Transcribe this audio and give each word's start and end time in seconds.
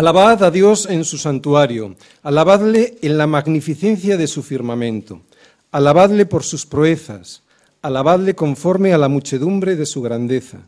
Alabad 0.00 0.42
a 0.44 0.50
Dios 0.50 0.86
en 0.88 1.04
su 1.04 1.18
santuario, 1.18 1.94
alabadle 2.22 2.96
en 3.02 3.18
la 3.18 3.26
magnificencia 3.26 4.16
de 4.16 4.28
su 4.28 4.42
firmamento, 4.42 5.20
alabadle 5.72 6.24
por 6.24 6.42
sus 6.42 6.64
proezas, 6.64 7.42
alabadle 7.82 8.34
conforme 8.34 8.94
a 8.94 8.98
la 8.98 9.08
muchedumbre 9.08 9.76
de 9.76 9.84
su 9.84 10.00
grandeza, 10.00 10.60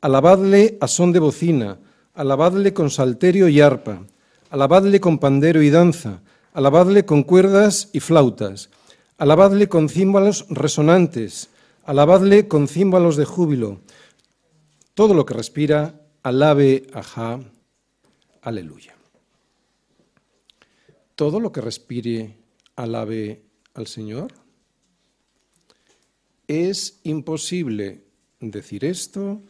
alabadle 0.00 0.78
a 0.80 0.88
son 0.88 1.12
de 1.12 1.18
bocina, 1.18 1.76
alabadle 2.14 2.72
con 2.72 2.88
salterio 2.88 3.48
y 3.48 3.60
arpa, 3.60 4.00
alabadle 4.48 4.98
con 4.98 5.18
pandero 5.18 5.60
y 5.60 5.68
danza, 5.68 6.22
alabadle 6.54 7.04
con 7.04 7.22
cuerdas 7.22 7.90
y 7.92 8.00
flautas, 8.00 8.70
alabadle 9.18 9.68
con 9.68 9.90
címbalos 9.90 10.46
resonantes, 10.48 11.50
alabadle 11.84 12.48
con 12.48 12.66
címbalos 12.66 13.16
de 13.16 13.26
júbilo. 13.26 13.80
Todo 14.94 15.12
lo 15.12 15.26
que 15.26 15.34
respira, 15.34 16.00
alabe 16.22 16.86
a 16.94 17.02
Jah. 17.02 17.59
Aleluya. 18.42 18.94
Todo 21.14 21.40
lo 21.40 21.52
que 21.52 21.60
respire 21.60 22.36
alabe 22.76 23.42
al 23.74 23.86
Señor. 23.86 24.32
Es 26.48 27.00
imposible 27.04 28.04
decir 28.40 28.84
esto 28.84 29.42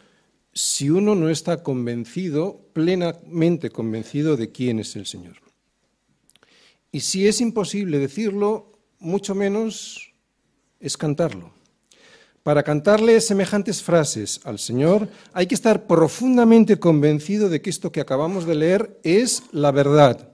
si 0.52 0.90
uno 0.90 1.14
no 1.14 1.30
está 1.30 1.62
convencido, 1.62 2.60
plenamente 2.72 3.70
convencido 3.70 4.36
de 4.36 4.50
quién 4.50 4.80
es 4.80 4.96
el 4.96 5.06
Señor. 5.06 5.36
Y 6.92 7.00
si 7.00 7.28
es 7.28 7.40
imposible 7.40 7.98
decirlo, 7.98 8.72
mucho 8.98 9.34
menos 9.34 10.12
es 10.80 10.96
cantarlo. 10.96 11.59
Para 12.42 12.62
cantarle 12.62 13.20
semejantes 13.20 13.82
frases 13.82 14.40
al 14.44 14.58
Señor 14.58 15.08
hay 15.34 15.46
que 15.46 15.54
estar 15.54 15.86
profundamente 15.86 16.78
convencido 16.78 17.50
de 17.50 17.60
que 17.60 17.68
esto 17.68 17.92
que 17.92 18.00
acabamos 18.00 18.46
de 18.46 18.54
leer 18.54 18.98
es 19.02 19.42
la 19.52 19.70
verdad. 19.72 20.30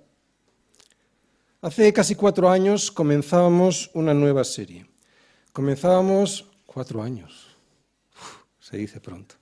Hace 1.63 1.93
casi 1.93 2.15
cuatro 2.15 2.49
años 2.49 2.93
comenzábamos 2.93 3.91
una 3.93 4.15
nueva 4.15 4.45
serie. 4.45 4.87
Comenzábamos 5.53 6.47
cuatro 6.65 7.03
años, 7.03 7.57
se 8.61 8.77
dice 8.77 9.01
pronto. 9.01 9.35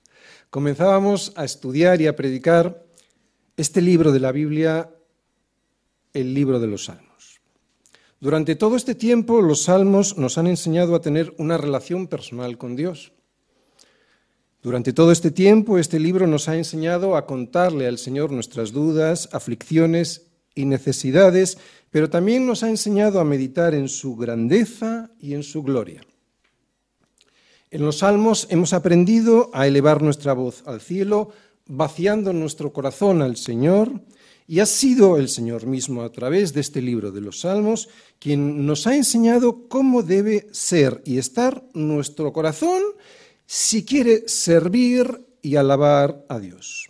Comenzábamos 0.49 1.33
a 1.35 1.43
estudiar 1.43 2.01
y 2.01 2.07
a 2.07 2.15
predicar 2.15 2.83
este 3.57 3.81
libro 3.81 4.11
de 4.11 4.21
la 4.21 4.31
Biblia, 4.31 4.89
el 6.13 6.33
libro 6.33 6.59
de 6.59 6.67
los 6.67 6.85
Salmos. 6.85 7.14
Durante 8.25 8.55
todo 8.55 8.75
este 8.75 8.95
tiempo 8.95 9.39
los 9.39 9.65
salmos 9.65 10.17
nos 10.17 10.39
han 10.39 10.47
enseñado 10.47 10.95
a 10.95 10.99
tener 10.99 11.35
una 11.37 11.57
relación 11.57 12.07
personal 12.07 12.57
con 12.57 12.75
Dios. 12.75 13.11
Durante 14.63 14.93
todo 14.93 15.11
este 15.11 15.29
tiempo 15.29 15.77
este 15.77 15.99
libro 15.99 16.25
nos 16.25 16.49
ha 16.49 16.57
enseñado 16.57 17.15
a 17.17 17.27
contarle 17.27 17.85
al 17.85 17.99
Señor 17.99 18.31
nuestras 18.31 18.71
dudas, 18.71 19.29
aflicciones 19.31 20.31
y 20.55 20.65
necesidades, 20.65 21.59
pero 21.91 22.09
también 22.09 22.47
nos 22.47 22.63
ha 22.63 22.69
enseñado 22.69 23.19
a 23.19 23.25
meditar 23.25 23.75
en 23.75 23.87
su 23.87 24.15
grandeza 24.15 25.11
y 25.19 25.35
en 25.35 25.43
su 25.43 25.61
gloria. 25.61 26.01
En 27.69 27.83
los 27.83 27.99
salmos 27.99 28.47
hemos 28.49 28.73
aprendido 28.73 29.51
a 29.53 29.67
elevar 29.67 30.01
nuestra 30.01 30.33
voz 30.33 30.63
al 30.65 30.81
cielo, 30.81 31.29
vaciando 31.67 32.33
nuestro 32.33 32.73
corazón 32.73 33.21
al 33.21 33.37
Señor, 33.37 34.01
y 34.47 34.59
ha 34.59 34.65
sido 34.65 35.17
el 35.17 35.29
Señor 35.29 35.65
mismo 35.65 36.03
a 36.03 36.11
través 36.11 36.53
de 36.53 36.61
este 36.61 36.81
libro 36.81 37.11
de 37.11 37.21
los 37.21 37.41
Salmos 37.41 37.89
quien 38.19 38.65
nos 38.65 38.85
ha 38.85 38.95
enseñado 38.95 39.67
cómo 39.67 40.03
debe 40.03 40.47
ser 40.51 41.01
y 41.05 41.17
estar 41.17 41.63
nuestro 41.73 42.31
corazón 42.31 42.81
si 43.45 43.85
quiere 43.85 44.27
servir 44.27 45.25
y 45.41 45.55
alabar 45.55 46.25
a 46.29 46.39
Dios. 46.39 46.89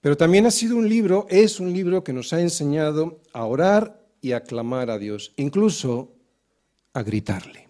Pero 0.00 0.16
también 0.16 0.46
ha 0.46 0.50
sido 0.50 0.76
un 0.76 0.88
libro, 0.88 1.26
es 1.28 1.60
un 1.60 1.72
libro 1.72 2.04
que 2.04 2.12
nos 2.12 2.32
ha 2.32 2.40
enseñado 2.40 3.20
a 3.32 3.44
orar 3.44 4.00
y 4.20 4.32
a 4.32 4.42
clamar 4.42 4.90
a 4.90 4.98
Dios, 4.98 5.32
incluso 5.36 6.12
a 6.92 7.02
gritarle. 7.02 7.68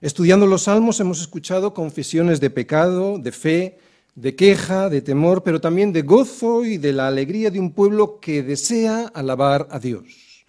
Estudiando 0.00 0.46
los 0.46 0.62
salmos 0.62 0.98
hemos 1.00 1.20
escuchado 1.20 1.74
confesiones 1.74 2.40
de 2.40 2.50
pecado, 2.50 3.18
de 3.18 3.32
fe, 3.32 3.78
de 4.14 4.36
queja, 4.36 4.88
de 4.88 5.00
temor, 5.00 5.42
pero 5.42 5.60
también 5.60 5.92
de 5.92 6.02
gozo 6.02 6.64
y 6.64 6.76
de 6.76 6.92
la 6.92 7.08
alegría 7.08 7.50
de 7.50 7.60
un 7.60 7.72
pueblo 7.72 8.20
que 8.20 8.42
desea 8.42 9.10
alabar 9.14 9.68
a 9.70 9.78
Dios, 9.78 10.44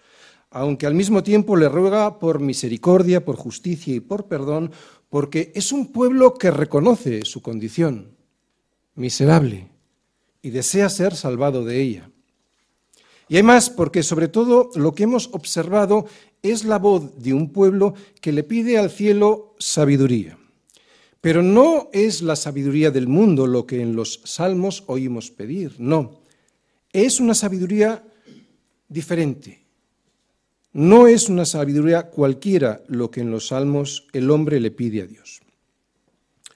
aunque 0.50 0.86
al 0.86 0.94
mismo 0.94 1.22
tiempo 1.22 1.56
le 1.56 1.68
ruega 1.68 2.18
por 2.18 2.40
misericordia, 2.40 3.24
por 3.24 3.36
justicia 3.36 3.94
y 3.94 4.00
por 4.00 4.26
perdón, 4.26 4.70
porque 5.08 5.52
es 5.54 5.72
un 5.72 5.92
pueblo 5.92 6.34
que 6.34 6.50
reconoce 6.50 7.24
su 7.24 7.40
condición 7.40 8.16
miserable 8.94 9.70
y 10.42 10.50
desea 10.50 10.88
ser 10.88 11.14
salvado 11.14 11.64
de 11.64 11.80
ella. 11.80 12.10
Y 13.28 13.36
hay 13.36 13.42
más, 13.42 13.70
porque 13.70 14.02
sobre 14.02 14.28
todo 14.28 14.70
lo 14.74 14.94
que 14.94 15.04
hemos 15.04 15.30
observado 15.32 16.06
es 16.42 16.64
la 16.64 16.78
voz 16.78 17.22
de 17.22 17.32
un 17.32 17.50
pueblo 17.50 17.94
que 18.20 18.32
le 18.32 18.42
pide 18.42 18.76
al 18.78 18.90
cielo 18.90 19.54
sabiduría. 19.58 20.36
Pero 21.24 21.42
no 21.42 21.88
es 21.94 22.20
la 22.20 22.36
sabiduría 22.36 22.90
del 22.90 23.08
mundo 23.08 23.46
lo 23.46 23.64
que 23.64 23.80
en 23.80 23.96
los 23.96 24.20
salmos 24.24 24.84
oímos 24.88 25.30
pedir, 25.30 25.74
no. 25.78 26.20
Es 26.92 27.18
una 27.18 27.32
sabiduría 27.32 28.04
diferente. 28.86 29.64
No 30.74 31.06
es 31.06 31.30
una 31.30 31.46
sabiduría 31.46 32.10
cualquiera 32.10 32.82
lo 32.88 33.10
que 33.10 33.22
en 33.22 33.30
los 33.30 33.46
salmos 33.46 34.06
el 34.12 34.30
hombre 34.30 34.60
le 34.60 34.70
pide 34.70 35.00
a 35.00 35.06
Dios. 35.06 35.40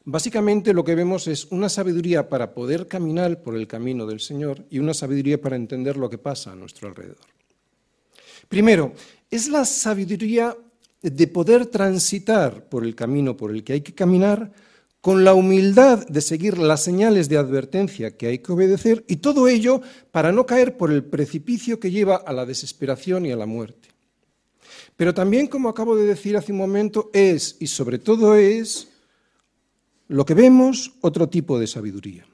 Básicamente 0.05 0.75
lo 0.75 0.85
que 0.85 0.95
vemos 0.95 1.29
es 1.29 1.47
una 1.47 1.71
sabiduría 1.71 2.29
para 2.29 2.53
poder 2.53 2.87
caminar 2.89 3.43
por 3.43 3.57
el 3.57 3.67
camino 3.67 4.05
del 4.05 4.21
Señor 4.21 4.67
y 4.69 4.81
una 4.81 4.93
sabiduría 4.93 5.41
para 5.41 5.57
entender 5.57 5.97
lo 5.97 6.11
que 6.11 6.19
pasa 6.19 6.53
a 6.53 6.57
nuestro 6.57 6.89
alrededor. 6.89 7.25
Primero, 8.51 8.93
es 9.31 9.49
la 9.49 9.65
sabiduría 9.65 10.55
de 11.03 11.27
poder 11.29 11.67
transitar 11.67 12.69
por 12.69 12.85
el 12.85 12.95
camino 12.95 13.37
por 13.37 13.51
el 13.51 13.63
que 13.65 13.75
hay 13.75 13.81
que 13.83 13.95
caminar 13.95 14.53
con 15.01 15.25
la 15.25 15.35
humildad 15.35 16.07
de 16.09 16.21
seguir 16.21 16.59
las 16.59 16.83
señales 16.83 17.29
de 17.29 17.37
advertencia 17.37 18.17
que 18.17 18.27
hay 18.27 18.39
que 18.41 18.53
obedecer 18.53 19.05
y 19.07 19.17
todo 19.17 19.47
ello 19.47 19.81
para 20.11 20.33
no 20.33 20.45
caer 20.45 20.77
por 20.77 20.91
el 20.91 21.05
precipicio 21.05 21.79
que 21.79 21.91
lleva 21.91 22.17
a 22.17 22.33
la 22.33 22.45
desesperación 22.45 23.25
y 23.25 23.33
a 23.33 23.37
la 23.37 23.47
muerte. 23.47 23.89
Pero 24.97 25.15
también, 25.15 25.47
como 25.47 25.69
acabo 25.69 25.95
de 25.95 26.05
decir 26.05 26.37
hace 26.37 26.51
un 26.51 26.59
momento, 26.59 27.11
es 27.13 27.57
y 27.61 27.69
sobre 27.69 28.01
todo 28.01 28.35
es 28.35 28.89
lo 30.09 30.25
que 30.25 30.35
vemos 30.35 30.95
otro 31.01 31.29
tipo 31.29 31.59
de 31.61 31.69
sabiduría. 31.69 32.27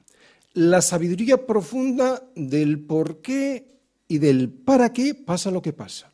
La 0.55 0.81
sabiduría 0.81 1.47
profunda 1.47 2.23
del 2.35 2.79
por 2.79 3.21
qué 3.21 3.75
y 4.09 4.17
del 4.19 4.49
para 4.49 4.93
qué 4.95 5.15
pasa 5.15 5.51
lo 5.51 5.61
que 5.61 5.75
pasa. 5.75 6.14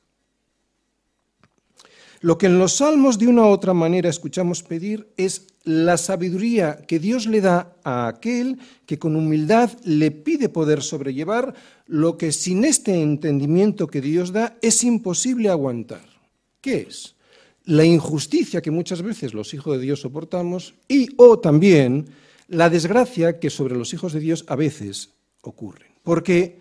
Lo 2.21 2.37
que 2.37 2.47
en 2.47 2.59
los 2.59 2.77
salmos 2.77 3.19
de 3.19 3.29
una 3.29 3.43
u 3.43 3.49
otra 3.49 3.73
manera 3.73 4.11
escuchamos 4.11 4.63
pedir 4.63 5.09
es 5.17 5.47
la 5.65 5.97
sabiduría 5.97 6.77
que 6.87 6.99
Dios 6.99 7.27
le 7.27 7.41
da 7.41 7.77
a 7.83 8.09
aquel 8.09 8.59
que 8.85 8.99
con 8.99 9.17
humildad 9.17 9.71
le 9.85 10.11
pide 10.11 10.51
poder 10.51 10.83
sobrellevar 10.83 11.55
lo 11.87 12.19
que 12.19 12.33
sin 12.33 12.65
este 12.65 13.01
entendimiento 13.01 13.87
que 13.87 14.03
Dios 14.03 14.33
da 14.33 14.59
es 14.61 14.85
imposible 14.85 15.49
aguantar. 15.49 16.05
¿Qué 16.61 16.87
es? 16.89 17.15
La 17.65 17.85
injusticia 17.85 18.61
que 18.61 18.71
muchas 18.71 19.01
veces 19.01 19.33
los 19.33 19.55
hijos 19.55 19.79
de 19.79 19.83
Dios 19.83 20.01
soportamos 20.01 20.75
y 20.89 21.09
o 21.17 21.39
también 21.39 22.07
la 22.49 22.69
desgracia 22.69 23.39
que 23.39 23.49
sobre 23.49 23.77
los 23.77 23.95
hijos 23.95 24.13
de 24.13 24.21
Dios 24.21 24.45
a 24.49 24.57
veces 24.57 25.11
ocurre. 25.41 25.87
Porque, 26.03 26.61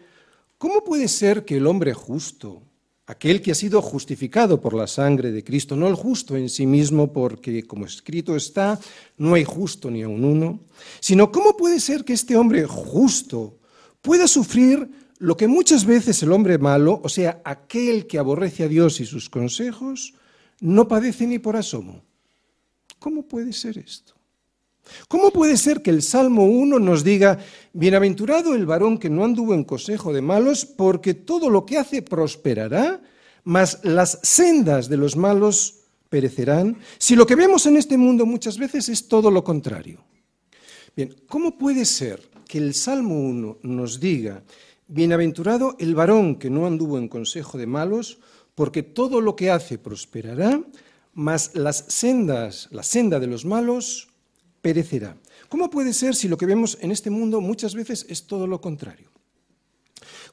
¿cómo 0.58 0.86
puede 0.86 1.10
ser 1.10 1.44
que 1.44 1.58
el 1.58 1.68
hombre 1.68 1.94
justo, 1.94 2.62
aquel 3.10 3.42
que 3.42 3.52
ha 3.52 3.56
sido 3.56 3.82
justificado 3.82 4.62
por 4.62 4.76
la 4.76 4.86
sangre 4.86 5.32
de 5.32 5.44
Cristo, 5.44 5.76
no 5.76 5.88
el 5.88 5.96
justo 5.96 6.38
en 6.38 6.48
sí 6.48 6.68
mismo, 6.68 7.12
porque 7.12 7.64
como 7.64 7.88
escrito 7.88 8.36
está, 8.36 8.80
no 9.18 9.34
hay 9.34 9.44
justo 9.44 9.90
ni 9.90 10.04
aun 10.04 10.24
uno, 10.24 10.60
sino 11.00 11.32
cómo 11.32 11.58
puede 11.58 11.80
ser 11.80 12.06
que 12.06 12.14
este 12.14 12.36
hombre 12.36 12.68
justo 12.68 13.58
pueda 14.04 14.28
sufrir 14.28 14.92
lo 15.18 15.36
que 15.36 15.48
muchas 15.48 15.86
veces 15.86 16.22
el 16.22 16.32
hombre 16.32 16.60
malo, 16.60 17.02
o 17.04 17.10
sea, 17.10 17.42
aquel 17.44 18.06
que 18.06 18.20
aborrece 18.20 18.66
a 18.66 18.68
Dios 18.68 19.00
y 19.00 19.08
sus 19.08 19.28
consejos, 19.28 20.14
no 20.60 20.88
padece 20.88 21.26
ni 21.26 21.40
por 21.40 21.56
asomo. 21.56 22.04
¿Cómo 23.00 23.28
puede 23.28 23.54
ser 23.54 23.80
esto? 23.80 24.19
¿Cómo 25.08 25.32
puede 25.32 25.58
ser 25.58 25.82
que 25.82 25.90
el 25.90 26.02
Salmo 26.02 26.46
1 26.46 26.80
nos 26.80 27.04
diga, 27.04 27.40
bienaventurado 27.74 28.56
el 28.56 28.66
varón 28.66 28.98
que 28.98 29.10
no 29.10 29.24
anduvo 29.24 29.54
en 29.54 29.64
consejo 29.64 30.14
de 30.14 30.22
malos, 30.22 30.66
porque 30.66 31.14
todo 31.14 31.50
lo 31.50 31.66
que 31.66 31.78
hace 31.78 32.02
prosperará, 32.02 33.02
mas 33.44 33.80
las 33.84 34.20
sendas 34.24 34.90
de 34.90 34.98
los 34.98 35.16
malos 35.16 35.76
perecerán, 36.10 36.78
si 36.98 37.16
lo 37.16 37.26
que 37.26 37.36
vemos 37.36 37.66
en 37.66 37.78
este 37.78 37.98
mundo 37.98 38.26
muchas 38.26 38.58
veces 38.58 38.90
es 38.90 39.08
todo 39.08 39.32
lo 39.32 39.44
contrario? 39.44 40.04
Bien, 40.96 41.16
¿cómo 41.28 41.58
puede 41.58 41.86
ser 41.86 42.30
que 42.48 42.58
el 42.58 42.74
Salmo 42.74 43.20
1 43.20 43.60
nos 43.64 44.00
diga, 44.00 44.44
bienaventurado 44.88 45.76
el 45.80 45.94
varón 45.94 46.36
que 46.38 46.50
no 46.50 46.66
anduvo 46.66 46.98
en 46.98 47.08
consejo 47.08 47.58
de 47.58 47.68
malos, 47.68 48.20
porque 48.56 48.84
todo 48.84 49.22
lo 49.22 49.36
que 49.36 49.52
hace 49.52 49.78
prosperará, 49.78 50.62
mas 51.14 51.56
las 51.56 51.86
sendas, 51.88 52.68
la 52.72 52.84
senda 52.84 53.20
de 53.20 53.28
los 53.28 53.46
malos 53.46 54.09
perecerá. 54.62 55.18
¿Cómo 55.48 55.70
puede 55.70 55.94
ser 55.94 56.16
si 56.16 56.28
lo 56.28 56.38
que 56.38 56.46
vemos 56.46 56.78
en 56.82 56.92
este 56.92 57.10
mundo 57.10 57.42
muchas 57.42 57.74
veces 57.74 58.06
es 58.10 58.28
todo 58.28 58.48
lo 58.48 58.62
contrario? 58.62 59.10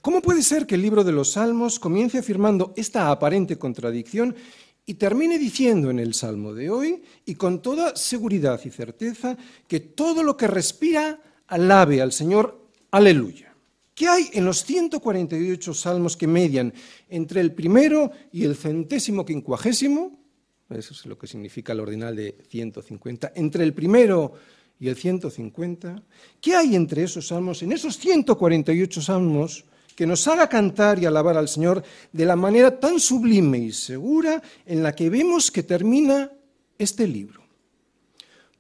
¿Cómo 0.03 0.23
puede 0.23 0.43
ser 0.43 0.67
que 0.67 0.77
el 0.77 0.83
libro 0.83 1.05
de 1.05 1.13
los 1.13 1.33
Salmos 1.33 1.81
comience 1.81 2.19
afirmando 2.19 2.73
esta 2.77 3.11
aparente 3.11 3.59
contradicción 3.59 4.37
y 4.85 4.95
termine 4.95 5.39
diciendo 5.39 5.91
en 5.91 5.99
el 5.99 6.15
Salmo 6.15 6.55
de 6.55 6.71
hoy, 6.71 7.03
y 7.25 7.35
con 7.35 7.61
toda 7.61 7.97
seguridad 7.97 8.61
y 8.65 8.71
certeza, 8.71 9.37
que 9.67 9.81
todo 9.81 10.23
lo 10.23 10.37
que 10.37 10.47
respira 10.47 11.21
alabe 11.49 12.01
al 12.01 12.13
Señor, 12.13 12.69
aleluya? 12.93 13.53
¿Qué 13.97 14.07
hay 14.07 14.29
en 14.35 14.45
los 14.45 14.63
148 14.65 15.75
salmos 15.75 16.17
que 16.17 16.27
median 16.27 16.73
entre 17.09 17.41
el 17.41 17.53
primero 17.53 18.13
y 18.31 18.45
el 18.45 18.55
centésimo 18.55 19.25
quincuagésimo? 19.25 20.26
Eso 20.71 20.95
es 20.95 21.07
lo 21.07 21.17
que 21.17 21.27
significa 21.27 21.73
el 21.73 21.81
ordinal 21.81 22.17
de 22.17 22.37
150. 22.49 23.33
Entre 23.35 23.63
el 23.63 23.73
primero 23.73 24.35
y 24.79 24.89
el 24.89 24.97
150. 24.97 26.03
¿Qué 26.41 26.55
hay 26.55 26.75
entre 26.75 27.05
esos 27.05 27.29
salmos, 27.29 27.63
en 27.63 27.73
esos 27.73 27.99
148 27.99 29.01
salmos, 29.01 29.65
que 29.95 30.07
nos 30.07 30.27
haga 30.29 30.49
cantar 30.49 30.99
y 30.99 31.07
alabar 31.07 31.37
al 31.37 31.49
Señor 31.49 31.83
de 32.13 32.27
la 32.27 32.37
manera 32.37 32.79
tan 32.79 33.01
sublime 33.01 33.59
y 33.59 33.73
segura 33.73 34.43
en 34.67 34.83
la 34.83 34.95
que 34.95 35.09
vemos 35.09 35.51
que 35.51 35.63
termina 35.63 36.31
este 36.79 37.07
libro? 37.07 37.43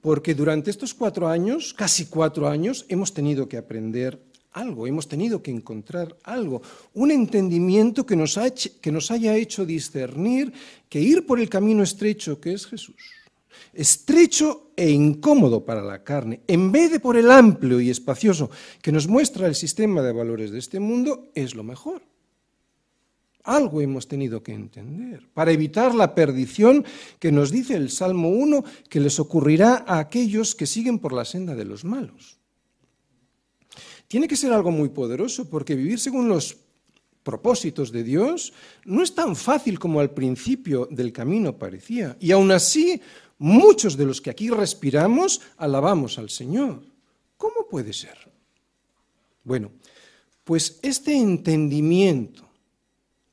Porque 0.00 0.34
durante 0.34 0.70
estos 0.70 0.94
cuatro 0.94 1.28
años, 1.28 1.74
casi 1.74 2.06
cuatro 2.06 2.48
años, 2.48 2.86
hemos 2.88 3.12
tenido 3.12 3.48
que 3.48 3.56
aprender 3.56 4.22
algo, 4.56 4.86
hemos 4.86 5.06
tenido 5.06 5.42
que 5.42 5.50
encontrar 5.50 6.16
algo, 6.24 6.62
un 6.94 7.10
entendimiento 7.10 8.06
que 8.06 8.16
nos, 8.16 8.40
que 8.80 8.90
nos 8.90 9.10
haya 9.10 9.36
hecho 9.36 9.66
discernir 9.66 10.52
que 10.88 10.98
ir 10.98 11.26
por 11.26 11.38
el 11.38 11.48
camino 11.48 11.82
estrecho 11.82 12.40
que 12.40 12.54
es 12.54 12.66
Jesús, 12.66 12.96
estrecho 13.74 14.70
e 14.74 14.90
incómodo 14.90 15.62
para 15.62 15.82
la 15.82 16.02
carne, 16.02 16.40
en 16.48 16.72
vez 16.72 16.90
de 16.90 17.00
por 17.00 17.18
el 17.18 17.30
amplio 17.30 17.80
y 17.80 17.90
espacioso 17.90 18.50
que 18.80 18.92
nos 18.92 19.06
muestra 19.06 19.46
el 19.46 19.54
sistema 19.54 20.00
de 20.00 20.12
valores 20.12 20.50
de 20.50 20.58
este 20.58 20.80
mundo, 20.80 21.28
es 21.34 21.54
lo 21.54 21.62
mejor. 21.62 22.00
Algo 23.44 23.82
hemos 23.82 24.08
tenido 24.08 24.42
que 24.42 24.54
entender 24.54 25.28
para 25.34 25.52
evitar 25.52 25.94
la 25.94 26.14
perdición 26.14 26.84
que 27.20 27.30
nos 27.30 27.52
dice 27.52 27.76
el 27.76 27.90
Salmo 27.90 28.30
1 28.30 28.64
que 28.88 29.00
les 29.00 29.20
ocurrirá 29.20 29.84
a 29.86 29.98
aquellos 29.98 30.54
que 30.54 30.66
siguen 30.66 30.98
por 30.98 31.12
la 31.12 31.26
senda 31.26 31.54
de 31.54 31.66
los 31.66 31.84
malos. 31.84 32.35
Tiene 34.08 34.28
que 34.28 34.36
ser 34.36 34.52
algo 34.52 34.70
muy 34.70 34.88
poderoso 34.88 35.48
porque 35.48 35.74
vivir 35.74 35.98
según 35.98 36.28
los 36.28 36.56
propósitos 37.22 37.90
de 37.90 38.04
Dios 38.04 38.52
no 38.84 39.02
es 39.02 39.14
tan 39.14 39.34
fácil 39.34 39.80
como 39.80 39.98
al 39.98 40.10
principio 40.10 40.86
del 40.90 41.12
camino 41.12 41.58
parecía. 41.58 42.16
Y 42.20 42.30
aún 42.30 42.52
así, 42.52 43.00
muchos 43.38 43.96
de 43.96 44.06
los 44.06 44.20
que 44.20 44.30
aquí 44.30 44.48
respiramos 44.48 45.40
alabamos 45.56 46.18
al 46.18 46.30
Señor. 46.30 46.82
¿Cómo 47.36 47.66
puede 47.68 47.92
ser? 47.92 48.16
Bueno, 49.42 49.72
pues 50.44 50.78
este 50.82 51.16
entendimiento 51.16 52.48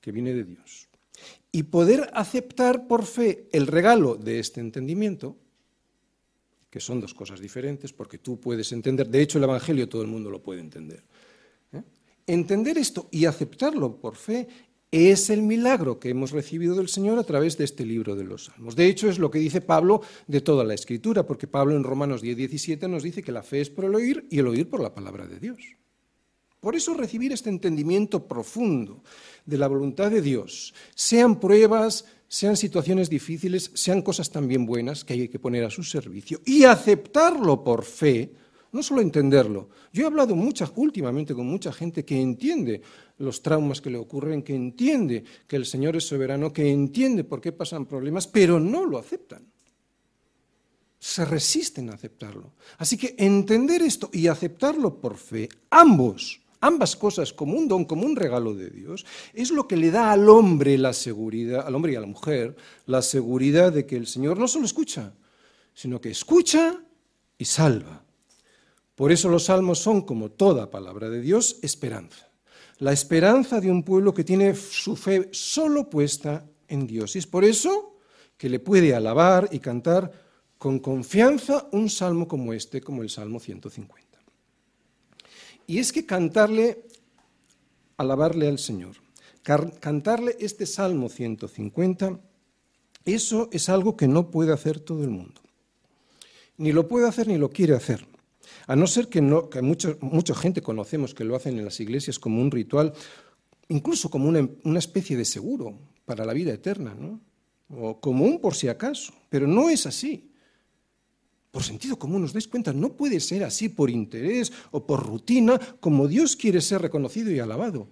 que 0.01 0.11
viene 0.11 0.33
de 0.33 0.43
Dios 0.43 0.87
y 1.51 1.63
poder 1.63 2.09
aceptar 2.13 2.87
por 2.87 3.05
fe 3.05 3.47
el 3.51 3.67
regalo 3.67 4.15
de 4.15 4.39
este 4.39 4.59
entendimiento 4.59 5.37
que 6.73 6.79
son 6.79 6.99
dos 6.99 7.13
cosas 7.13 7.39
diferentes, 7.39 7.93
porque 7.93 8.17
tú 8.17 8.41
puedes 8.41 8.71
entender, 8.71 9.07
de 9.07 9.21
hecho 9.21 9.37
el 9.37 9.43
Evangelio 9.43 9.87
todo 9.87 10.01
el 10.01 10.07
mundo 10.07 10.31
lo 10.31 10.41
puede 10.41 10.59
entender. 10.59 11.03
¿eh? 11.71 11.83
Entender 12.25 12.79
esto 12.79 13.09
y 13.11 13.25
aceptarlo 13.25 13.97
por 13.97 14.15
fe 14.15 14.47
es 14.89 15.29
el 15.29 15.43
milagro 15.43 15.99
que 15.99 16.09
hemos 16.09 16.31
recibido 16.31 16.73
del 16.73 16.89
Señor 16.89 17.19
a 17.19 17.23
través 17.23 17.59
de 17.59 17.65
este 17.65 17.85
libro 17.85 18.15
de 18.15 18.23
los 18.23 18.45
Salmos. 18.45 18.75
De 18.75 18.87
hecho, 18.87 19.07
es 19.07 19.19
lo 19.19 19.29
que 19.29 19.37
dice 19.37 19.61
Pablo 19.61 20.01
de 20.25 20.41
toda 20.41 20.63
la 20.63 20.73
Escritura, 20.73 21.27
porque 21.27 21.45
Pablo 21.45 21.75
en 21.75 21.83
Romanos 21.83 22.23
10, 22.23 22.37
17 22.37 22.87
nos 22.87 23.03
dice 23.03 23.21
que 23.21 23.31
la 23.31 23.43
fe 23.43 23.61
es 23.61 23.69
por 23.69 23.85
el 23.85 23.93
oír 23.93 24.25
y 24.31 24.39
el 24.39 24.47
oír 24.47 24.67
por 24.67 24.81
la 24.81 24.95
palabra 24.95 25.27
de 25.27 25.39
Dios. 25.39 25.59
Por 26.59 26.75
eso 26.75 26.95
recibir 26.95 27.31
este 27.33 27.51
entendimiento 27.51 28.27
profundo 28.27 29.03
de 29.45 29.59
la 29.59 29.67
voluntad 29.67 30.09
de 30.09 30.23
Dios, 30.23 30.73
sean 30.95 31.39
pruebas, 31.39 32.05
sean 32.33 32.57
situaciones 32.57 33.12
difíciles, 33.12 33.69
sean 33.75 34.01
cosas 34.01 34.31
también 34.31 34.65
buenas 34.65 35.06
que 35.06 35.13
hay 35.13 35.30
que 35.30 35.38
poner 35.38 35.65
a 35.65 35.69
su 35.69 35.83
servicio 35.83 36.41
y 36.44 36.63
aceptarlo 36.63 37.63
por 37.63 37.85
fe, 37.85 38.33
no 38.71 38.81
solo 38.81 39.01
entenderlo. 39.01 39.69
Yo 39.91 40.01
he 40.01 40.07
hablado 40.07 40.33
últimamente 40.77 41.35
con 41.35 41.45
mucha 41.45 41.71
gente 41.71 42.03
que 42.03 42.19
entiende 42.19 42.81
los 43.19 43.44
traumas 43.44 43.81
que 43.81 43.91
le 43.91 44.00
ocurren, 44.00 44.41
que 44.41 44.56
entiende 44.56 45.24
que 45.45 45.57
el 45.57 45.68
Señor 45.68 45.95
es 45.95 46.07
soberano, 46.07 46.51
que 46.51 46.71
entiende 46.71 47.24
por 47.24 47.39
qué 47.39 47.51
pasan 47.51 47.85
problemas, 47.85 48.25
pero 48.25 48.59
no 48.59 48.83
lo 48.83 48.97
aceptan. 48.97 49.45
Se 50.97 51.25
resisten 51.25 51.91
a 51.91 51.94
aceptarlo. 51.94 52.53
Así 52.80 52.97
que 52.97 53.13
entender 53.15 53.83
esto 53.83 54.09
y 54.12 54.25
aceptarlo 54.25 55.00
por 55.00 55.18
fe, 55.18 55.50
ambos, 55.69 56.41
ambas 56.63 56.95
cosas 56.95 57.33
como 57.33 57.57
un 57.57 57.68
don, 57.68 57.83
como 57.83 58.06
un 58.06 58.15
regalo 58.15 58.56
de 58.56 58.69
Dios, 58.69 59.06
es 59.33 59.51
lo 59.51 59.68
que 59.68 59.75
le 59.75 59.92
da 59.92 60.12
al 60.12 60.30
hombre 60.30 60.77
la 60.77 60.94
seguridad, 60.94 61.68
al 61.68 61.75
hombre 61.75 61.92
y 61.92 61.95
a 61.95 62.00
la 62.00 62.07
mujer, 62.07 62.56
la 62.86 63.01
seguridad 63.01 63.74
de 63.74 63.86
que 63.86 63.98
el 63.98 64.07
Señor 64.07 64.38
no 64.39 64.48
solo 64.48 64.65
escucha, 64.65 65.13
sino 65.74 66.00
que 66.00 66.12
escucha 66.12 66.81
y 67.38 67.45
salva. 67.45 68.04
Por 68.95 69.12
eso 69.12 69.27
los 69.27 69.45
salmos 69.45 69.80
son, 69.80 70.04
como 70.04 70.31
toda 70.31 70.71
palabra 70.71 71.10
de 71.10 71.19
Dios, 71.19 71.60
esperanza. 71.62 72.30
La 72.80 72.94
esperanza 72.94 73.59
de 73.59 73.69
un 73.69 73.83
pueblo 73.83 74.13
que 74.13 74.24
tiene 74.24 74.56
su 74.56 74.95
fe 74.95 75.30
solo 75.31 75.89
puesta 75.89 76.45
en 76.68 76.88
Dios. 76.88 77.16
Y 77.16 77.19
es 77.19 77.27
por 77.27 77.44
eso 77.44 77.98
que 78.38 78.50
le 78.50 78.59
puede 78.59 78.95
alabar 78.95 79.50
y 79.51 79.59
cantar 79.59 80.12
con 80.57 80.80
confianza 80.80 81.68
un 81.74 81.89
salmo 81.89 82.25
como 82.25 82.54
este, 82.54 82.80
como 82.80 83.04
el 83.04 83.09
Salmo 83.09 83.39
150. 83.39 84.12
Y 85.68 85.80
es 85.80 85.92
que 85.92 86.06
cantarle, 86.06 86.86
alabarle 87.98 88.48
al 88.48 88.60
Señor, 88.60 88.95
cantarle 89.42 90.36
este 90.39 90.65
Salmo 90.65 91.10
150, 91.10 92.19
eso 93.06 93.50
es 93.51 93.69
algo 93.69 93.98
que 93.98 94.07
no 94.07 94.31
puede 94.31 94.54
hacer 94.54 94.80
todo 94.80 95.04
el 95.04 95.10
mundo. 95.10 95.42
Ni 96.57 96.71
lo 96.71 96.88
puede 96.88 97.07
hacer 97.07 97.27
ni 97.27 97.38
lo 97.38 97.50
quiere 97.50 97.75
hacer. 97.75 98.06
A 98.68 98.75
no 98.75 98.88
ser 98.88 99.07
que, 99.07 99.21
no, 99.21 99.49
mucha 99.61 100.35
gente 100.35 100.61
conocemos 100.61 101.14
que 101.14 101.23
lo 101.23 101.35
hacen 101.35 101.57
en 101.57 101.66
las 101.66 101.80
iglesias 101.80 102.19
como 102.19 102.42
un 102.42 102.52
ritual, 102.52 102.94
incluso 103.69 104.09
como 104.09 104.30
una, 104.30 104.47
una 104.64 104.80
especie 104.80 105.18
de 105.18 105.26
seguro 105.26 105.78
para 106.06 106.26
la 106.26 106.33
vida 106.33 106.54
eterna, 106.54 106.94
¿no? 106.94 107.19
o 107.69 107.99
como 107.99 108.26
un 108.26 108.40
por 108.40 108.56
si 108.56 108.68
acaso, 108.68 109.14
pero 109.30 109.47
no 109.47 109.69
es 109.69 109.85
así 109.85 110.32
por 111.54 111.62
sentido 111.62 112.02
común, 112.02 112.26
os 112.26 112.33
dais 112.33 112.50
cuenta, 112.50 112.74
no 112.74 112.98
puede 112.98 113.22
ser 113.22 113.45
así 113.45 113.69
por 113.69 113.94
interés 113.94 114.50
o 114.74 114.90
por 114.90 115.06
rutina 115.06 115.62
como 115.78 116.10
Dios 116.10 116.33
quiere 116.33 116.66
ser 116.66 116.81
reconocido 116.81 117.30
y 117.30 117.38
alabado. 117.38 117.86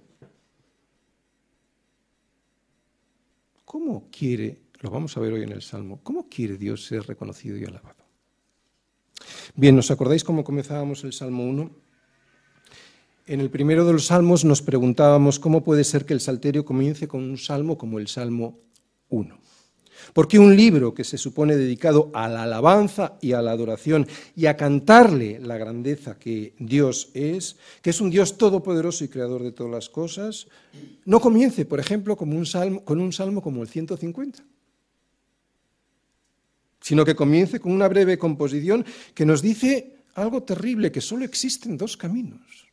¿Cómo 3.63 4.09
quiere, 4.09 4.65
lo 4.81 4.89
vamos 4.89 5.15
a 5.15 5.19
ver 5.21 5.33
hoy 5.33 5.43
en 5.43 5.53
el 5.53 5.61
Salmo, 5.61 5.99
cómo 6.01 6.25
quiere 6.27 6.57
Dios 6.57 6.89
ser 6.89 7.05
reconocido 7.05 7.55
y 7.55 7.63
alabado? 7.63 8.01
Bien, 9.53 9.77
¿os 9.77 9.91
acordáis 9.91 10.23
cómo 10.23 10.43
comenzábamos 10.43 11.03
el 11.03 11.13
Salmo 11.13 11.45
1? 11.45 11.69
En 13.27 13.41
el 13.41 13.51
primero 13.51 13.85
de 13.85 13.93
los 13.93 14.07
salmos 14.07 14.43
nos 14.43 14.63
preguntábamos 14.63 15.37
cómo 15.37 15.63
puede 15.63 15.83
ser 15.83 16.07
que 16.07 16.13
el 16.13 16.19
salterio 16.19 16.65
comience 16.65 17.07
con 17.07 17.21
un 17.21 17.37
salmo 17.37 17.77
como 17.77 17.99
el 17.99 18.07
Salmo 18.07 18.57
1. 19.09 19.50
Porque 20.13 20.39
un 20.39 20.55
libro 20.55 20.93
que 20.93 21.03
se 21.03 21.17
supone 21.17 21.55
dedicado 21.55 22.11
a 22.13 22.27
la 22.27 22.43
alabanza 22.43 23.17
y 23.21 23.33
a 23.33 23.41
la 23.41 23.51
adoración 23.51 24.07
y 24.35 24.45
a 24.45 24.57
cantarle 24.57 25.39
la 25.39 25.57
grandeza 25.57 26.17
que 26.17 26.53
Dios 26.59 27.09
es, 27.13 27.57
que 27.81 27.91
es 27.91 28.01
un 28.01 28.09
Dios 28.09 28.37
todopoderoso 28.37 29.03
y 29.03 29.09
creador 29.09 29.43
de 29.43 29.51
todas 29.51 29.71
las 29.71 29.89
cosas, 29.89 30.47
no 31.05 31.19
comience, 31.19 31.65
por 31.65 31.79
ejemplo, 31.79 32.15
con 32.15 32.33
un 32.33 32.45
salmo, 32.45 32.83
con 32.83 32.99
un 32.99 33.13
salmo 33.13 33.41
como 33.41 33.61
el 33.61 33.67
150, 33.67 34.43
sino 36.79 37.05
que 37.05 37.15
comience 37.15 37.59
con 37.59 37.71
una 37.71 37.87
breve 37.87 38.17
composición 38.17 38.85
que 39.13 39.25
nos 39.25 39.41
dice 39.41 39.97
algo 40.15 40.43
terrible, 40.43 40.91
que 40.91 41.01
solo 41.01 41.25
existen 41.25 41.77
dos 41.77 41.95
caminos 41.97 42.70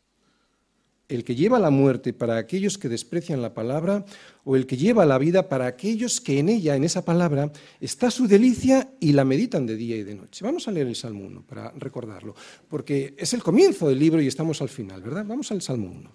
el 1.09 1.25
que 1.25 1.35
lleva 1.35 1.59
la 1.59 1.71
muerte 1.71 2.13
para 2.13 2.37
aquellos 2.37 2.77
que 2.77 2.89
desprecian 2.89 3.41
la 3.41 3.55
palabra 3.55 4.05
o 4.45 4.57
el 4.57 4.67
que 4.67 4.77
lleva 4.77 5.07
la 5.07 5.19
vida 5.19 5.49
para 5.49 5.67
aquellos 5.67 6.21
que 6.21 6.39
en 6.39 6.49
ella, 6.49 6.77
en 6.77 6.85
esa 6.85 7.05
palabra, 7.05 7.51
está 7.81 8.11
su 8.11 8.29
delicia 8.29 8.91
y 9.01 9.13
la 9.13 9.25
meditan 9.25 9.67
de 9.67 9.77
día 9.77 9.97
y 9.97 10.05
de 10.05 10.15
noche. 10.15 10.45
Vamos 10.45 10.69
a 10.69 10.71
leer 10.71 10.87
el 10.87 10.97
Salmo 10.97 11.25
1 11.25 11.43
para 11.47 11.71
recordarlo, 11.73 12.35
porque 12.69 13.15
es 13.17 13.33
el 13.33 13.43
comienzo 13.43 13.89
del 13.89 13.99
libro 13.99 14.21
y 14.21 14.27
estamos 14.27 14.61
al 14.61 14.69
final, 14.69 15.01
¿verdad? 15.03 15.25
Vamos 15.27 15.51
al 15.51 15.63
Salmo 15.63 15.91
1. 15.91 16.13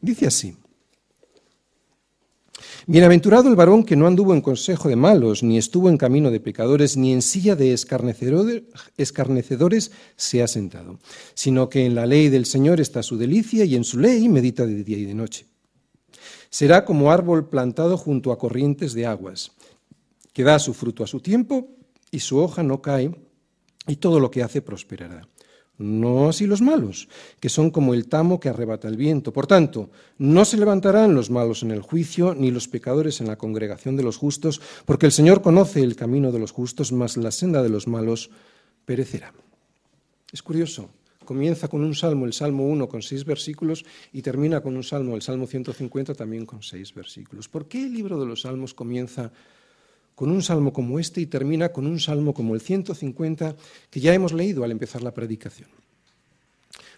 Dice 0.00 0.26
así. 0.26 0.54
Bienaventurado 2.86 3.48
el 3.48 3.56
varón 3.56 3.84
que 3.84 3.96
no 3.96 4.06
anduvo 4.06 4.34
en 4.34 4.40
consejo 4.40 4.88
de 4.88 4.96
malos, 4.96 5.42
ni 5.42 5.58
estuvo 5.58 5.88
en 5.88 5.96
camino 5.96 6.30
de 6.30 6.40
pecadores, 6.40 6.96
ni 6.96 7.12
en 7.12 7.22
silla 7.22 7.56
de 7.56 7.72
escarnecedores 7.72 9.90
se 10.16 10.42
ha 10.42 10.48
sentado, 10.48 10.98
sino 11.34 11.68
que 11.68 11.84
en 11.84 11.94
la 11.94 12.06
ley 12.06 12.28
del 12.28 12.46
Señor 12.46 12.80
está 12.80 13.02
su 13.02 13.16
delicia 13.16 13.64
y 13.64 13.76
en 13.76 13.84
su 13.84 13.98
ley 13.98 14.28
medita 14.28 14.66
de 14.66 14.82
día 14.82 14.98
y 14.98 15.04
de 15.04 15.14
noche. 15.14 15.46
Será 16.50 16.84
como 16.84 17.12
árbol 17.12 17.48
plantado 17.48 17.96
junto 17.96 18.32
a 18.32 18.38
corrientes 18.38 18.92
de 18.92 19.06
aguas, 19.06 19.52
que 20.32 20.42
da 20.42 20.58
su 20.58 20.74
fruto 20.74 21.04
a 21.04 21.06
su 21.06 21.20
tiempo 21.20 21.68
y 22.10 22.20
su 22.20 22.38
hoja 22.38 22.62
no 22.62 22.82
cae, 22.82 23.14
y 23.86 23.96
todo 23.96 24.20
lo 24.20 24.30
que 24.30 24.42
hace 24.42 24.62
prosperará. 24.62 25.26
No 25.80 26.28
así 26.28 26.46
los 26.46 26.60
malos, 26.60 27.08
que 27.40 27.48
son 27.48 27.70
como 27.70 27.94
el 27.94 28.06
tamo 28.06 28.38
que 28.38 28.50
arrebata 28.50 28.86
el 28.86 28.98
viento. 28.98 29.32
Por 29.32 29.46
tanto, 29.46 29.88
no 30.18 30.44
se 30.44 30.58
levantarán 30.58 31.14
los 31.14 31.30
malos 31.30 31.62
en 31.62 31.70
el 31.70 31.80
juicio, 31.80 32.34
ni 32.34 32.50
los 32.50 32.68
pecadores 32.68 33.20
en 33.20 33.26
la 33.26 33.38
congregación 33.38 33.96
de 33.96 34.02
los 34.02 34.18
justos, 34.18 34.60
porque 34.84 35.06
el 35.06 35.12
Señor 35.12 35.40
conoce 35.40 35.82
el 35.82 35.96
camino 35.96 36.32
de 36.32 36.38
los 36.38 36.52
justos, 36.52 36.92
mas 36.92 37.16
la 37.16 37.30
senda 37.30 37.62
de 37.62 37.70
los 37.70 37.88
malos 37.88 38.30
perecerá. 38.84 39.32
Es 40.32 40.42
curioso, 40.42 40.90
comienza 41.24 41.68
con 41.68 41.82
un 41.82 41.94
salmo, 41.94 42.26
el 42.26 42.34
Salmo 42.34 42.66
1, 42.66 42.86
con 42.86 43.00
seis 43.00 43.24
versículos, 43.24 43.84
y 44.12 44.20
termina 44.20 44.60
con 44.60 44.76
un 44.76 44.84
salmo, 44.84 45.16
el 45.16 45.22
Salmo 45.22 45.46
150, 45.46 46.14
también 46.14 46.44
con 46.44 46.62
seis 46.62 46.92
versículos. 46.92 47.48
¿Por 47.48 47.68
qué 47.68 47.84
el 47.84 47.94
libro 47.94 48.20
de 48.20 48.26
los 48.26 48.42
salmos 48.42 48.74
comienza 48.74 49.32
con 50.20 50.30
un 50.30 50.42
salmo 50.42 50.70
como 50.70 50.98
este 50.98 51.22
y 51.22 51.24
termina 51.24 51.72
con 51.72 51.86
un 51.86 51.98
salmo 51.98 52.34
como 52.34 52.54
el 52.54 52.60
150 52.60 53.56
que 53.88 54.00
ya 54.00 54.12
hemos 54.12 54.34
leído 54.34 54.64
al 54.64 54.70
empezar 54.70 55.00
la 55.00 55.14
predicación. 55.14 55.70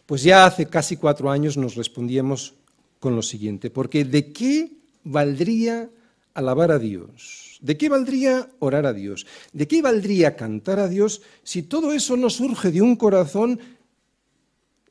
Pues 0.06 0.24
ya 0.24 0.44
hace 0.44 0.66
casi 0.66 0.96
cuatro 0.96 1.30
años 1.30 1.56
nos 1.56 1.76
respondíamos 1.76 2.54
con 2.98 3.14
lo 3.14 3.22
siguiente, 3.22 3.70
porque 3.70 4.04
¿de 4.04 4.32
qué 4.32 4.72
valdría 5.04 5.88
alabar 6.34 6.72
a 6.72 6.80
Dios? 6.80 7.60
¿De 7.60 7.76
qué 7.76 7.88
valdría 7.88 8.48
orar 8.58 8.86
a 8.86 8.92
Dios? 8.92 9.24
¿De 9.52 9.68
qué 9.68 9.82
valdría 9.82 10.34
cantar 10.34 10.80
a 10.80 10.88
Dios 10.88 11.22
si 11.44 11.62
todo 11.62 11.92
eso 11.92 12.16
no 12.16 12.28
surge 12.28 12.72
de 12.72 12.82
un 12.82 12.96
corazón 12.96 13.60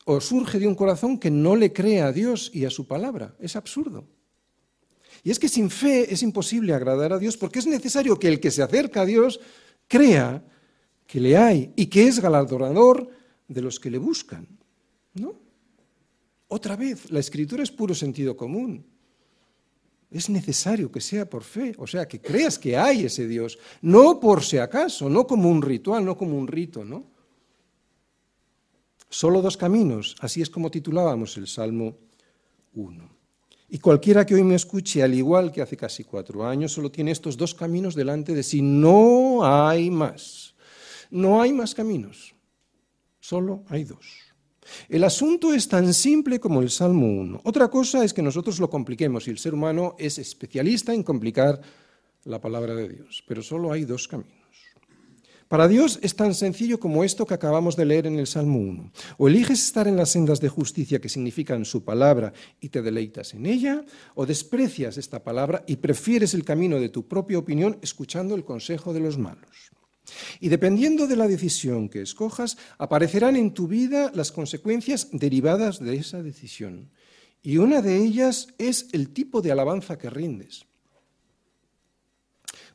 o 0.06 0.22
surge 0.22 0.58
de 0.58 0.68
un 0.68 0.76
corazón 0.76 1.20
que 1.20 1.32
no 1.32 1.58
le 1.58 1.74
cree 1.74 2.00
a 2.00 2.14
Dios 2.14 2.50
y 2.54 2.64
a 2.64 2.70
su 2.70 2.88
palabra? 2.88 3.36
Es 3.42 3.58
absurdo. 3.58 4.06
Y 5.24 5.32
es 5.32 5.40
que 5.40 5.50
sin 5.50 5.70
fe 5.70 6.12
es 6.12 6.24
imposible 6.24 6.74
agradar 6.74 7.14
a 7.14 7.20
Dios 7.20 7.38
porque 7.38 7.60
es 7.60 7.68
necesario 7.68 8.18
que 8.18 8.28
el 8.28 8.40
que 8.40 8.52
se 8.52 8.64
acerca 8.64 9.02
a 9.02 9.06
Dios 9.06 9.40
crea 9.88 10.44
que 11.06 11.20
le 11.20 11.38
hay 11.38 11.74
y 11.76 11.88
que 11.88 12.08
es 12.08 12.20
galardonador 12.20 13.10
de 13.48 13.62
los 13.62 13.80
que 13.80 13.92
le 13.92 13.98
buscan. 13.98 14.48
¿No? 15.14 15.36
Otra 16.48 16.76
vez, 16.76 17.12
la 17.12 17.20
escritura 17.20 17.64
es 17.64 17.72
puro 17.72 17.94
sentido 17.94 18.36
común. 18.36 18.86
Es 20.10 20.30
necesario 20.30 20.92
que 20.92 21.00
sea 21.00 21.30
por 21.30 21.44
fe, 21.44 21.74
o 21.78 21.88
sea, 21.88 22.08
que 22.08 22.20
creas 22.20 22.60
que 22.60 22.76
hay 22.76 23.06
ese 23.06 23.28
Dios, 23.28 23.58
no 23.82 24.20
por 24.20 24.44
si 24.44 24.58
acaso, 24.58 25.10
no 25.10 25.26
como 25.26 25.50
un 25.50 25.62
ritual, 25.62 26.04
no 26.04 26.18
como 26.18 26.38
un 26.38 26.48
rito, 26.48 26.84
¿no? 26.84 27.06
Solo 29.10 29.42
dos 29.42 29.56
caminos, 29.56 30.16
así 30.20 30.42
es 30.42 30.50
como 30.50 30.72
titulábamos 30.72 31.38
el 31.38 31.48
Salmo 31.48 31.98
1. 32.74 33.21
Y 33.74 33.80
cualquiera 33.80 34.26
que 34.26 34.36
hoy 34.36 34.44
me 34.44 34.56
escuche, 34.56 35.02
al 35.02 35.14
igual 35.14 35.50
que 35.50 35.62
hace 35.62 35.78
casi 35.78 36.04
cuatro 36.04 36.46
años, 36.46 36.74
solo 36.74 36.92
tiene 36.92 37.12
estos 37.12 37.38
dos 37.38 37.56
caminos 37.56 37.96
delante 37.96 38.36
de 38.36 38.44
sí. 38.44 38.62
No 38.62 39.46
hay 39.46 39.90
más. 39.90 40.56
No 41.10 41.42
hay 41.42 41.54
más 41.54 41.74
caminos. 41.74 42.36
Solo 43.22 43.64
hay 43.70 43.86
dos. 43.86 44.06
El 44.90 45.06
asunto 45.06 45.54
es 45.54 45.70
tan 45.70 45.94
simple 45.94 46.38
como 46.38 46.62
el 46.62 46.70
Salmo 46.70 47.08
1. 47.08 47.40
Otra 47.46 47.70
cosa 47.70 48.04
es 48.04 48.14
que 48.14 48.22
nosotros 48.22 48.60
lo 48.60 48.70
compliquemos 48.70 49.26
y 49.30 49.32
el 49.32 49.38
ser 49.38 49.54
humano 49.54 49.96
es 49.98 50.18
especialista 50.18 50.94
en 50.94 51.04
complicar 51.04 51.62
la 52.26 52.42
palabra 52.42 52.76
de 52.76 52.90
Dios. 52.90 53.24
Pero 53.26 53.42
solo 53.42 53.72
hay 53.72 53.86
dos 53.86 54.06
caminos. 54.06 54.41
Para 55.52 55.68
Dios 55.68 56.00
es 56.02 56.16
tan 56.16 56.34
sencillo 56.34 56.80
como 56.80 57.04
esto 57.04 57.26
que 57.26 57.34
acabamos 57.34 57.76
de 57.76 57.84
leer 57.84 58.08
en 58.08 58.18
el 58.18 58.26
Salmo 58.26 58.58
1. 58.58 58.94
O 59.18 59.28
eliges 59.28 59.62
estar 59.62 59.86
en 59.86 59.98
las 59.98 60.12
sendas 60.12 60.40
de 60.40 60.48
justicia 60.48 61.02
que 61.02 61.10
significan 61.10 61.66
su 61.66 61.84
palabra 61.84 62.32
y 62.62 62.70
te 62.70 62.82
deleitas 62.82 63.34
en 63.34 63.46
ella, 63.46 63.84
o 64.16 64.26
desprecias 64.26 64.96
esta 64.96 65.26
palabra 65.26 65.66
y 65.68 65.76
prefieres 65.76 66.34
el 66.36 66.46
camino 66.46 66.80
de 66.80 66.88
tu 66.88 67.06
propia 67.06 67.38
opinión 67.38 67.78
escuchando 67.82 68.34
el 68.34 68.46
consejo 68.46 68.94
de 68.94 69.02
los 69.02 69.18
malos. 69.18 69.74
Y 70.40 70.48
dependiendo 70.48 71.06
de 71.06 71.18
la 71.18 71.28
decisión 71.28 71.90
que 71.90 72.02
escojas, 72.02 72.58
aparecerán 72.78 73.36
en 73.36 73.54
tu 73.54 73.68
vida 73.68 74.10
las 74.16 74.32
consecuencias 74.32 75.10
derivadas 75.12 75.82
de 75.82 75.98
esa 75.98 76.24
decisión. 76.24 76.92
Y 77.44 77.58
una 77.58 77.82
de 77.82 77.98
ellas 77.98 78.48
es 78.58 78.88
el 78.94 79.10
tipo 79.10 79.42
de 79.42 79.52
alabanza 79.52 79.98
que 79.98 80.10
rindes. 80.10 80.66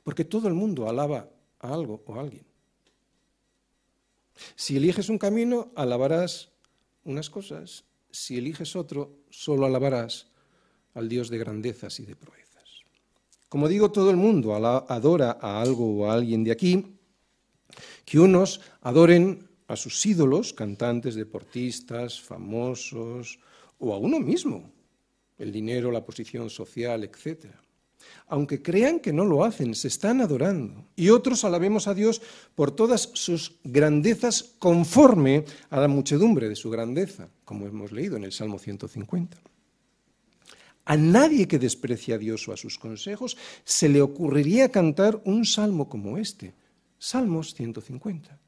Porque 0.05 0.27
todo 0.27 0.47
el 0.47 0.53
mundo 0.53 0.87
alaba 0.91 1.31
a 1.59 1.73
algo 1.73 2.03
o 2.05 2.17
a 2.17 2.21
alguien. 2.21 2.46
Si 4.55 4.77
eliges 4.77 5.09
un 5.09 5.19
camino, 5.19 5.73
alabarás 5.75 6.51
unas 7.05 7.31
cosas. 7.31 7.85
Si 8.11 8.39
eliges 8.39 8.77
otro, 8.77 9.21
solo 9.31 9.67
alabarás 9.67 10.29
al 10.95 11.09
Dios 11.09 11.29
de 11.29 11.39
grandezas 11.39 12.01
y 12.01 12.07
de 12.07 12.17
proezas. 12.17 12.83
Como 13.49 13.69
digo, 13.69 13.91
todo 13.91 14.11
el 14.11 14.17
mundo 14.17 14.55
adora 14.55 15.39
a 15.41 15.61
algo 15.61 15.97
o 15.97 16.11
a 16.11 16.15
alguien 16.15 16.45
de 16.45 16.53
aquí, 16.53 16.97
que 18.05 18.19
unos 18.19 18.61
adoren 18.83 19.49
a 19.69 19.77
sus 19.77 20.05
ídolos, 20.07 20.53
cantantes, 20.53 21.15
deportistas, 21.15 22.21
famosos, 22.21 23.39
o 23.79 23.93
a 23.93 23.99
uno 23.99 24.21
mismo, 24.21 24.73
el 25.39 25.53
dinero, 25.53 25.91
la 25.91 26.05
posición 26.05 26.49
social, 26.49 27.05
etcétera 27.05 27.66
aunque 28.29 28.63
crean 28.63 29.01
que 29.01 29.13
no 29.13 29.25
lo 29.25 29.45
hacen, 29.45 29.75
se 29.75 29.89
están 29.89 30.21
adorando. 30.21 30.85
Y 30.97 31.11
otros 31.11 31.45
alabemos 31.45 31.87
a 31.87 31.95
Dios 31.95 32.21
por 32.55 32.71
todas 32.71 33.11
sus 33.15 33.57
grandezas 33.63 34.55
conforme 34.59 35.45
a 35.71 35.81
la 35.81 35.89
muchedumbre 35.89 36.49
de 36.49 36.57
su 36.57 36.71
grandeza, 36.71 37.29
como 37.45 37.67
hemos 37.67 37.93
leído 37.93 38.17
en 38.17 38.25
el 38.25 38.33
Salmo 38.33 38.59
150. 38.59 39.39
A 40.85 40.97
nadie 40.97 41.49
que 41.49 41.59
desprecie 41.59 42.15
a 42.15 42.19
Dios 42.19 42.47
o 42.49 42.53
a 42.53 42.57
sus 42.57 42.79
consejos 42.79 43.37
se 43.65 43.89
le 43.89 44.01
ocurriría 44.01 44.71
cantar 44.71 45.21
un 45.25 45.45
salmo 45.45 45.89
como 45.89 46.17
este, 46.19 46.55
Salmos 46.99 47.55
150. 47.55 48.39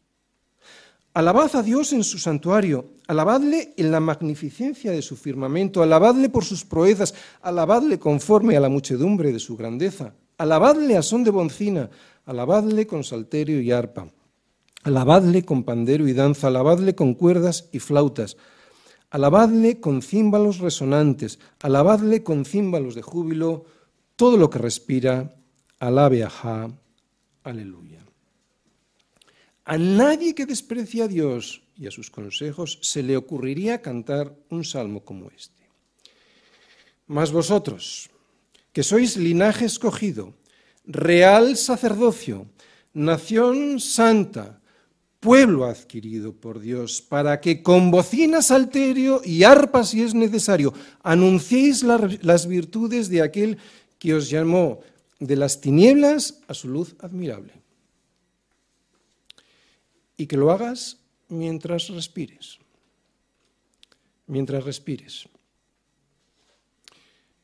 Alabad 1.15 1.57
a 1.57 1.63
Dios 1.63 1.93
en 1.93 2.05
su 2.05 2.19
santuario, 2.19 2.91
alabadle 3.09 3.75
en 3.77 3.91
la 3.91 3.99
magnificencia 3.99 4.93
de 4.93 5.03
su 5.03 5.17
firmamento, 5.17 5.83
alabadle 5.83 6.29
por 6.29 6.45
sus 6.45 6.65
proezas, 6.65 7.15
alabadle 7.43 7.99
conforme 7.99 8.57
a 8.57 8.61
la 8.61 8.69
muchedumbre 8.69 9.33
de 9.33 9.39
su 9.39 9.57
grandeza, 9.57 10.15
alabadle 10.37 10.97
a 10.97 11.03
son 11.03 11.25
de 11.25 11.31
boncina, 11.31 11.91
alabadle 12.27 12.87
con 12.87 13.03
salterio 13.03 13.61
y 13.61 13.73
arpa, 13.73 14.09
alabadle 14.85 15.45
con 15.45 15.65
pandero 15.65 16.07
y 16.07 16.13
danza, 16.13 16.49
alabadle 16.49 16.95
con 16.95 17.15
cuerdas 17.15 17.69
y 17.73 17.79
flautas, 17.81 18.37
alabadle 19.11 19.81
con 19.81 20.03
címbalos 20.03 20.59
resonantes, 20.59 21.39
alabadle 21.61 22.23
con 22.23 22.45
címbalos 22.45 22.95
de 22.95 23.03
júbilo, 23.03 23.65
todo 24.15 24.37
lo 24.37 24.51
que 24.51 24.59
respira, 24.59 25.35
alabe 25.81 26.23
a 26.23 26.31
Ja, 26.31 26.71
aleluya. 27.45 28.08
A 29.69 29.77
nadie 29.77 30.33
que 30.33 30.49
desprecie 30.49 31.05
a 31.05 31.09
Dios 31.13 31.61
y 31.77 31.87
a 31.87 31.91
sus 31.91 32.09
consejos 32.09 32.79
se 32.81 33.03
le 33.03 33.19
ocurriría 33.19 33.83
cantar 33.83 34.33
un 34.49 34.65
salmo 34.65 35.05
como 35.05 35.29
este. 35.29 35.69
Mas 37.07 37.33
vosotros, 37.33 38.09
que 38.73 38.81
sois 38.81 39.21
linaje 39.21 39.69
escogido, 39.69 40.33
real 40.89 41.61
sacerdocio, 41.61 42.49
nación 42.97 43.77
santa, 43.77 44.65
pueblo 45.21 45.69
adquirido 45.69 46.33
por 46.33 46.65
Dios, 46.65 47.05
para 47.05 47.37
que 47.45 47.61
con 47.63 47.91
bocina 47.91 48.41
salterio 48.41 49.21
y 49.23 49.45
arpa, 49.45 49.85
si 49.85 50.01
es 50.01 50.15
necesario, 50.15 50.73
anunciéis 51.05 51.85
las 51.85 52.49
virtudes 52.49 53.11
de 53.13 53.21
aquel 53.21 53.59
que 53.99 54.15
os 54.15 54.31
llamó 54.31 54.81
de 55.21 55.37
las 55.37 55.61
tinieblas 55.61 56.41
a 56.49 56.55
su 56.55 56.69
luz 56.69 56.97
admirable 57.01 57.68
y 60.19 60.27
que 60.27 60.37
lo 60.37 60.51
hagas 60.51 60.99
mientras 61.29 61.89
respires. 61.89 62.59
Mientras 64.27 64.65
respires. 64.65 65.27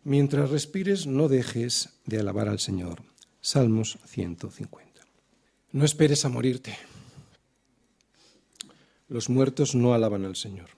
Mientras 0.02 0.50
respires, 0.50 1.06
no 1.06 1.28
dejes 1.28 1.88
de 2.04 2.18
alabar 2.18 2.48
al 2.48 2.58
Señor. 2.58 3.02
Salmos 3.40 3.98
150. 4.04 5.00
No 5.72 5.84
esperes 5.84 6.26
a 6.26 6.28
morirte. 6.28 6.76
Los 9.08 9.30
muertos 9.30 9.74
no 9.74 9.94
alaban 9.94 10.24
al 10.24 10.36
Señor. 10.36 10.68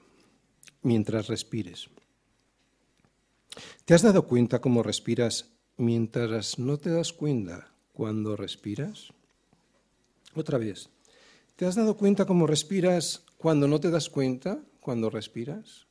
Mientras 0.82 1.26
respires. 1.26 1.88
¿Te 3.84 3.94
has 3.94 4.02
dado 4.02 4.26
cuenta 4.26 4.60
cómo 4.60 4.82
respiras 4.82 5.46
mientras 5.76 6.58
no 6.58 6.76
te 6.76 6.90
das 6.90 7.12
cuenta 7.12 7.72
cuando 7.92 8.36
respiras? 8.36 9.12
Otra 10.34 10.58
vez. 10.58 10.90
¿Te 11.56 11.64
has 11.64 11.74
dado 11.74 11.96
cuenta 11.96 12.26
cómo 12.26 12.46
respiras 12.46 13.24
cuando 13.38 13.66
no 13.66 13.80
te 13.80 13.90
das 13.90 14.10
cuenta 14.10 14.60
cuando 14.78 15.08
respiras? 15.08 15.86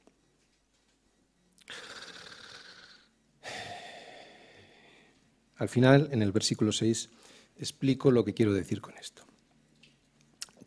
Al 5.55 5.67
final, 5.67 6.09
en 6.11 6.21
el 6.21 6.31
versículo 6.31 6.71
6, 6.71 7.09
explico 7.57 8.11
lo 8.11 8.23
que 8.23 8.35
quiero 8.35 8.53
decir 8.53 8.79
con 8.79 8.95
esto. 8.97 9.23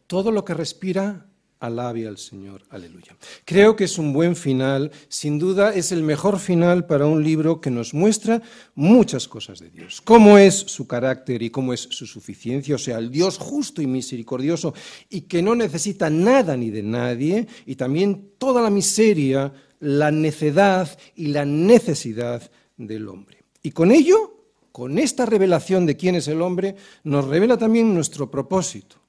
Todo 0.08 0.32
lo 0.32 0.44
que 0.44 0.54
respira 0.54 1.30
alabe 1.60 2.06
al 2.06 2.18
Señor. 2.18 2.62
Aleluya. 2.70 3.16
Creo 3.44 3.76
que 3.76 3.84
es 3.84 3.98
un 3.98 4.12
buen 4.12 4.36
final, 4.36 4.90
sin 5.08 5.38
duda 5.38 5.74
es 5.74 5.92
el 5.92 6.02
mejor 6.02 6.38
final 6.38 6.86
para 6.86 7.06
un 7.06 7.22
libro 7.22 7.60
que 7.60 7.70
nos 7.70 7.94
muestra 7.94 8.42
muchas 8.74 9.28
cosas 9.28 9.58
de 9.58 9.70
Dios. 9.70 10.00
Cómo 10.00 10.38
es 10.38 10.54
su 10.54 10.86
carácter 10.86 11.42
y 11.42 11.50
cómo 11.50 11.72
es 11.72 11.80
su 11.80 12.06
suficiencia, 12.06 12.76
o 12.76 12.78
sea, 12.78 12.98
el 12.98 13.10
Dios 13.10 13.38
justo 13.38 13.82
y 13.82 13.86
misericordioso 13.86 14.74
y 15.08 15.22
que 15.22 15.42
no 15.42 15.54
necesita 15.54 16.10
nada 16.10 16.56
ni 16.56 16.70
de 16.70 16.82
nadie, 16.82 17.46
y 17.66 17.76
también 17.76 18.32
toda 18.38 18.62
la 18.62 18.70
miseria, 18.70 19.52
la 19.80 20.10
necedad 20.10 20.98
y 21.16 21.28
la 21.28 21.44
necesidad 21.44 22.50
del 22.76 23.08
hombre. 23.08 23.38
Y 23.62 23.72
con 23.72 23.90
ello, 23.90 24.34
con 24.72 24.98
esta 24.98 25.26
revelación 25.26 25.86
de 25.86 25.96
quién 25.96 26.14
es 26.14 26.28
el 26.28 26.40
hombre, 26.42 26.76
nos 27.02 27.26
revela 27.26 27.56
también 27.56 27.92
nuestro 27.94 28.30
propósito 28.30 29.07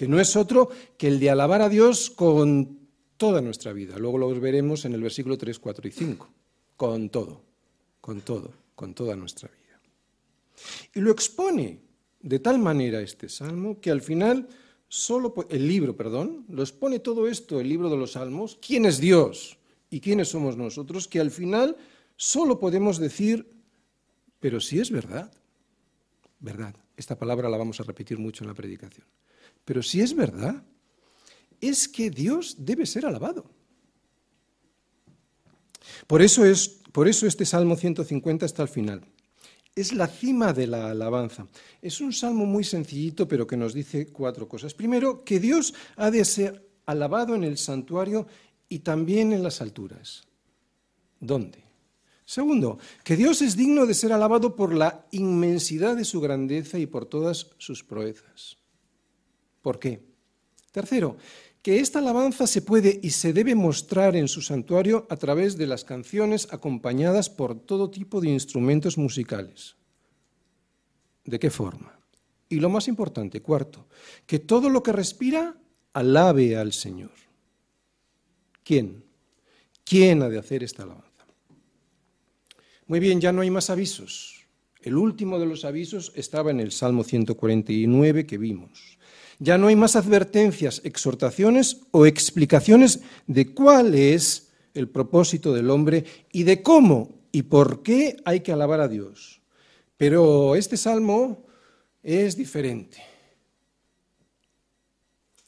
que 0.00 0.08
no 0.08 0.18
es 0.18 0.34
otro 0.34 0.70
que 0.96 1.08
el 1.08 1.20
de 1.20 1.28
alabar 1.28 1.60
a 1.60 1.68
Dios 1.68 2.08
con 2.08 2.88
toda 3.18 3.42
nuestra 3.42 3.74
vida. 3.74 3.98
Luego 3.98 4.16
lo 4.16 4.40
veremos 4.40 4.86
en 4.86 4.94
el 4.94 5.02
versículo 5.02 5.36
3, 5.36 5.58
4 5.58 5.88
y 5.88 5.90
5. 5.90 6.28
Con 6.74 7.10
todo, 7.10 7.42
con 8.00 8.22
todo, 8.22 8.50
con 8.74 8.94
toda 8.94 9.14
nuestra 9.14 9.50
vida. 9.50 9.78
Y 10.94 11.00
lo 11.00 11.10
expone 11.10 11.80
de 12.18 12.38
tal 12.38 12.58
manera 12.58 13.02
este 13.02 13.28
salmo 13.28 13.78
que 13.78 13.90
al 13.90 14.00
final 14.00 14.48
solo 14.88 15.34
el 15.50 15.68
libro, 15.68 15.94
perdón, 15.94 16.46
lo 16.48 16.62
expone 16.62 17.00
todo 17.00 17.28
esto, 17.28 17.60
el 17.60 17.68
libro 17.68 17.90
de 17.90 17.98
los 17.98 18.12
salmos, 18.12 18.58
quién 18.66 18.86
es 18.86 19.00
Dios 19.00 19.58
y 19.90 20.00
quiénes 20.00 20.28
somos 20.28 20.56
nosotros, 20.56 21.08
que 21.08 21.20
al 21.20 21.30
final 21.30 21.76
solo 22.16 22.58
podemos 22.58 22.98
decir, 22.98 23.52
pero 24.38 24.60
si 24.60 24.80
es 24.80 24.90
verdad, 24.90 25.30
verdad. 26.38 26.74
Esta 26.96 27.18
palabra 27.18 27.50
la 27.50 27.58
vamos 27.58 27.80
a 27.80 27.82
repetir 27.82 28.16
mucho 28.18 28.44
en 28.44 28.48
la 28.48 28.54
predicación. 28.54 29.06
Pero 29.70 29.84
si 29.84 30.00
es 30.00 30.16
verdad, 30.16 30.64
es 31.60 31.86
que 31.86 32.10
Dios 32.10 32.56
debe 32.58 32.86
ser 32.86 33.06
alabado. 33.06 33.48
Por 36.08 36.22
eso, 36.22 36.44
es, 36.44 36.80
por 36.90 37.06
eso 37.06 37.24
este 37.24 37.46
Salmo 37.46 37.76
150 37.76 38.46
está 38.46 38.62
al 38.62 38.68
final. 38.68 39.06
Es 39.76 39.94
la 39.94 40.08
cima 40.08 40.52
de 40.52 40.66
la 40.66 40.90
alabanza. 40.90 41.46
Es 41.80 42.00
un 42.00 42.12
salmo 42.12 42.46
muy 42.46 42.64
sencillito, 42.64 43.28
pero 43.28 43.46
que 43.46 43.56
nos 43.56 43.72
dice 43.72 44.08
cuatro 44.08 44.48
cosas. 44.48 44.74
Primero, 44.74 45.22
que 45.22 45.38
Dios 45.38 45.72
ha 45.94 46.10
de 46.10 46.24
ser 46.24 46.68
alabado 46.84 47.36
en 47.36 47.44
el 47.44 47.56
santuario 47.56 48.26
y 48.68 48.80
también 48.80 49.32
en 49.32 49.44
las 49.44 49.60
alturas. 49.60 50.24
¿Dónde? 51.20 51.62
Segundo, 52.24 52.80
que 53.04 53.14
Dios 53.14 53.40
es 53.40 53.56
digno 53.56 53.86
de 53.86 53.94
ser 53.94 54.12
alabado 54.12 54.56
por 54.56 54.74
la 54.74 55.06
inmensidad 55.12 55.94
de 55.94 56.04
su 56.04 56.20
grandeza 56.20 56.76
y 56.76 56.86
por 56.86 57.06
todas 57.06 57.52
sus 57.58 57.84
proezas. 57.84 58.59
¿Por 59.62 59.78
qué? 59.78 60.02
Tercero, 60.72 61.16
que 61.62 61.80
esta 61.80 61.98
alabanza 61.98 62.46
se 62.46 62.62
puede 62.62 63.00
y 63.02 63.10
se 63.10 63.32
debe 63.32 63.54
mostrar 63.54 64.16
en 64.16 64.28
su 64.28 64.40
santuario 64.40 65.06
a 65.10 65.16
través 65.16 65.56
de 65.56 65.66
las 65.66 65.84
canciones 65.84 66.48
acompañadas 66.52 67.28
por 67.28 67.58
todo 67.58 67.90
tipo 67.90 68.20
de 68.20 68.30
instrumentos 68.30 68.96
musicales. 68.96 69.76
¿De 71.24 71.38
qué 71.38 71.50
forma? 71.50 71.98
Y 72.48 72.56
lo 72.56 72.70
más 72.70 72.88
importante, 72.88 73.42
cuarto, 73.42 73.86
que 74.26 74.38
todo 74.38 74.70
lo 74.70 74.82
que 74.82 74.92
respira 74.92 75.56
alabe 75.92 76.56
al 76.56 76.72
Señor. 76.72 77.12
¿Quién? 78.64 79.04
¿Quién 79.84 80.22
ha 80.22 80.28
de 80.28 80.38
hacer 80.38 80.62
esta 80.62 80.84
alabanza? 80.84 81.26
Muy 82.86 83.00
bien, 83.00 83.20
ya 83.20 83.32
no 83.32 83.42
hay 83.42 83.50
más 83.50 83.70
avisos. 83.70 84.46
El 84.82 84.96
último 84.96 85.38
de 85.38 85.46
los 85.46 85.64
avisos 85.64 86.12
estaba 86.16 86.50
en 86.50 86.58
el 86.58 86.72
Salmo 86.72 87.04
149 87.04 88.26
que 88.26 88.38
vimos. 88.38 88.98
Ya 89.42 89.56
no 89.56 89.68
hay 89.68 89.74
más 89.74 89.96
advertencias, 89.96 90.82
exhortaciones 90.84 91.80
o 91.92 92.04
explicaciones 92.04 93.00
de 93.26 93.54
cuál 93.54 93.94
es 93.94 94.52
el 94.74 94.88
propósito 94.88 95.54
del 95.54 95.70
hombre 95.70 96.04
y 96.30 96.42
de 96.42 96.62
cómo 96.62 97.18
y 97.32 97.42
por 97.42 97.82
qué 97.82 98.18
hay 98.26 98.40
que 98.40 98.52
alabar 98.52 98.80
a 98.80 98.88
Dios. 98.88 99.40
Pero 99.96 100.56
este 100.56 100.76
salmo 100.76 101.46
es 102.02 102.36
diferente. 102.36 103.09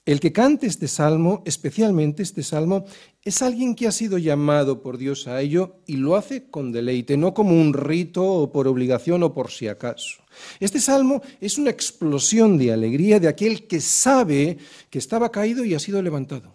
El 0.04 0.18
que 0.18 0.32
cante 0.32 0.66
este 0.66 0.88
salmo, 0.88 1.44
especialmente 1.46 2.24
este 2.24 2.42
salmo, 2.42 2.86
es 3.22 3.40
alguien 3.40 3.76
que 3.76 3.86
ha 3.86 3.92
sido 3.92 4.18
llamado 4.18 4.82
por 4.82 4.98
Dios 4.98 5.28
a 5.28 5.40
ello 5.40 5.76
y 5.86 5.96
lo 5.96 6.16
hace 6.16 6.50
con 6.50 6.72
deleite, 6.72 7.16
no 7.16 7.32
como 7.34 7.52
un 7.52 7.72
rito 7.72 8.24
o 8.24 8.50
por 8.50 8.66
obligación 8.66 9.22
o 9.22 9.32
por 9.32 9.52
si 9.52 9.68
acaso. 9.68 10.24
Este 10.58 10.80
salmo 10.80 11.22
es 11.40 11.56
una 11.56 11.70
explosión 11.70 12.58
de 12.58 12.72
alegría 12.72 13.20
de 13.20 13.28
aquel 13.28 13.68
que 13.68 13.80
sabe 13.80 14.58
que 14.90 14.98
estaba 14.98 15.30
caído 15.30 15.64
y 15.64 15.74
ha 15.74 15.78
sido 15.78 16.02
levantado, 16.02 16.52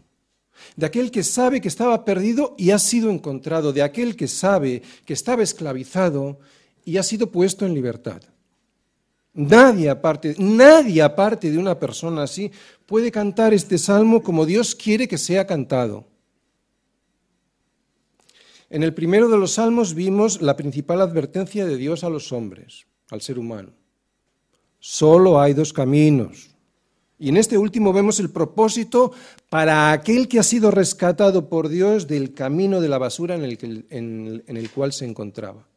de 0.75 0.85
aquel 0.85 1.09
que 1.09 1.23
sabe 1.23 1.61
que 1.61 1.69
estaba 1.69 2.03
perdido 2.03 2.53
y 2.57 2.71
ha 2.71 2.79
sido 2.79 3.09
encontrado, 3.09 3.71
de 3.71 3.81
aquel 3.81 4.17
que 4.17 4.27
sabe 4.27 4.81
que 5.05 5.13
estaba 5.13 5.41
esclavizado 5.41 6.39
y 6.83 6.97
ha 6.97 7.03
sido 7.03 7.31
puesto 7.31 7.65
en 7.65 7.73
libertad. 7.73 8.21
Nadie 9.37 9.87
aparte, 9.91 10.33
nadie 10.39 11.03
aparte 11.03 11.51
de 11.51 11.59
una 11.59 11.77
persona 11.77 12.23
así 12.23 12.51
puede 12.87 13.11
cantar 13.11 13.53
este 13.53 13.77
salmo 13.77 14.23
como 14.23 14.47
Dios 14.47 14.73
quiere 14.73 15.07
que 15.07 15.19
sea 15.19 15.45
cantado. 15.45 16.07
En 18.71 18.81
el 18.81 18.95
primero 18.95 19.29
de 19.29 19.37
los 19.37 19.51
salmos 19.51 19.93
vimos 19.93 20.41
la 20.41 20.57
principal 20.57 21.01
advertencia 21.01 21.67
de 21.67 21.77
Dios 21.77 22.03
a 22.03 22.09
los 22.09 22.31
hombres, 22.31 22.87
al 23.11 23.21
ser 23.21 23.37
humano. 23.37 23.73
Solo 24.79 25.39
hay 25.39 25.53
dos 25.53 25.71
caminos. 25.71 26.49
Y 27.19 27.29
en 27.29 27.37
este 27.37 27.59
último 27.59 27.93
vemos 27.93 28.19
el 28.19 28.31
propósito 28.31 29.11
para 29.51 29.91
aquel 29.91 30.27
que 30.27 30.39
ha 30.39 30.43
sido 30.43 30.71
rescatado 30.71 31.47
por 31.47 31.69
Dios 31.69 32.07
del 32.07 32.33
camino 32.33 32.81
de 32.81 32.89
la 32.89 32.97
basura 32.97 33.35
en 33.35 33.43
el, 33.43 33.85
en 33.91 34.57
el 34.57 34.71
cual 34.71 34.93
se 34.93 35.05
encontraba. 35.05 35.67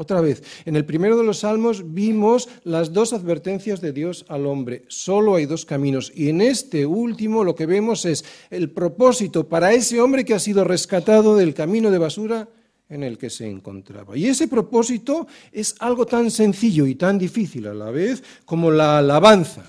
Otra 0.00 0.22
vez, 0.22 0.42
en 0.64 0.76
el 0.76 0.86
primero 0.86 1.18
de 1.18 1.24
los 1.24 1.40
salmos 1.40 1.92
vimos 1.92 2.48
las 2.64 2.94
dos 2.94 3.12
advertencias 3.12 3.82
de 3.82 3.92
Dios 3.92 4.24
al 4.28 4.46
hombre. 4.46 4.86
Solo 4.88 5.34
hay 5.34 5.44
dos 5.44 5.66
caminos. 5.66 6.10
Y 6.14 6.30
en 6.30 6.40
este 6.40 6.86
último 6.86 7.44
lo 7.44 7.54
que 7.54 7.66
vemos 7.66 8.06
es 8.06 8.24
el 8.48 8.70
propósito 8.70 9.46
para 9.46 9.74
ese 9.74 10.00
hombre 10.00 10.24
que 10.24 10.32
ha 10.32 10.38
sido 10.38 10.64
rescatado 10.64 11.36
del 11.36 11.52
camino 11.52 11.90
de 11.90 11.98
basura 11.98 12.48
en 12.88 13.02
el 13.02 13.18
que 13.18 13.28
se 13.28 13.46
encontraba. 13.46 14.16
Y 14.16 14.24
ese 14.24 14.48
propósito 14.48 15.26
es 15.52 15.74
algo 15.80 16.06
tan 16.06 16.30
sencillo 16.30 16.86
y 16.86 16.94
tan 16.94 17.18
difícil 17.18 17.66
a 17.66 17.74
la 17.74 17.90
vez 17.90 18.22
como 18.46 18.70
la 18.70 18.96
alabanza. 18.96 19.66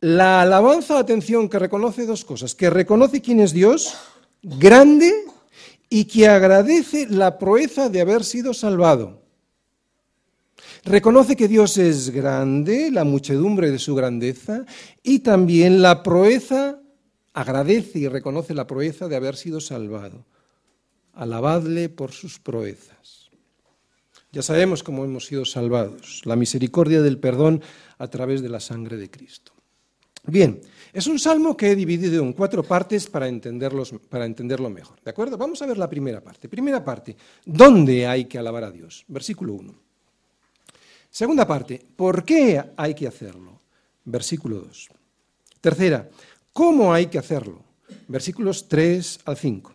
La 0.00 0.40
alabanza, 0.40 0.98
atención, 0.98 1.50
que 1.50 1.58
reconoce 1.58 2.06
dos 2.06 2.24
cosas, 2.24 2.54
que 2.54 2.70
reconoce 2.70 3.20
quién 3.20 3.40
es 3.40 3.52
Dios, 3.52 3.98
grande 4.42 5.12
y 5.90 6.04
que 6.04 6.28
agradece 6.28 7.08
la 7.10 7.36
proeza 7.36 7.88
de 7.88 8.00
haber 8.00 8.24
sido 8.24 8.54
salvado. 8.54 9.20
Reconoce 10.84 11.36
que 11.36 11.48
Dios 11.48 11.76
es 11.76 12.10
grande, 12.10 12.90
la 12.90 13.04
muchedumbre 13.04 13.70
de 13.70 13.78
su 13.78 13.94
grandeza, 13.94 14.64
y 15.02 15.18
también 15.18 15.82
la 15.82 16.02
proeza, 16.02 16.80
agradece 17.34 17.98
y 17.98 18.08
reconoce 18.08 18.54
la 18.54 18.66
proeza 18.66 19.08
de 19.08 19.16
haber 19.16 19.36
sido 19.36 19.60
salvado. 19.60 20.24
Alabadle 21.12 21.88
por 21.88 22.12
sus 22.12 22.38
proezas. 22.38 23.30
Ya 24.32 24.42
sabemos 24.42 24.84
cómo 24.84 25.04
hemos 25.04 25.26
sido 25.26 25.44
salvados, 25.44 26.22
la 26.24 26.36
misericordia 26.36 27.02
del 27.02 27.18
perdón 27.18 27.62
a 27.98 28.06
través 28.06 28.42
de 28.42 28.48
la 28.48 28.60
sangre 28.60 28.96
de 28.96 29.10
Cristo. 29.10 29.52
Bien, 30.24 30.60
es 30.92 31.06
un 31.06 31.18
salmo 31.18 31.56
que 31.56 31.70
he 31.70 31.76
dividido 31.76 32.22
en 32.22 32.32
cuatro 32.32 32.62
partes 32.62 33.06
para, 33.08 33.28
para 34.08 34.24
entenderlo 34.24 34.70
mejor. 34.70 35.00
¿De 35.02 35.10
acuerdo? 35.10 35.36
Vamos 35.36 35.62
a 35.62 35.66
ver 35.66 35.78
la 35.78 35.88
primera 35.88 36.20
parte. 36.20 36.48
Primera 36.48 36.84
parte, 36.84 37.16
¿dónde 37.44 38.06
hay 38.06 38.24
que 38.24 38.38
alabar 38.38 38.64
a 38.64 38.70
Dios? 38.70 39.04
Versículo 39.08 39.54
1. 39.54 39.74
Segunda 41.10 41.46
parte, 41.46 41.84
¿por 41.96 42.24
qué 42.24 42.62
hay 42.76 42.94
que 42.94 43.06
hacerlo? 43.06 43.60
Versículo 44.04 44.60
2. 44.60 44.88
Tercera, 45.60 46.08
¿cómo 46.52 46.92
hay 46.92 47.06
que 47.06 47.18
hacerlo? 47.18 47.64
Versículos 48.08 48.68
3 48.68 49.20
al 49.24 49.36
5. 49.36 49.74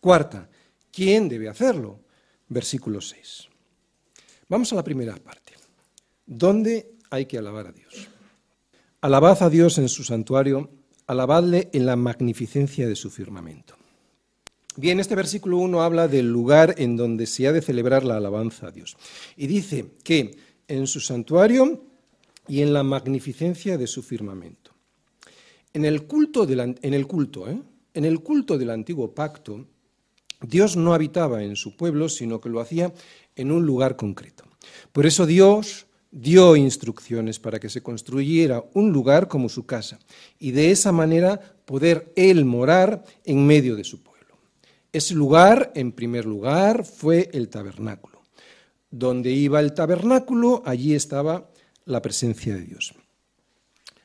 Cuarta, 0.00 0.48
¿quién 0.92 1.28
debe 1.28 1.48
hacerlo? 1.48 2.00
Versículo 2.48 3.00
6. 3.00 3.48
Vamos 4.48 4.72
a 4.72 4.76
la 4.76 4.84
primera 4.84 5.14
parte. 5.16 5.52
¿Dónde 6.26 6.94
hay 7.10 7.26
que 7.26 7.38
alabar 7.38 7.68
a 7.68 7.72
Dios? 7.72 8.08
Alabad 9.00 9.44
a 9.44 9.48
Dios 9.48 9.78
en 9.78 9.88
su 9.88 10.02
santuario, 10.02 10.70
alabadle 11.06 11.70
en 11.72 11.86
la 11.86 11.94
magnificencia 11.94 12.88
de 12.88 12.96
su 12.96 13.10
firmamento. 13.10 13.76
Bien, 14.74 14.98
este 14.98 15.14
versículo 15.14 15.58
1 15.58 15.82
habla 15.82 16.08
del 16.08 16.28
lugar 16.28 16.74
en 16.78 16.96
donde 16.96 17.26
se 17.26 17.46
ha 17.46 17.52
de 17.52 17.62
celebrar 17.62 18.02
la 18.02 18.16
alabanza 18.16 18.66
a 18.66 18.70
Dios. 18.72 18.96
Y 19.36 19.46
dice 19.46 19.92
que 20.02 20.36
en 20.66 20.88
su 20.88 20.98
santuario 20.98 21.84
y 22.48 22.62
en 22.62 22.72
la 22.72 22.82
magnificencia 22.82 23.78
de 23.78 23.86
su 23.86 24.02
firmamento. 24.02 24.72
En 25.72 25.84
el 25.84 26.08
culto, 26.08 26.44
en 26.48 26.94
el 26.94 27.06
culto, 27.06 27.48
¿eh? 27.48 27.62
en 27.94 28.04
el 28.04 28.20
culto 28.20 28.58
del 28.58 28.70
antiguo 28.70 29.14
pacto, 29.14 29.64
Dios 30.42 30.76
no 30.76 30.92
habitaba 30.92 31.44
en 31.44 31.54
su 31.54 31.76
pueblo, 31.76 32.08
sino 32.08 32.40
que 32.40 32.48
lo 32.48 32.58
hacía 32.58 32.92
en 33.36 33.52
un 33.52 33.64
lugar 33.64 33.94
concreto. 33.94 34.42
Por 34.90 35.06
eso 35.06 35.24
Dios 35.24 35.86
dio 36.10 36.56
instrucciones 36.56 37.38
para 37.38 37.58
que 37.58 37.68
se 37.68 37.82
construyera 37.82 38.64
un 38.74 38.92
lugar 38.92 39.28
como 39.28 39.48
su 39.48 39.66
casa 39.66 39.98
y 40.38 40.52
de 40.52 40.70
esa 40.70 40.92
manera 40.92 41.40
poder 41.64 42.12
él 42.16 42.44
morar 42.44 43.04
en 43.24 43.46
medio 43.46 43.76
de 43.76 43.84
su 43.84 44.02
pueblo. 44.02 44.38
Ese 44.92 45.14
lugar, 45.14 45.70
en 45.74 45.92
primer 45.92 46.24
lugar, 46.24 46.84
fue 46.84 47.28
el 47.32 47.48
tabernáculo. 47.48 48.22
Donde 48.90 49.30
iba 49.30 49.60
el 49.60 49.74
tabernáculo, 49.74 50.62
allí 50.64 50.94
estaba 50.94 51.50
la 51.84 52.00
presencia 52.00 52.54
de 52.54 52.62
Dios. 52.62 52.94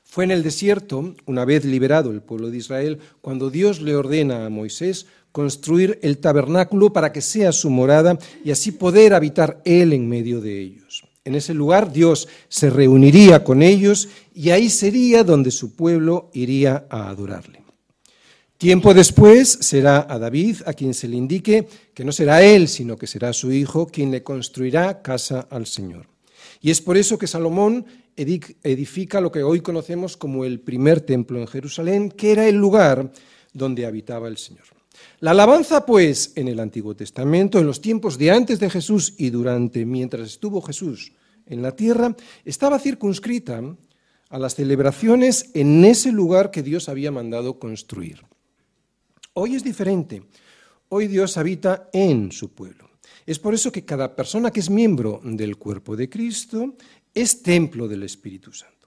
Fue 0.03 0.25
en 0.25 0.31
el 0.31 0.43
desierto, 0.43 1.15
una 1.25 1.45
vez 1.45 1.65
liberado 1.65 2.11
el 2.11 2.21
pueblo 2.21 2.51
de 2.51 2.57
Israel, 2.57 2.99
cuando 3.21 3.49
Dios 3.49 3.81
le 3.81 3.95
ordena 3.95 4.45
a 4.45 4.49
Moisés 4.49 5.07
construir 5.31 5.97
el 6.03 6.19
tabernáculo 6.19 6.93
para 6.93 7.11
que 7.11 7.21
sea 7.21 7.51
su 7.51 7.69
morada 7.69 8.19
y 8.43 8.51
así 8.51 8.71
poder 8.71 9.13
habitar 9.15 9.61
él 9.65 9.93
en 9.93 10.07
medio 10.07 10.39
de 10.39 10.59
ellos. 10.59 10.82
En 11.25 11.35
ese 11.35 11.53
lugar 11.53 11.91
Dios 11.91 12.27
se 12.49 12.69
reuniría 12.69 13.43
con 13.43 13.61
ellos 13.61 14.09
y 14.33 14.49
ahí 14.49 14.69
sería 14.69 15.23
donde 15.23 15.51
su 15.51 15.75
pueblo 15.75 16.29
iría 16.33 16.85
a 16.89 17.09
adorarle. 17.09 17.63
Tiempo 18.57 18.93
después 18.93 19.57
será 19.61 20.05
a 20.09 20.19
David 20.19 20.57
a 20.65 20.73
quien 20.73 20.93
se 20.93 21.07
le 21.07 21.17
indique 21.17 21.67
que 21.93 22.05
no 22.05 22.11
será 22.11 22.43
él, 22.43 22.67
sino 22.67 22.97
que 22.97 23.07
será 23.07 23.33
su 23.33 23.51
hijo 23.51 23.87
quien 23.87 24.11
le 24.11 24.23
construirá 24.23 25.01
casa 25.01 25.47
al 25.49 25.65
Señor. 25.65 26.07
Y 26.61 26.71
es 26.71 26.79
por 26.79 26.95
eso 26.95 27.17
que 27.17 27.27
Salomón 27.27 27.85
edifica 28.15 29.19
lo 29.19 29.31
que 29.31 29.43
hoy 29.43 29.61
conocemos 29.61 30.15
como 30.15 30.45
el 30.45 30.59
primer 30.59 31.01
templo 31.01 31.39
en 31.39 31.47
Jerusalén, 31.47 32.09
que 32.09 32.31
era 32.31 32.47
el 32.47 32.55
lugar 32.55 33.11
donde 33.53 33.85
habitaba 33.85 34.27
el 34.27 34.37
Señor. 34.37 34.63
La 35.23 35.31
alabanza, 35.31 35.85
pues, 35.85 36.33
en 36.35 36.49
el 36.49 36.59
Antiguo 36.59 36.97
Testamento, 36.97 37.57
en 37.57 37.65
los 37.65 37.79
tiempos 37.79 38.17
de 38.17 38.29
antes 38.29 38.59
de 38.59 38.69
Jesús 38.69 39.13
y 39.17 39.29
durante 39.29 39.85
mientras 39.85 40.27
estuvo 40.27 40.61
Jesús 40.61 41.13
en 41.45 41.61
la 41.61 41.77
tierra, 41.77 42.13
estaba 42.43 42.77
circunscrita 42.77 43.63
a 44.27 44.37
las 44.37 44.55
celebraciones 44.55 45.49
en 45.53 45.85
ese 45.85 46.11
lugar 46.11 46.51
que 46.51 46.61
Dios 46.61 46.89
había 46.89 47.09
mandado 47.09 47.57
construir. 47.57 48.19
Hoy 49.31 49.55
es 49.55 49.63
diferente. 49.63 50.23
Hoy 50.89 51.07
Dios 51.07 51.37
habita 51.37 51.89
en 51.93 52.33
su 52.33 52.49
pueblo. 52.49 52.89
Es 53.25 53.39
por 53.39 53.53
eso 53.53 53.71
que 53.71 53.85
cada 53.85 54.17
persona 54.17 54.51
que 54.51 54.59
es 54.59 54.69
miembro 54.69 55.21
del 55.23 55.55
cuerpo 55.55 55.95
de 55.95 56.09
Cristo 56.09 56.75
es 57.13 57.41
templo 57.41 57.87
del 57.87 58.03
Espíritu 58.03 58.51
Santo. 58.51 58.82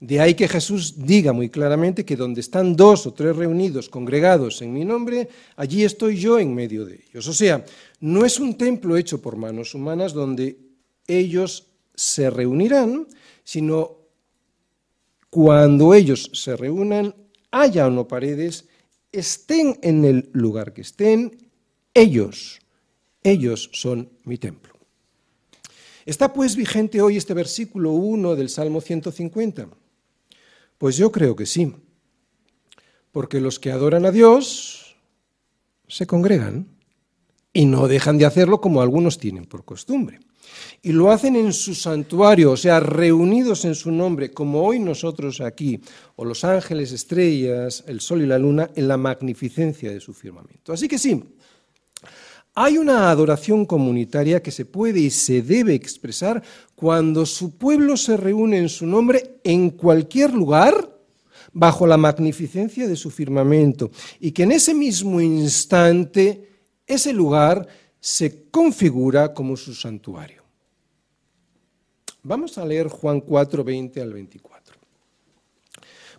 De 0.00 0.18
ahí 0.18 0.34
que 0.34 0.48
Jesús 0.48 0.94
diga 0.96 1.34
muy 1.34 1.50
claramente 1.50 2.06
que 2.06 2.16
donde 2.16 2.40
están 2.40 2.74
dos 2.74 3.06
o 3.06 3.12
tres 3.12 3.36
reunidos, 3.36 3.90
congregados 3.90 4.62
en 4.62 4.72
mi 4.72 4.82
nombre, 4.82 5.28
allí 5.56 5.84
estoy 5.84 6.16
yo 6.16 6.38
en 6.38 6.54
medio 6.54 6.86
de 6.86 7.04
ellos. 7.06 7.28
O 7.28 7.34
sea, 7.34 7.62
no 8.00 8.24
es 8.24 8.40
un 8.40 8.56
templo 8.56 8.96
hecho 8.96 9.20
por 9.20 9.36
manos 9.36 9.74
humanas 9.74 10.14
donde 10.14 10.58
ellos 11.06 11.66
se 11.94 12.30
reunirán, 12.30 13.06
sino 13.44 13.98
cuando 15.28 15.92
ellos 15.92 16.30
se 16.32 16.56
reúnan, 16.56 17.14
haya 17.50 17.86
o 17.86 17.90
no 17.90 18.08
paredes, 18.08 18.64
estén 19.12 19.78
en 19.82 20.06
el 20.06 20.30
lugar 20.32 20.72
que 20.72 20.80
estén, 20.80 21.36
ellos 21.92 22.60
ellos 23.22 23.68
son 23.72 24.08
mi 24.24 24.38
templo. 24.38 24.72
¿Está 26.06 26.32
pues 26.32 26.56
vigente 26.56 27.02
hoy 27.02 27.18
este 27.18 27.34
versículo 27.34 27.92
1 27.92 28.34
del 28.34 28.48
Salmo 28.48 28.80
150? 28.80 29.68
Pues 30.80 30.96
yo 30.96 31.12
creo 31.12 31.36
que 31.36 31.44
sí, 31.44 31.74
porque 33.12 33.38
los 33.38 33.58
que 33.58 33.70
adoran 33.70 34.06
a 34.06 34.10
Dios 34.10 34.96
se 35.86 36.06
congregan 36.06 36.68
y 37.52 37.66
no 37.66 37.86
dejan 37.86 38.16
de 38.16 38.24
hacerlo 38.24 38.62
como 38.62 38.80
algunos 38.80 39.18
tienen 39.18 39.44
por 39.44 39.66
costumbre. 39.66 40.20
Y 40.80 40.92
lo 40.92 41.10
hacen 41.10 41.36
en 41.36 41.52
su 41.52 41.74
santuario, 41.74 42.52
o 42.52 42.56
sea, 42.56 42.80
reunidos 42.80 43.66
en 43.66 43.74
su 43.74 43.92
nombre, 43.92 44.30
como 44.30 44.62
hoy 44.62 44.78
nosotros 44.78 45.42
aquí, 45.42 45.78
o 46.16 46.24
los 46.24 46.44
ángeles, 46.44 46.92
estrellas, 46.92 47.84
el 47.86 48.00
sol 48.00 48.22
y 48.22 48.26
la 48.26 48.38
luna, 48.38 48.70
en 48.74 48.88
la 48.88 48.96
magnificencia 48.96 49.90
de 49.90 50.00
su 50.00 50.14
firmamento. 50.14 50.72
Así 50.72 50.88
que 50.88 50.96
sí, 50.96 51.22
hay 52.54 52.78
una 52.78 53.10
adoración 53.10 53.64
comunitaria 53.64 54.42
que 54.42 54.50
se 54.50 54.64
puede 54.64 55.00
y 55.00 55.10
se 55.10 55.42
debe 55.42 55.74
expresar 55.74 56.42
cuando 56.74 57.24
su 57.26 57.56
pueblo 57.56 57.96
se 57.96 58.16
reúne 58.16 58.58
en 58.58 58.68
su 58.68 58.86
nombre 58.86 59.40
en 59.44 59.70
cualquier 59.70 60.32
lugar 60.34 60.98
bajo 61.52 61.86
la 61.86 61.96
magnificencia 61.96 62.86
de 62.86 62.96
su 62.96 63.10
firmamento 63.10 63.90
y 64.18 64.32
que 64.32 64.44
en 64.44 64.52
ese 64.52 64.74
mismo 64.74 65.20
instante 65.20 66.48
ese 66.86 67.12
lugar 67.12 67.66
se 68.00 68.48
configura 68.50 69.34
como 69.34 69.56
su 69.56 69.74
santuario. 69.74 70.42
Vamos 72.22 72.58
a 72.58 72.66
leer 72.66 72.88
Juan 72.88 73.20
4, 73.20 73.64
20 73.64 74.00
al 74.00 74.12
24. 74.12 74.76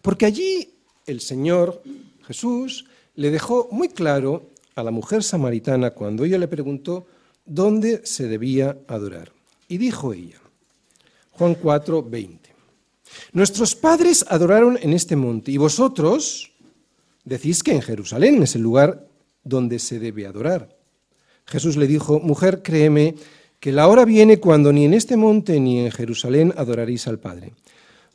Porque 0.02 0.26
allí 0.26 0.74
el 1.06 1.22
Señor 1.22 1.82
Jesús 2.26 2.86
le 3.16 3.30
dejó 3.30 3.68
muy 3.72 3.90
claro 3.90 4.51
a 4.76 4.84
la 4.84 4.92
mujer 4.92 5.24
samaritana 5.24 5.92
cuando 5.92 6.24
ella 6.24 6.38
le 6.38 6.48
preguntó 6.48 7.06
dónde 7.46 8.02
se 8.06 8.28
debía 8.28 8.78
adorar. 8.88 9.32
Y 9.68 9.78
dijo 9.78 10.14
ella, 10.14 10.40
Juan 11.32 11.56
4, 11.56 12.04
20, 12.04 12.52
Nuestros 13.34 13.76
padres 13.76 14.26
adoraron 14.28 14.78
en 14.82 14.94
este 14.94 15.16
monte 15.16 15.52
y 15.52 15.58
vosotros 15.58 16.52
decís 17.24 17.64
que 17.64 17.74
en 17.74 17.82
Jerusalén 17.82 18.44
es 18.44 18.56
el 18.56 18.62
lugar 18.62 19.08
donde 19.44 19.80
se 19.80 20.00
debe 20.00 20.26
adorar. 20.26 20.78
Jesús 21.46 21.78
le 21.78 21.88
dijo, 21.88 22.20
mujer, 22.20 22.62
créeme 22.62 23.16
que 23.60 23.72
la 23.72 23.88
hora 23.88 24.06
viene 24.06 24.40
cuando 24.40 24.72
ni 24.72 24.86
en 24.86 24.94
este 24.94 25.18
monte 25.18 25.60
ni 25.60 25.80
en 25.80 25.92
Jerusalén 25.92 26.54
adoraréis 26.56 27.08
al 27.08 27.20
Padre. 27.20 27.54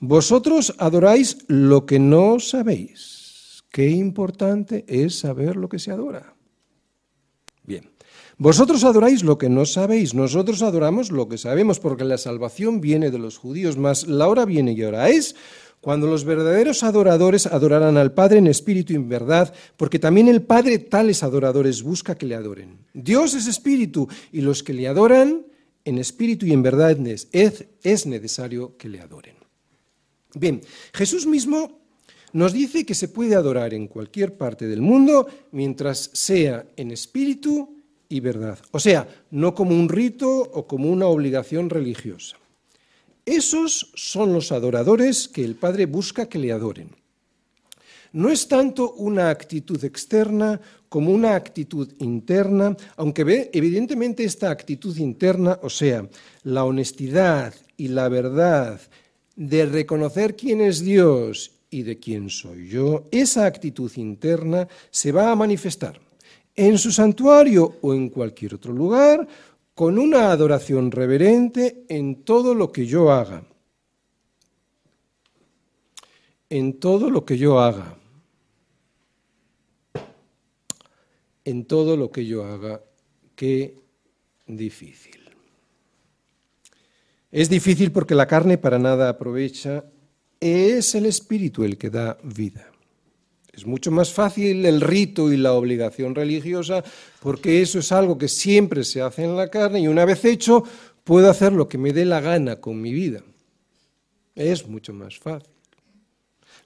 Vosotros 0.00 0.74
adoráis 0.78 1.38
lo 1.46 1.86
que 1.86 1.98
no 1.98 2.40
sabéis. 2.40 3.64
Qué 3.70 3.88
importante 3.88 4.84
es 4.88 5.18
saber 5.18 5.56
lo 5.56 5.68
que 5.68 5.78
se 5.78 5.90
adora. 5.90 6.36
Vosotros 8.38 8.85
adoráis 8.85 9.25
lo 9.25 9.38
que 9.38 9.49
no 9.49 9.64
sabéis, 9.64 10.12
nosotros 10.12 10.61
adoramos 10.61 11.11
lo 11.11 11.27
que 11.27 11.38
sabemos, 11.38 11.81
porque 11.81 12.05
la 12.05 12.18
salvación 12.18 12.83
viene 12.83 13.11
de 13.11 13.18
los 13.18 13.38
judíos, 13.38 13.79
mas 13.79 14.07
la 14.07 14.29
hora 14.29 14.44
viene 14.44 14.72
y 14.72 14.83
ahora 14.83 15.09
es 15.09 15.35
cuando 15.81 16.07
los 16.07 16.25
verdaderos 16.25 16.83
adoradores 16.83 17.46
adorarán 17.46 17.96
al 17.96 18.12
Padre 18.12 18.38
en 18.38 18.46
espíritu 18.46 18.92
y 18.92 18.96
en 18.96 19.09
verdad, 19.09 19.55
porque 19.77 19.99
también 19.99 20.29
el 20.29 20.42
Padre 20.42 20.79
tales 20.79 21.22
adoradores 21.22 21.83
busca 21.83 22.16
que 22.16 22.27
le 22.27 22.35
adoren. 22.35 22.79
Dios 22.92 23.35
es 23.35 23.46
espíritu 23.46 24.09
y 24.33 24.42
los 24.42 24.62
que 24.62 24.75
le 24.75 24.88
adoran 24.88 25.46
en 25.85 25.99
espíritu 25.99 26.44
y 26.44 26.53
en 26.53 26.62
verdad 26.62 26.99
es, 27.07 27.29
es 27.83 28.07
necesario 28.07 28.77
que 28.77 28.88
le 28.88 29.01
adoren. 29.01 29.37
Bien, 30.35 30.61
Jesús 30.92 31.27
mismo 31.27 31.79
nos 32.33 32.53
dice 32.53 32.85
que 32.85 32.94
se 32.94 33.09
puede 33.09 33.35
adorar 33.35 33.72
en 33.72 33.87
cualquier 33.87 34.37
parte 34.37 34.66
del 34.66 34.83
mundo 34.83 35.27
mientras 35.53 36.11
sea 36.12 36.66
en 36.77 36.90
espíritu 36.90 37.75
y 38.08 38.20
verdad. 38.20 38.58
O 38.70 38.80
sea, 38.80 39.08
no 39.30 39.54
como 39.54 39.74
un 39.74 39.88
rito 39.88 40.28
o 40.28 40.66
como 40.66 40.90
una 40.90 41.06
obligación 41.06 41.70
religiosa. 41.70 42.36
Esos 43.24 43.90
son 43.94 44.32
los 44.32 44.52
adoradores 44.52 45.28
que 45.28 45.44
el 45.44 45.56
Padre 45.56 45.86
busca 45.86 46.28
que 46.28 46.38
le 46.38 46.52
adoren. 46.52 46.90
No 48.12 48.30
es 48.30 48.46
tanto 48.46 48.92
una 48.92 49.30
actitud 49.30 49.84
externa 49.84 50.60
como 50.88 51.10
una 51.10 51.34
actitud 51.34 51.92
interna, 51.98 52.76
aunque 52.96 53.24
ve, 53.24 53.50
evidentemente 53.52 54.24
esta 54.24 54.50
actitud 54.50 54.96
interna, 54.96 55.58
o 55.62 55.68
sea, 55.68 56.08
la 56.44 56.64
honestidad 56.64 57.52
y 57.76 57.88
la 57.88 58.08
verdad 58.08 58.80
de 59.34 59.66
reconocer 59.66 60.36
quién 60.36 60.60
es 60.60 60.80
Dios 60.80 61.50
y 61.68 61.82
de 61.82 61.98
quién 61.98 62.30
soy 62.30 62.68
yo, 62.68 63.08
esa 63.10 63.44
actitud 63.44 63.90
interna 63.96 64.68
se 64.90 65.12
va 65.12 65.32
a 65.32 65.36
manifestar 65.36 66.05
en 66.56 66.78
su 66.78 66.90
santuario 66.90 67.76
o 67.82 67.94
en 67.94 68.08
cualquier 68.08 68.54
otro 68.54 68.72
lugar 68.72 69.28
con 69.74 69.98
una 69.98 70.32
adoración 70.32 70.90
reverente 70.90 71.84
en 71.88 72.24
todo 72.24 72.54
lo 72.54 72.72
que 72.72 72.86
yo 72.86 73.12
haga. 73.12 73.44
En 76.48 76.80
todo 76.80 77.10
lo 77.10 77.26
que 77.26 77.36
yo 77.36 77.60
haga. 77.60 77.98
En 81.44 81.66
todo 81.66 81.96
lo 81.96 82.10
que 82.10 82.24
yo 82.24 82.46
haga. 82.46 82.80
Qué 83.34 83.78
difícil. 84.46 85.20
Es 87.30 87.50
difícil 87.50 87.92
porque 87.92 88.14
la 88.14 88.26
carne 88.26 88.56
para 88.56 88.78
nada 88.78 89.10
aprovecha 89.10 89.84
es 90.40 90.94
el 90.94 91.04
espíritu 91.04 91.64
el 91.64 91.76
que 91.76 91.90
da 91.90 92.16
vida. 92.22 92.72
Es 93.56 93.64
mucho 93.64 93.90
más 93.90 94.12
fácil 94.12 94.66
el 94.66 94.82
rito 94.82 95.32
y 95.32 95.38
la 95.38 95.54
obligación 95.54 96.14
religiosa 96.14 96.84
porque 97.22 97.62
eso 97.62 97.78
es 97.78 97.90
algo 97.90 98.18
que 98.18 98.28
siempre 98.28 98.84
se 98.84 99.00
hace 99.00 99.24
en 99.24 99.34
la 99.34 99.48
carne 99.48 99.80
y 99.80 99.88
una 99.88 100.04
vez 100.04 100.26
hecho 100.26 100.62
puedo 101.04 101.30
hacer 101.30 101.54
lo 101.54 101.66
que 101.66 101.78
me 101.78 101.94
dé 101.94 102.04
la 102.04 102.20
gana 102.20 102.56
con 102.56 102.80
mi 102.82 102.92
vida. 102.92 103.22
Es 104.34 104.68
mucho 104.68 104.92
más 104.92 105.18
fácil. 105.18 105.48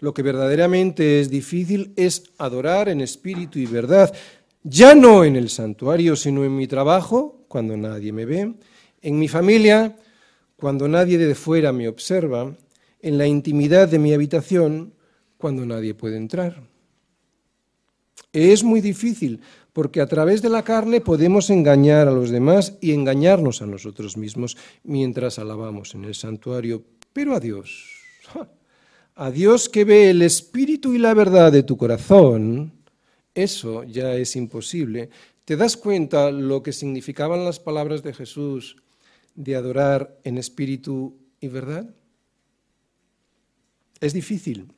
Lo 0.00 0.12
que 0.12 0.22
verdaderamente 0.22 1.20
es 1.20 1.30
difícil 1.30 1.92
es 1.94 2.24
adorar 2.38 2.88
en 2.88 3.02
espíritu 3.02 3.60
y 3.60 3.66
verdad, 3.66 4.12
ya 4.64 4.94
no 4.94 5.24
en 5.24 5.36
el 5.36 5.48
santuario, 5.48 6.16
sino 6.16 6.44
en 6.44 6.56
mi 6.56 6.66
trabajo, 6.66 7.44
cuando 7.46 7.76
nadie 7.76 8.12
me 8.12 8.24
ve, 8.24 8.54
en 9.02 9.18
mi 9.18 9.28
familia, 9.28 9.96
cuando 10.56 10.88
nadie 10.88 11.18
de 11.18 11.34
fuera 11.34 11.72
me 11.72 11.86
observa, 11.86 12.52
en 13.00 13.18
la 13.18 13.26
intimidad 13.26 13.88
de 13.88 13.98
mi 13.98 14.12
habitación, 14.12 14.94
cuando 15.36 15.64
nadie 15.64 15.94
puede 15.94 16.16
entrar. 16.16 16.69
Es 18.32 18.62
muy 18.62 18.80
difícil 18.80 19.40
porque 19.72 20.00
a 20.00 20.06
través 20.06 20.42
de 20.42 20.48
la 20.48 20.62
carne 20.62 21.00
podemos 21.00 21.50
engañar 21.50 22.08
a 22.08 22.12
los 22.12 22.30
demás 22.30 22.76
y 22.80 22.92
engañarnos 22.92 23.62
a 23.62 23.66
nosotros 23.66 24.16
mismos 24.16 24.56
mientras 24.84 25.38
alabamos 25.38 25.94
en 25.94 26.04
el 26.04 26.14
santuario, 26.14 26.84
pero 27.12 27.34
a 27.34 27.40
Dios, 27.40 27.86
a 29.14 29.30
Dios 29.30 29.68
que 29.68 29.84
ve 29.84 30.10
el 30.10 30.22
espíritu 30.22 30.92
y 30.94 30.98
la 30.98 31.14
verdad 31.14 31.52
de 31.52 31.62
tu 31.62 31.76
corazón, 31.76 32.72
eso 33.34 33.84
ya 33.84 34.14
es 34.14 34.36
imposible. 34.36 35.10
¿Te 35.44 35.56
das 35.56 35.76
cuenta 35.76 36.30
lo 36.30 36.62
que 36.62 36.72
significaban 36.72 37.44
las 37.44 37.58
palabras 37.58 38.02
de 38.02 38.12
Jesús 38.12 38.76
de 39.34 39.56
adorar 39.56 40.18
en 40.24 40.38
espíritu 40.38 41.16
y 41.40 41.48
verdad? 41.48 41.94
Es 44.00 44.12
difícil, 44.12 44.72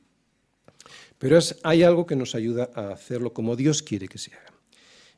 pero 1.23 1.39
hay 1.63 1.83
algo 1.83 2.05
que 2.05 2.17
nos 2.17 2.35
ayuda 2.35 2.69
a 2.75 2.89
hacerlo 2.89 3.31
como 3.31 3.55
Dios 3.55 3.81
quiere 3.81 4.09
que 4.09 4.17
se 4.17 4.33
haga. 4.33 4.51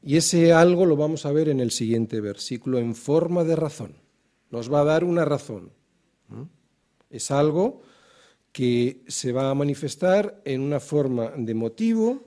Y 0.04 0.18
ese 0.18 0.54
algo 0.54 0.86
lo 0.86 0.96
vamos 0.96 1.26
a 1.26 1.32
ver 1.32 1.50
en 1.50 1.60
el 1.60 1.72
siguiente 1.72 2.22
versículo 2.22 2.78
en 2.78 2.94
forma 2.94 3.44
de 3.44 3.56
razón. 3.56 3.96
Nos 4.52 4.72
va 4.72 4.82
a 4.82 4.84
dar 4.84 5.04
una 5.04 5.26
razón. 5.26 5.72
Es 7.10 7.32
algo 7.32 7.82
que 8.52 9.04
se 9.08 9.32
va 9.32 9.50
a 9.50 9.56
manifestar 9.56 10.40
en 10.46 10.62
una 10.62 10.80
forma 10.80 11.32
de 11.36 11.56
motivo, 11.56 12.24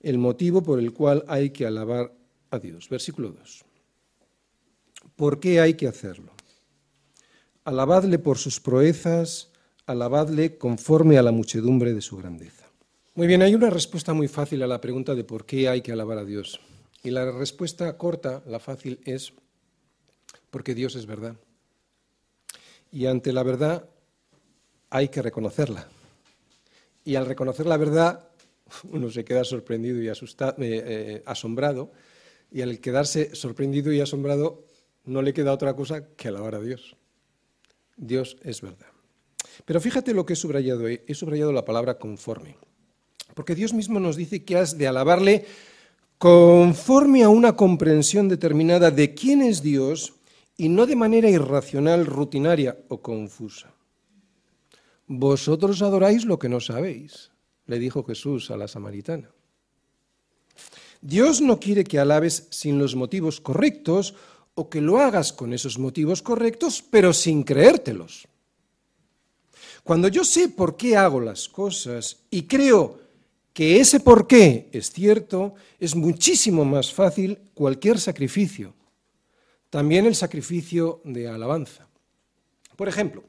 el 0.00 0.16
motivo 0.16 0.62
por 0.62 0.78
el 0.78 0.94
cual 0.94 1.22
hay 1.28 1.50
que 1.50 1.66
alabar 1.66 2.14
a 2.50 2.58
Dios. 2.58 2.88
Versículo 2.88 3.32
2. 3.32 3.64
¿Por 5.14 5.40
qué 5.40 5.60
hay 5.60 5.74
que 5.74 5.88
hacerlo? 5.88 6.32
Alabadle 7.64 8.18
por 8.18 8.38
sus 8.38 8.60
proezas, 8.60 9.50
alabadle 9.84 10.56
conforme 10.56 11.18
a 11.18 11.22
la 11.22 11.32
muchedumbre 11.32 11.92
de 11.92 12.00
su 12.00 12.16
grandeza. 12.16 12.59
Muy 13.20 13.26
bien, 13.26 13.42
hay 13.42 13.54
una 13.54 13.68
respuesta 13.68 14.14
muy 14.14 14.28
fácil 14.28 14.62
a 14.62 14.66
la 14.66 14.80
pregunta 14.80 15.14
de 15.14 15.24
por 15.24 15.44
qué 15.44 15.68
hay 15.68 15.82
que 15.82 15.92
alabar 15.92 16.16
a 16.16 16.24
Dios. 16.24 16.58
Y 17.02 17.10
la 17.10 17.30
respuesta 17.30 17.98
corta, 17.98 18.42
la 18.46 18.58
fácil, 18.58 18.98
es 19.04 19.34
porque 20.48 20.74
Dios 20.74 20.96
es 20.96 21.04
verdad. 21.04 21.36
Y 22.90 23.04
ante 23.04 23.34
la 23.34 23.42
verdad 23.42 23.90
hay 24.88 25.10
que 25.10 25.20
reconocerla. 25.20 25.86
Y 27.04 27.16
al 27.16 27.26
reconocer 27.26 27.66
la 27.66 27.76
verdad, 27.76 28.26
uno 28.90 29.10
se 29.10 29.22
queda 29.22 29.44
sorprendido 29.44 30.00
y 30.02 30.08
asustado, 30.08 30.54
eh, 30.62 30.82
eh, 30.82 31.22
asombrado, 31.26 31.92
y 32.50 32.62
al 32.62 32.80
quedarse 32.80 33.34
sorprendido 33.34 33.92
y 33.92 34.00
asombrado, 34.00 34.64
no 35.04 35.20
le 35.20 35.34
queda 35.34 35.52
otra 35.52 35.76
cosa 35.76 36.06
que 36.16 36.28
alabar 36.28 36.54
a 36.54 36.60
Dios. 36.60 36.96
Dios 37.98 38.38
es 38.44 38.62
verdad. 38.62 38.88
Pero 39.66 39.78
fíjate 39.78 40.14
lo 40.14 40.24
que 40.24 40.32
he 40.32 40.36
subrayado, 40.36 40.88
he 40.88 41.14
subrayado 41.14 41.52
la 41.52 41.66
palabra 41.66 41.98
conforme, 41.98 42.56
porque 43.34 43.54
Dios 43.54 43.72
mismo 43.72 44.00
nos 44.00 44.16
dice 44.16 44.44
que 44.44 44.56
has 44.56 44.76
de 44.76 44.88
alabarle 44.88 45.46
conforme 46.18 47.22
a 47.22 47.28
una 47.28 47.56
comprensión 47.56 48.28
determinada 48.28 48.90
de 48.90 49.14
quién 49.14 49.40
es 49.40 49.62
Dios 49.62 50.14
y 50.56 50.68
no 50.68 50.84
de 50.84 50.94
manera 50.94 51.30
irracional, 51.30 52.04
rutinaria 52.04 52.76
o 52.88 53.00
confusa. 53.00 53.72
Vosotros 55.06 55.80
adoráis 55.80 56.26
lo 56.26 56.38
que 56.38 56.50
no 56.50 56.60
sabéis, 56.60 57.30
le 57.66 57.78
dijo 57.78 58.04
Jesús 58.04 58.50
a 58.50 58.56
la 58.58 58.68
samaritana. 58.68 59.30
Dios 61.00 61.40
no 61.40 61.58
quiere 61.58 61.84
que 61.84 61.98
alabes 61.98 62.46
sin 62.50 62.78
los 62.78 62.94
motivos 62.94 63.40
correctos 63.40 64.14
o 64.54 64.68
que 64.68 64.82
lo 64.82 65.00
hagas 65.00 65.32
con 65.32 65.54
esos 65.54 65.78
motivos 65.78 66.20
correctos, 66.20 66.84
pero 66.90 67.14
sin 67.14 67.42
creértelos. 67.42 68.28
Cuando 69.82 70.08
yo 70.08 70.24
sé 70.24 70.50
por 70.50 70.76
qué 70.76 70.96
hago 70.96 71.20
las 71.20 71.48
cosas 71.48 72.18
y 72.30 72.42
creo 72.42 72.99
que 73.52 73.80
ese 73.80 74.00
por 74.00 74.26
qué 74.26 74.68
es 74.72 74.90
cierto, 74.90 75.54
es 75.78 75.94
muchísimo 75.94 76.64
más 76.64 76.92
fácil 76.92 77.38
cualquier 77.54 77.98
sacrificio, 77.98 78.74
también 79.70 80.06
el 80.06 80.14
sacrificio 80.14 81.00
de 81.04 81.28
alabanza. 81.28 81.88
Por 82.76 82.88
ejemplo, 82.88 83.24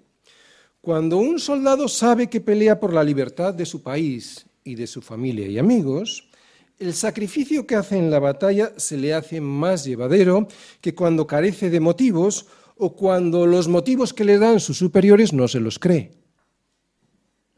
cuando 0.80 1.18
un 1.18 1.40
soldado 1.40 1.88
sabe 1.88 2.30
que 2.30 2.42
pelea 2.42 2.80
por 2.80 2.94
la 2.94 3.04
libertad 3.04 3.54
de 3.54 3.66
su 3.66 3.84
país 3.84 4.46
y 4.64 4.76
de 4.76 4.88
su 4.88 5.02
familia 5.02 5.48
y 5.48 5.58
amigos, 5.58 6.28
el 6.80 6.96
sacrificio 6.96 7.68
que 7.68 7.76
hace 7.76 7.98
en 7.98 8.10
la 8.10 8.18
batalla 8.18 8.74
se 8.78 8.98
le 8.98 9.14
hace 9.14 9.40
más 9.40 9.86
llevadero 9.86 10.48
que 10.82 10.96
cuando 10.96 11.28
carece 11.28 11.70
de 11.70 11.80
motivos 11.80 12.48
o 12.78 12.96
cuando 12.96 13.46
los 13.46 13.68
motivos 13.68 14.14
que 14.14 14.24
le 14.24 14.40
dan 14.40 14.60
sus 14.60 14.80
superiores 14.80 15.34
no 15.34 15.48
se 15.48 15.60
los 15.60 15.78
cree. 15.78 16.12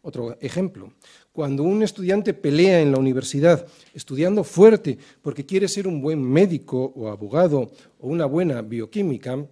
Otro 0.02 0.38
ejemplo, 0.42 0.92
cuando 1.34 1.64
un 1.64 1.82
estudiante 1.82 2.34
pelea 2.34 2.80
en 2.80 2.92
la 2.92 3.00
universidad 3.00 3.66
estudiando 3.94 4.44
fuerte 4.44 4.98
porque 5.22 5.46
quiere 5.46 5.68
ser 5.68 5.88
un 5.88 6.00
buen 6.00 6.22
médico 6.22 6.94
o 6.96 7.10
abogado 7.10 7.72
o 8.00 8.08
una 8.08 8.26
buena 8.26 8.62
bioquímica, 8.62 9.44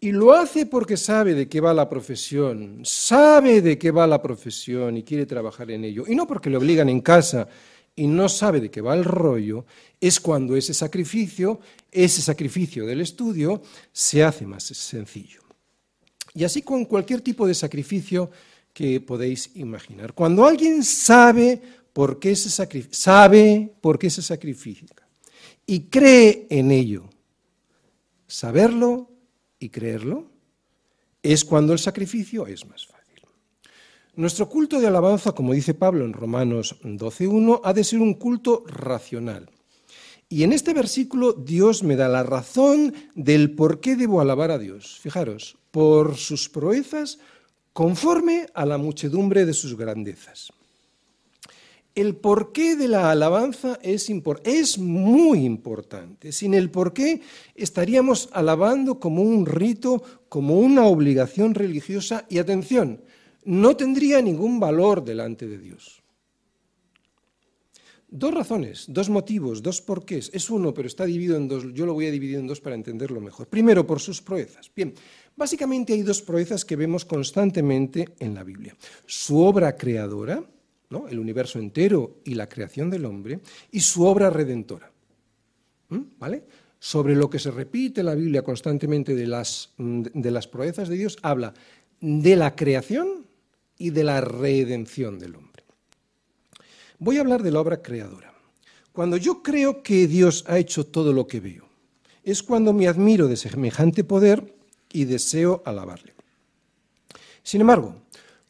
y 0.00 0.12
lo 0.12 0.32
hace 0.32 0.66
porque 0.66 0.96
sabe 0.96 1.34
de 1.34 1.48
qué 1.48 1.60
va 1.60 1.74
la 1.74 1.88
profesión, 1.88 2.80
sabe 2.84 3.62
de 3.62 3.78
qué 3.78 3.90
va 3.90 4.06
la 4.06 4.22
profesión 4.22 4.96
y 4.96 5.02
quiere 5.02 5.26
trabajar 5.26 5.70
en 5.70 5.84
ello, 5.84 6.04
y 6.06 6.14
no 6.14 6.26
porque 6.26 6.50
le 6.50 6.56
obligan 6.56 6.88
en 6.88 7.00
casa 7.00 7.48
y 7.94 8.06
no 8.06 8.28
sabe 8.28 8.60
de 8.60 8.70
qué 8.70 8.80
va 8.80 8.94
el 8.94 9.04
rollo, 9.04 9.66
es 10.00 10.20
cuando 10.20 10.56
ese 10.56 10.72
sacrificio, 10.72 11.60
ese 11.90 12.22
sacrificio 12.22 12.86
del 12.86 13.00
estudio, 13.00 13.62
se 13.92 14.22
hace 14.22 14.46
más 14.46 14.64
sencillo. 14.64 15.42
Y 16.34 16.44
así 16.44 16.62
con 16.62 16.84
cualquier 16.84 17.20
tipo 17.20 17.46
de 17.46 17.54
sacrificio 17.54 18.30
que 18.78 19.00
podéis 19.00 19.50
imaginar. 19.56 20.14
Cuando 20.14 20.46
alguien 20.46 20.84
sabe 20.84 21.60
por 21.92 22.20
qué 22.20 22.36
se 22.36 22.48
sacrifica, 22.48 22.94
sabe 22.94 23.74
por 23.80 23.98
qué 23.98 24.08
se 24.08 24.22
sacrifica 24.22 25.04
y 25.66 25.90
cree 25.90 26.46
en 26.48 26.70
ello, 26.70 27.10
saberlo 28.28 29.10
y 29.58 29.70
creerlo, 29.70 30.30
es 31.24 31.44
cuando 31.44 31.72
el 31.72 31.80
sacrificio 31.80 32.46
es 32.46 32.68
más 32.68 32.86
fácil. 32.86 33.20
Nuestro 34.14 34.48
culto 34.48 34.80
de 34.80 34.86
alabanza, 34.86 35.32
como 35.32 35.54
dice 35.54 35.74
Pablo 35.74 36.04
en 36.04 36.12
Romanos 36.12 36.76
12.1, 36.84 37.60
ha 37.64 37.72
de 37.72 37.82
ser 37.82 37.98
un 37.98 38.14
culto 38.14 38.62
racional. 38.64 39.50
Y 40.28 40.44
en 40.44 40.52
este 40.52 40.72
versículo 40.72 41.32
Dios 41.32 41.82
me 41.82 41.96
da 41.96 42.06
la 42.06 42.22
razón 42.22 42.94
del 43.16 43.56
por 43.56 43.80
qué 43.80 43.96
debo 43.96 44.20
alabar 44.20 44.52
a 44.52 44.58
Dios. 44.58 45.00
Fijaros, 45.00 45.56
por 45.72 46.16
sus 46.16 46.48
proezas 46.48 47.18
conforme 47.78 48.48
a 48.54 48.66
la 48.66 48.76
muchedumbre 48.76 49.46
de 49.46 49.54
sus 49.54 49.76
grandezas. 49.76 50.52
El 51.94 52.16
porqué 52.16 52.74
de 52.74 52.88
la 52.88 53.12
alabanza 53.12 53.78
es, 53.82 54.10
muy 54.78 55.44
importante. 55.44 56.32
Sin 56.32 56.54
el 56.54 56.72
porqué 56.72 57.20
estaríamos 57.54 58.30
alabando 58.32 58.98
como 58.98 59.22
un 59.22 59.46
rito, 59.46 60.02
como 60.28 60.58
una 60.58 60.86
obligación 60.86 61.54
religiosa 61.54 62.24
y 62.28 62.38
atención, 62.38 63.00
no 63.44 63.76
tendría 63.76 64.20
ningún 64.22 64.58
valor 64.58 65.04
delante 65.04 65.46
de 65.46 65.58
Dios. 65.58 66.02
Dos 68.10 68.32
razones, 68.32 68.86
dos 68.88 69.10
motivos, 69.10 69.62
dos 69.62 69.82
porqués. 69.82 70.30
Es 70.32 70.48
uno, 70.48 70.72
pero 70.72 70.88
está 70.88 71.04
dividido 71.04 71.36
en 71.36 71.46
dos. 71.46 71.64
Yo 71.74 71.84
lo 71.84 71.92
voy 71.92 72.06
a 72.06 72.10
dividir 72.10 72.38
en 72.38 72.46
dos 72.46 72.58
para 72.58 72.74
entenderlo 72.74 73.20
mejor. 73.20 73.48
Primero, 73.48 73.86
por 73.86 74.00
sus 74.00 74.22
proezas. 74.22 74.70
Bien, 74.74 74.94
básicamente 75.36 75.92
hay 75.92 76.00
dos 76.00 76.22
proezas 76.22 76.64
que 76.64 76.76
vemos 76.76 77.04
constantemente 77.04 78.08
en 78.18 78.34
la 78.34 78.44
Biblia. 78.44 78.74
Su 79.04 79.40
obra 79.40 79.76
creadora, 79.76 80.42
¿no? 80.88 81.06
el 81.06 81.18
universo 81.18 81.58
entero 81.58 82.20
y 82.24 82.32
la 82.32 82.48
creación 82.48 82.88
del 82.88 83.04
hombre, 83.04 83.40
y 83.72 83.80
su 83.80 84.04
obra 84.04 84.30
redentora. 84.30 84.90
¿Mm? 85.90 86.00
¿Vale? 86.18 86.44
Sobre 86.78 87.14
lo 87.14 87.28
que 87.28 87.38
se 87.38 87.50
repite 87.50 88.02
la 88.02 88.14
Biblia 88.14 88.40
constantemente 88.40 89.14
de 89.14 89.26
las, 89.26 89.74
de 89.76 90.30
las 90.30 90.48
proezas 90.48 90.88
de 90.88 90.96
Dios, 90.96 91.18
habla 91.20 91.52
de 92.00 92.36
la 92.36 92.56
creación 92.56 93.26
y 93.76 93.90
de 93.90 94.04
la 94.04 94.22
redención 94.22 95.18
del 95.18 95.34
hombre. 95.34 95.47
Voy 97.00 97.16
a 97.16 97.20
hablar 97.20 97.44
de 97.44 97.52
la 97.52 97.60
obra 97.60 97.80
creadora. 97.80 98.34
Cuando 98.92 99.16
yo 99.16 99.42
creo 99.42 99.84
que 99.84 100.08
Dios 100.08 100.44
ha 100.48 100.58
hecho 100.58 100.84
todo 100.84 101.12
lo 101.12 101.28
que 101.28 101.38
veo, 101.38 101.68
es 102.24 102.42
cuando 102.42 102.72
me 102.72 102.88
admiro 102.88 103.28
de 103.28 103.36
semejante 103.36 104.02
poder 104.02 104.56
y 104.92 105.04
deseo 105.04 105.62
alabarle. 105.64 106.14
Sin 107.44 107.60
embargo, 107.60 107.94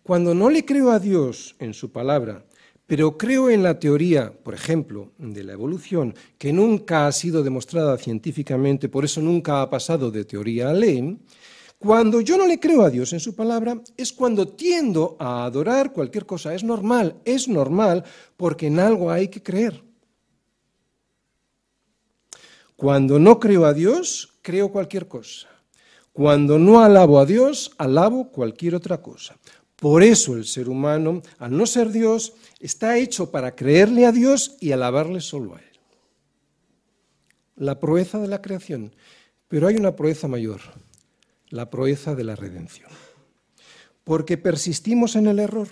cuando 0.03 0.35
no 0.35 0.49
le 0.49 0.65
creo 0.65 0.91
a 0.91 0.99
Dios 0.99 1.57
en 1.59 1.75
su 1.75 1.93
palabra, 1.93 2.43
pero 2.87 3.19
creo 3.19 3.51
en 3.51 3.63
la 3.63 3.79
teoría, 3.79 4.33
por 4.33 4.55
ejemplo, 4.55 5.13
de 5.19 5.45
la 5.45 5.53
evolución, 5.53 6.15
que 6.39 6.55
nunca 6.55 7.07
ha 7.07 7.13
sido 7.13 7.43
demostrada 7.43 7.99
científicamente, 7.99 8.89
por 8.89 9.05
eso 9.05 9.21
nunca 9.21 9.61
ha 9.61 9.69
pasado 9.69 10.11
de 10.11 10.25
teoría 10.25 10.71
a 10.71 10.73
ley, 10.73 11.19
cuando 11.79 12.21
yo 12.21 12.37
no 12.37 12.47
le 12.47 12.59
creo 12.59 12.83
a 12.83 12.91
Dios 12.91 13.13
en 13.13 13.21
su 13.21 13.37
palabra, 13.37 13.81
es 13.97 14.13
cuando 14.13 14.49
tiendo 14.49 15.17
a 15.21 15.45
adorar 15.45 15.93
cualquier 15.93 16.27
cosa. 16.27 16.53
Es 16.53 16.65
normal, 16.65 17.17
es 17.25 17.47
normal, 17.47 18.05
porque 18.37 18.67
en 18.67 18.81
algo 18.81 19.11
hay 19.11 19.29
que 19.29 19.43
creer. 19.43 19.85
Cuando 22.75 23.19
no 23.19 23.39
creo 23.39 23.65
a 23.65 23.75
Dios, 23.75 24.39
creo 24.43 24.73
cualquier 24.73 25.07
cosa. 25.07 25.49
Cuando 26.13 26.59
no 26.59 26.81
alabo 26.81 27.21
a 27.21 27.27
Dios, 27.27 27.71
alabo 27.79 28.31
cualquier 28.31 28.75
otra 28.75 29.01
cosa. 29.01 29.37
Por 29.77 30.03
eso 30.03 30.35
el 30.35 30.47
ser 30.47 30.69
humano, 30.69 31.23
al 31.39 31.57
no 31.57 31.65
ser 31.65 31.91
Dios, 31.91 32.35
está 32.59 32.99
hecho 32.99 33.31
para 33.31 33.55
creerle 33.55 34.05
a 34.05 34.11
Dios 34.11 34.57
y 34.61 34.73
alabarle 34.73 35.21
solo 35.21 35.55
a 35.55 35.61
Él. 35.61 35.79
La 37.55 37.79
proeza 37.79 38.19
de 38.19 38.27
la 38.27 38.43
creación. 38.43 38.93
Pero 39.47 39.69
hay 39.69 39.77
una 39.77 39.95
proeza 39.95 40.27
mayor, 40.27 40.61
la 41.51 41.71
proeza 41.71 42.15
de 42.15 42.25
la 42.25 42.37
redención. 42.37 42.91
Porque 44.05 44.39
persistimos 44.39 45.17
en 45.17 45.27
el 45.27 45.39
error. 45.39 45.69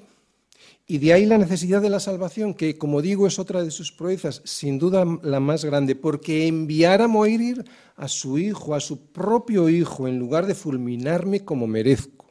Y 0.87 0.99
de 0.99 1.13
ahí 1.13 1.27
la 1.27 1.39
necesidad 1.39 1.83
de 1.83 1.91
la 1.91 1.99
salvación, 1.99 2.55
que 2.55 2.79
como 2.79 3.03
digo 3.03 3.27
es 3.27 3.41
otra 3.41 3.65
de 3.65 3.73
sus 3.73 3.91
proezas, 3.91 4.41
sin 4.45 4.79
duda 4.79 5.05
la 5.23 5.41
más 5.41 5.65
grande, 5.65 5.97
porque 5.97 6.47
enviar 6.47 7.03
a 7.03 7.09
morir 7.09 7.65
a 7.97 8.07
su 8.07 8.39
hijo, 8.39 8.75
a 8.75 8.81
su 8.81 9.07
propio 9.07 9.69
hijo, 9.69 10.07
en 10.07 10.19
lugar 10.19 10.47
de 10.47 10.55
fulminarme 10.55 11.45
como 11.45 11.67
merezco. 11.67 12.27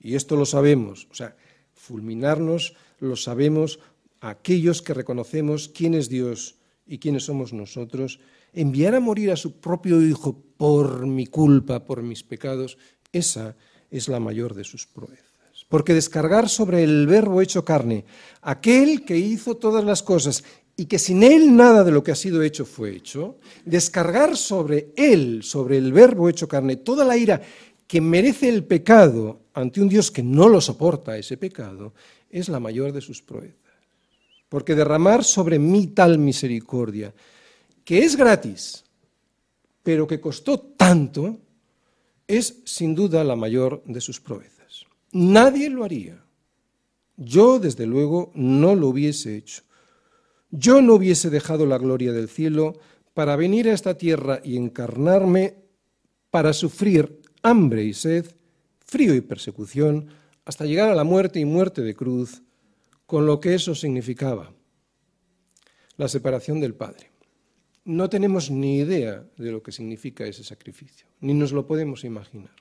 Y 0.00 0.16
esto 0.16 0.34
lo 0.34 0.44
sabemos, 0.44 1.06
o 1.10 1.14
sea, 1.14 1.36
fulminarnos 1.74 2.74
lo 2.98 3.14
sabemos 3.14 3.78
aquellos 4.20 4.82
que 4.82 4.94
reconocemos 4.94 5.68
quién 5.68 5.94
es 5.94 6.08
Dios 6.08 6.56
y 6.86 6.98
quiénes 6.98 7.24
somos 7.24 7.52
nosotros. 7.52 8.18
Enviar 8.52 8.94
a 8.94 9.00
morir 9.00 9.30
a 9.30 9.36
su 9.36 9.60
propio 9.60 10.00
hijo 10.02 10.42
por 10.56 11.06
mi 11.06 11.26
culpa, 11.26 11.84
por 11.84 12.02
mis 12.02 12.22
pecados, 12.22 12.78
esa 13.12 13.56
es 13.90 14.08
la 14.08 14.20
mayor 14.20 14.54
de 14.54 14.64
sus 14.64 14.86
proezas 14.86 15.28
porque 15.68 15.94
descargar 15.94 16.48
sobre 16.48 16.82
el 16.82 17.06
verbo 17.06 17.42
hecho 17.42 17.64
carne, 17.64 18.04
aquel 18.42 19.04
que 19.04 19.18
hizo 19.18 19.56
todas 19.56 19.84
las 19.84 20.02
cosas 20.02 20.42
y 20.76 20.86
que 20.86 20.98
sin 20.98 21.22
él 21.22 21.54
nada 21.54 21.84
de 21.84 21.90
lo 21.90 22.02
que 22.02 22.12
ha 22.12 22.16
sido 22.16 22.42
hecho 22.42 22.64
fue 22.64 22.96
hecho, 22.96 23.38
descargar 23.64 24.36
sobre 24.36 24.92
él, 24.96 25.42
sobre 25.42 25.76
el 25.76 25.92
verbo 25.92 26.28
hecho 26.28 26.48
carne, 26.48 26.76
toda 26.76 27.04
la 27.04 27.16
ira 27.16 27.42
que 27.86 28.00
merece 28.00 28.48
el 28.48 28.64
pecado 28.64 29.40
ante 29.54 29.80
un 29.80 29.88
Dios 29.88 30.10
que 30.10 30.22
no 30.22 30.48
lo 30.48 30.60
soporta 30.60 31.18
ese 31.18 31.36
pecado, 31.36 31.94
es 32.30 32.48
la 32.48 32.60
mayor 32.60 32.92
de 32.92 33.00
sus 33.00 33.22
proezas. 33.22 33.56
Porque 34.48 34.74
derramar 34.74 35.24
sobre 35.24 35.58
mí 35.58 35.88
tal 35.88 36.18
misericordia, 36.18 37.12
que 37.88 38.04
es 38.04 38.16
gratis, 38.16 38.84
pero 39.82 40.06
que 40.06 40.20
costó 40.20 40.58
tanto, 40.58 41.38
es 42.26 42.60
sin 42.66 42.94
duda 42.94 43.24
la 43.24 43.34
mayor 43.34 43.82
de 43.86 44.02
sus 44.02 44.20
proezas. 44.20 44.84
Nadie 45.10 45.70
lo 45.70 45.84
haría. 45.84 46.22
Yo, 47.16 47.58
desde 47.58 47.86
luego, 47.86 48.30
no 48.34 48.74
lo 48.74 48.88
hubiese 48.88 49.38
hecho. 49.38 49.62
Yo 50.50 50.82
no 50.82 50.96
hubiese 50.96 51.30
dejado 51.30 51.64
la 51.64 51.78
gloria 51.78 52.12
del 52.12 52.28
cielo 52.28 52.74
para 53.14 53.36
venir 53.36 53.70
a 53.70 53.72
esta 53.72 53.96
tierra 53.96 54.42
y 54.44 54.58
encarnarme 54.58 55.56
para 56.28 56.52
sufrir 56.52 57.22
hambre 57.42 57.84
y 57.84 57.94
sed, 57.94 58.26
frío 58.84 59.14
y 59.14 59.22
persecución, 59.22 60.08
hasta 60.44 60.66
llegar 60.66 60.90
a 60.90 60.94
la 60.94 61.04
muerte 61.04 61.40
y 61.40 61.46
muerte 61.46 61.80
de 61.80 61.94
cruz, 61.94 62.42
con 63.06 63.24
lo 63.24 63.40
que 63.40 63.54
eso 63.54 63.74
significaba, 63.74 64.52
la 65.96 66.08
separación 66.08 66.60
del 66.60 66.74
Padre. 66.74 67.12
No 67.88 68.10
tenemos 68.10 68.50
ni 68.50 68.76
idea 68.76 69.24
de 69.38 69.50
lo 69.50 69.62
que 69.62 69.72
significa 69.72 70.26
ese 70.26 70.44
sacrificio, 70.44 71.06
ni 71.20 71.32
nos 71.32 71.52
lo 71.52 71.66
podemos 71.66 72.04
imaginar. 72.04 72.52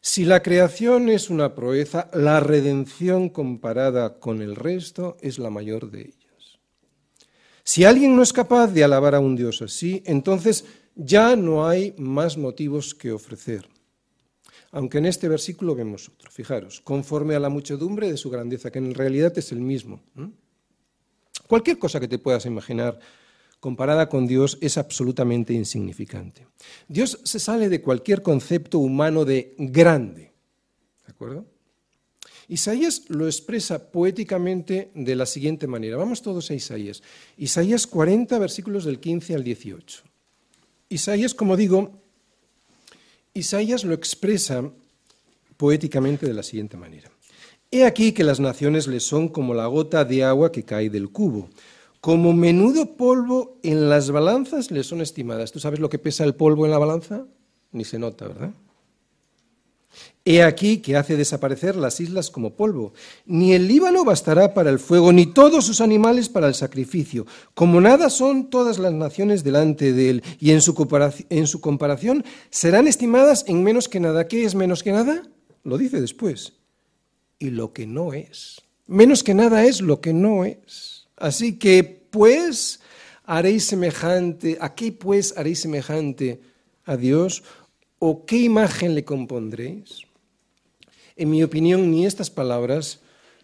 Si 0.00 0.24
la 0.24 0.42
creación 0.42 1.08
es 1.08 1.30
una 1.30 1.54
proeza, 1.54 2.10
la 2.12 2.40
redención 2.40 3.28
comparada 3.28 4.18
con 4.18 4.42
el 4.42 4.56
resto 4.56 5.16
es 5.20 5.38
la 5.38 5.50
mayor 5.50 5.92
de 5.92 6.00
ellas. 6.00 6.58
Si 7.62 7.84
alguien 7.84 8.16
no 8.16 8.24
es 8.24 8.32
capaz 8.32 8.72
de 8.72 8.82
alabar 8.82 9.14
a 9.14 9.20
un 9.20 9.36
Dios 9.36 9.62
así, 9.62 10.02
entonces 10.04 10.64
ya 10.96 11.36
no 11.36 11.68
hay 11.68 11.94
más 11.96 12.36
motivos 12.36 12.92
que 12.92 13.12
ofrecer. 13.12 13.68
Aunque 14.72 14.98
en 14.98 15.06
este 15.06 15.28
versículo 15.28 15.76
vemos 15.76 16.08
otro. 16.08 16.28
Fijaros, 16.28 16.80
conforme 16.80 17.36
a 17.36 17.40
la 17.40 17.50
muchedumbre 17.50 18.10
de 18.10 18.16
su 18.16 18.30
grandeza, 18.30 18.72
que 18.72 18.80
en 18.80 18.94
realidad 18.94 19.32
es 19.38 19.52
el 19.52 19.60
mismo. 19.60 20.02
Cualquier 21.46 21.78
cosa 21.78 22.00
que 22.00 22.08
te 22.08 22.18
puedas 22.18 22.46
imaginar 22.46 22.98
comparada 23.64 24.10
con 24.10 24.26
Dios 24.26 24.58
es 24.60 24.76
absolutamente 24.76 25.54
insignificante. 25.54 26.46
Dios 26.86 27.18
se 27.24 27.38
sale 27.38 27.70
de 27.70 27.80
cualquier 27.80 28.20
concepto 28.20 28.78
humano 28.78 29.24
de 29.24 29.54
grande. 29.56 30.34
¿De 31.06 31.10
acuerdo? 31.10 31.46
Isaías 32.46 33.04
lo 33.08 33.24
expresa 33.24 33.90
poéticamente 33.90 34.90
de 34.94 35.16
la 35.16 35.24
siguiente 35.24 35.66
manera. 35.66 35.96
Vamos 35.96 36.20
todos 36.20 36.50
a 36.50 36.54
Isaías. 36.54 37.02
Isaías 37.38 37.86
40, 37.86 38.38
versículos 38.38 38.84
del 38.84 39.00
15 39.00 39.34
al 39.34 39.44
18. 39.44 40.02
Isaías, 40.90 41.32
como 41.32 41.56
digo, 41.56 42.02
Isaías 43.32 43.82
lo 43.84 43.94
expresa 43.94 44.70
poéticamente 45.56 46.26
de 46.26 46.34
la 46.34 46.42
siguiente 46.42 46.76
manera. 46.76 47.10
He 47.70 47.86
aquí 47.86 48.12
que 48.12 48.24
las 48.24 48.40
naciones 48.40 48.86
le 48.88 49.00
son 49.00 49.30
como 49.30 49.54
la 49.54 49.64
gota 49.68 50.04
de 50.04 50.22
agua 50.22 50.52
que 50.52 50.64
cae 50.64 50.90
del 50.90 51.08
cubo 51.08 51.48
como 52.04 52.34
menudo 52.34 52.96
polvo 52.96 53.56
en 53.62 53.88
las 53.88 54.10
balanzas 54.10 54.70
le 54.70 54.84
son 54.84 55.00
estimadas. 55.00 55.52
¿Tú 55.52 55.58
sabes 55.58 55.80
lo 55.80 55.88
que 55.88 55.98
pesa 55.98 56.22
el 56.24 56.34
polvo 56.34 56.66
en 56.66 56.70
la 56.70 56.76
balanza? 56.76 57.24
Ni 57.72 57.82
se 57.82 57.98
nota, 57.98 58.28
¿verdad? 58.28 58.50
He 60.22 60.42
aquí 60.42 60.82
que 60.82 60.96
hace 60.96 61.16
desaparecer 61.16 61.76
las 61.76 62.00
islas 62.00 62.28
como 62.28 62.56
polvo. 62.56 62.92
Ni 63.24 63.54
el 63.54 63.66
Líbano 63.66 64.04
bastará 64.04 64.52
para 64.52 64.68
el 64.68 64.80
fuego, 64.80 65.14
ni 65.14 65.24
todos 65.24 65.64
sus 65.64 65.80
animales 65.80 66.28
para 66.28 66.46
el 66.46 66.54
sacrificio. 66.54 67.24
Como 67.54 67.80
nada 67.80 68.10
son 68.10 68.50
todas 68.50 68.78
las 68.78 68.92
naciones 68.92 69.42
delante 69.42 69.94
de 69.94 70.10
él, 70.10 70.22
y 70.38 70.50
en 70.50 70.60
su, 70.60 70.74
comparación, 70.74 71.26
en 71.30 71.46
su 71.46 71.62
comparación 71.62 72.22
serán 72.50 72.86
estimadas 72.86 73.46
en 73.48 73.62
menos 73.62 73.88
que 73.88 74.00
nada. 74.00 74.28
¿Qué 74.28 74.44
es 74.44 74.54
menos 74.54 74.82
que 74.82 74.92
nada? 74.92 75.22
Lo 75.62 75.78
dice 75.78 76.02
después. 76.02 76.52
Y 77.38 77.48
lo 77.48 77.72
que 77.72 77.86
no 77.86 78.12
es. 78.12 78.60
Menos 78.86 79.24
que 79.24 79.32
nada 79.32 79.64
es 79.64 79.80
lo 79.80 80.02
que 80.02 80.12
no 80.12 80.44
es. 80.44 80.93
Así 81.16 81.58
que, 81.58 81.84
pues, 82.10 82.80
haréis 83.24 83.64
semejante, 83.64 84.58
¿a 84.60 84.74
qué 84.74 84.92
pues 84.92 85.36
haréis 85.36 85.60
semejante 85.60 86.40
a 86.84 86.96
Dios? 86.96 87.42
¿O 87.98 88.26
qué 88.26 88.38
imagen 88.38 88.94
le 88.94 89.04
compondréis? 89.04 90.02
En 91.16 91.30
mi 91.30 91.42
opinión, 91.42 91.90
ni 91.90 92.06
estas 92.06 92.30
palabras 92.30 93.00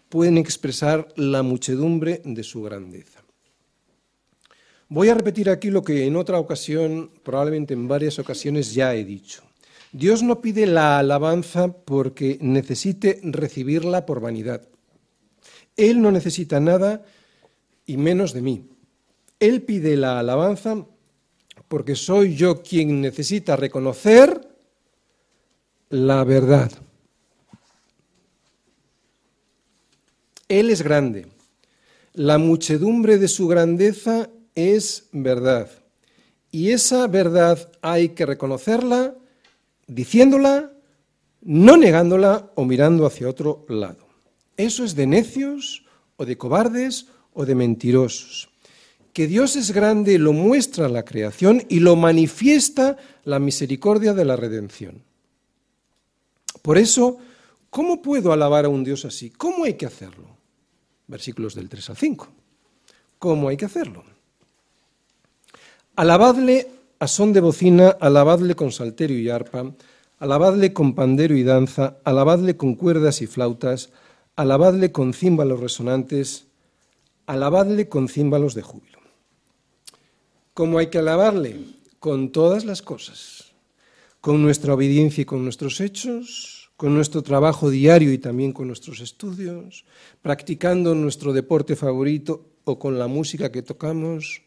pueden 0.09 0.37
expresar 0.37 1.07
la 1.15 1.41
muchedumbre 1.41 2.21
de 2.25 2.43
su 2.43 2.61
grandeza. 2.61 3.21
Voy 4.89 5.07
a 5.07 5.13
repetir 5.13 5.49
aquí 5.49 5.69
lo 5.69 5.83
que 5.83 6.05
en 6.05 6.17
otra 6.17 6.37
ocasión, 6.37 7.11
probablemente 7.23 7.73
en 7.73 7.87
varias 7.87 8.19
ocasiones, 8.19 8.73
ya 8.73 8.93
he 8.93 9.05
dicho. 9.05 9.41
Dios 9.93 10.21
no 10.21 10.41
pide 10.41 10.65
la 10.65 10.99
alabanza 10.99 11.71
porque 11.71 12.37
necesite 12.41 13.19
recibirla 13.23 14.05
por 14.05 14.19
vanidad. 14.19 14.67
Él 15.77 16.01
no 16.01 16.11
necesita 16.11 16.59
nada 16.59 17.05
y 17.91 17.97
menos 17.97 18.31
de 18.31 18.41
mí. 18.41 18.69
Él 19.37 19.63
pide 19.63 19.97
la 19.97 20.17
alabanza 20.17 20.85
porque 21.67 21.95
soy 21.95 22.35
yo 22.35 22.63
quien 22.63 23.01
necesita 23.01 23.57
reconocer 23.57 24.47
la 25.89 26.23
verdad. 26.23 26.71
Él 30.47 30.69
es 30.69 30.81
grande. 30.81 31.27
La 32.13 32.37
muchedumbre 32.37 33.17
de 33.17 33.27
su 33.27 33.49
grandeza 33.49 34.29
es 34.55 35.09
verdad. 35.11 35.69
Y 36.49 36.71
esa 36.71 37.07
verdad 37.07 37.71
hay 37.81 38.09
que 38.09 38.25
reconocerla 38.25 39.15
diciéndola, 39.87 40.71
no 41.41 41.75
negándola 41.75 42.51
o 42.55 42.63
mirando 42.63 43.05
hacia 43.05 43.27
otro 43.27 43.65
lado. 43.67 44.07
Eso 44.55 44.85
es 44.85 44.95
de 44.95 45.07
necios 45.07 45.85
o 46.15 46.25
de 46.25 46.37
cobardes 46.37 47.07
o 47.33 47.45
de 47.45 47.55
mentirosos. 47.55 48.49
Que 49.13 49.27
Dios 49.27 49.55
es 49.55 49.71
grande 49.71 50.17
lo 50.17 50.33
muestra 50.33 50.87
la 50.87 51.03
creación 51.03 51.63
y 51.67 51.79
lo 51.79 51.95
manifiesta 51.95 52.97
la 53.23 53.39
misericordia 53.39 54.13
de 54.13 54.25
la 54.25 54.35
redención. 54.35 55.03
Por 56.61 56.77
eso, 56.77 57.17
¿cómo 57.69 58.01
puedo 58.01 58.31
alabar 58.31 58.65
a 58.65 58.69
un 58.69 58.83
Dios 58.83 59.05
así? 59.05 59.29
¿Cómo 59.31 59.65
hay 59.65 59.73
que 59.73 59.85
hacerlo? 59.85 60.27
Versículos 61.07 61.55
del 61.55 61.67
3 61.67 61.89
al 61.89 61.97
5. 61.97 62.27
¿Cómo 63.19 63.49
hay 63.49 63.57
que 63.57 63.65
hacerlo? 63.65 64.03
Alabadle 65.95 66.67
a 66.99 67.07
son 67.07 67.33
de 67.33 67.41
bocina, 67.41 67.89
alabadle 67.99 68.55
con 68.55 68.71
salterio 68.71 69.17
y 69.17 69.29
arpa, 69.29 69.73
alabadle 70.19 70.71
con 70.71 70.93
pandero 70.93 71.35
y 71.35 71.43
danza, 71.43 71.97
alabadle 72.03 72.55
con 72.55 72.75
cuerdas 72.75 73.23
y 73.23 73.27
flautas, 73.27 73.89
alabadle 74.35 74.91
con 74.91 75.13
címbalos 75.13 75.59
resonantes, 75.59 76.45
alabadle 77.31 77.87
con 77.87 78.09
címbalos 78.09 78.55
de 78.55 78.61
júbilo. 78.61 78.99
¿Cómo 80.53 80.79
hay 80.79 80.87
que 80.87 80.97
alabarle? 80.97 81.55
Con 81.99 82.33
todas 82.33 82.65
las 82.65 82.81
cosas, 82.81 83.53
con 84.19 84.41
nuestra 84.41 84.73
obediencia 84.73 85.21
y 85.21 85.25
con 85.25 85.43
nuestros 85.43 85.79
hechos, 85.79 86.71
con 86.75 86.93
nuestro 86.93 87.21
trabajo 87.21 87.69
diario 87.69 88.11
y 88.11 88.17
también 88.17 88.51
con 88.51 88.67
nuestros 88.67 88.99
estudios, 88.99 89.85
practicando 90.21 90.93
nuestro 90.93 91.31
deporte 91.31 91.77
favorito 91.77 92.49
o 92.65 92.77
con 92.77 92.99
la 92.99 93.07
música 93.07 93.49
que 93.49 93.61
tocamos, 93.61 94.41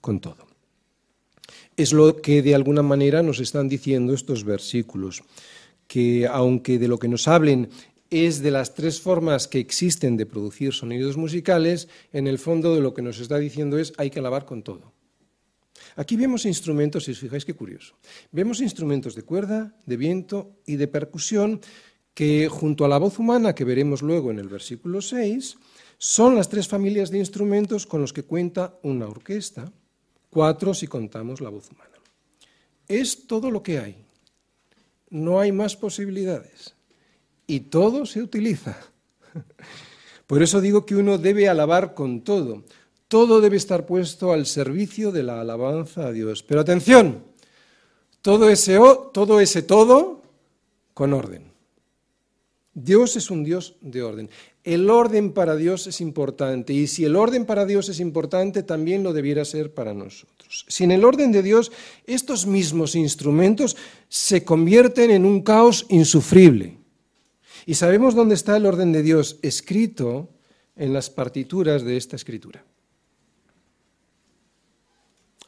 con 0.00 0.18
todo. 0.18 0.48
Es 1.76 1.92
lo 1.92 2.16
que 2.16 2.42
de 2.42 2.56
alguna 2.56 2.82
manera 2.82 3.22
nos 3.22 3.38
están 3.38 3.68
diciendo 3.68 4.14
estos 4.14 4.42
versículos, 4.42 5.22
que 5.86 6.26
aunque 6.26 6.80
de 6.80 6.88
lo 6.88 6.98
que 6.98 7.06
nos 7.06 7.28
hablen 7.28 7.70
es 8.10 8.40
de 8.40 8.50
las 8.50 8.74
tres 8.74 9.00
formas 9.00 9.48
que 9.48 9.58
existen 9.58 10.16
de 10.16 10.26
producir 10.26 10.72
sonidos 10.72 11.16
musicales, 11.16 11.88
en 12.12 12.26
el 12.26 12.38
fondo 12.38 12.74
de 12.74 12.80
lo 12.80 12.94
que 12.94 13.02
nos 13.02 13.18
está 13.18 13.38
diciendo 13.38 13.78
es 13.78 13.92
hay 13.96 14.10
que 14.10 14.20
alabar 14.20 14.44
con 14.44 14.62
todo. 14.62 14.92
Aquí 15.96 16.16
vemos 16.16 16.46
instrumentos, 16.46 17.04
si 17.04 17.12
os 17.12 17.18
fijáis 17.18 17.44
qué 17.44 17.54
curioso, 17.54 17.96
vemos 18.30 18.60
instrumentos 18.60 19.14
de 19.14 19.22
cuerda, 19.22 19.74
de 19.86 19.96
viento 19.96 20.56
y 20.66 20.76
de 20.76 20.88
percusión 20.88 21.60
que 22.14 22.48
junto 22.48 22.84
a 22.84 22.88
la 22.88 22.98
voz 22.98 23.18
humana 23.18 23.54
que 23.54 23.64
veremos 23.64 24.02
luego 24.02 24.30
en 24.30 24.38
el 24.38 24.48
versículo 24.48 25.02
6, 25.02 25.56
son 25.98 26.36
las 26.36 26.48
tres 26.48 26.68
familias 26.68 27.10
de 27.10 27.18
instrumentos 27.18 27.86
con 27.86 28.00
los 28.00 28.12
que 28.12 28.22
cuenta 28.22 28.78
una 28.82 29.06
orquesta, 29.06 29.72
cuatro 30.30 30.74
si 30.74 30.86
contamos 30.86 31.40
la 31.40 31.50
voz 31.50 31.70
humana. 31.70 31.96
Es 32.88 33.26
todo 33.26 33.50
lo 33.50 33.62
que 33.62 33.78
hay. 33.78 33.96
No 35.10 35.40
hay 35.40 35.52
más 35.52 35.76
posibilidades 35.76 36.75
y 37.46 37.60
todo 37.60 38.06
se 38.06 38.22
utiliza. 38.22 38.76
Por 40.26 40.42
eso 40.42 40.60
digo 40.60 40.84
que 40.84 40.96
uno 40.96 41.18
debe 41.18 41.48
alabar 41.48 41.94
con 41.94 42.22
todo. 42.22 42.64
Todo 43.08 43.40
debe 43.40 43.56
estar 43.56 43.86
puesto 43.86 44.32
al 44.32 44.46
servicio 44.46 45.12
de 45.12 45.22
la 45.22 45.40
alabanza 45.40 46.06
a 46.06 46.12
Dios. 46.12 46.42
Pero 46.42 46.60
atención, 46.60 47.22
todo 48.20 48.50
ese, 48.50 48.78
todo 49.12 49.40
ese 49.40 49.62
todo 49.62 50.22
con 50.94 51.12
orden. 51.12 51.52
Dios 52.74 53.16
es 53.16 53.30
un 53.30 53.44
Dios 53.44 53.76
de 53.80 54.02
orden. 54.02 54.28
El 54.64 54.90
orden 54.90 55.32
para 55.32 55.56
Dios 55.56 55.86
es 55.86 56.00
importante 56.00 56.72
y 56.72 56.88
si 56.88 57.04
el 57.04 57.14
orden 57.14 57.46
para 57.46 57.64
Dios 57.64 57.88
es 57.88 58.00
importante, 58.00 58.64
también 58.64 59.02
lo 59.04 59.12
debiera 59.12 59.44
ser 59.44 59.72
para 59.72 59.94
nosotros. 59.94 60.66
Sin 60.68 60.90
el 60.90 61.04
orden 61.04 61.30
de 61.30 61.42
Dios, 61.42 61.70
estos 62.06 62.46
mismos 62.46 62.96
instrumentos 62.96 63.76
se 64.08 64.44
convierten 64.44 65.10
en 65.10 65.24
un 65.24 65.42
caos 65.42 65.86
insufrible. 65.88 66.76
Y 67.66 67.74
sabemos 67.74 68.14
dónde 68.14 68.36
está 68.36 68.56
el 68.56 68.64
orden 68.64 68.92
de 68.92 69.02
Dios 69.02 69.38
escrito 69.42 70.30
en 70.76 70.92
las 70.92 71.10
partituras 71.10 71.82
de 71.82 71.96
esta 71.96 72.14
escritura. 72.14 72.64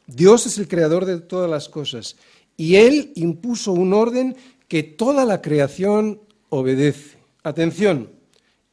Dios 0.05 0.45
es 0.45 0.57
el 0.57 0.67
creador 0.67 1.05
de 1.05 1.21
todas 1.21 1.49
las 1.49 1.69
cosas 1.69 2.17
y 2.57 2.75
Él 2.75 3.13
impuso 3.15 3.71
un 3.71 3.93
orden 3.93 4.35
que 4.67 4.83
toda 4.83 5.23
la 5.23 5.41
creación 5.41 6.19
obedece. 6.49 7.17
Atención, 7.43 8.11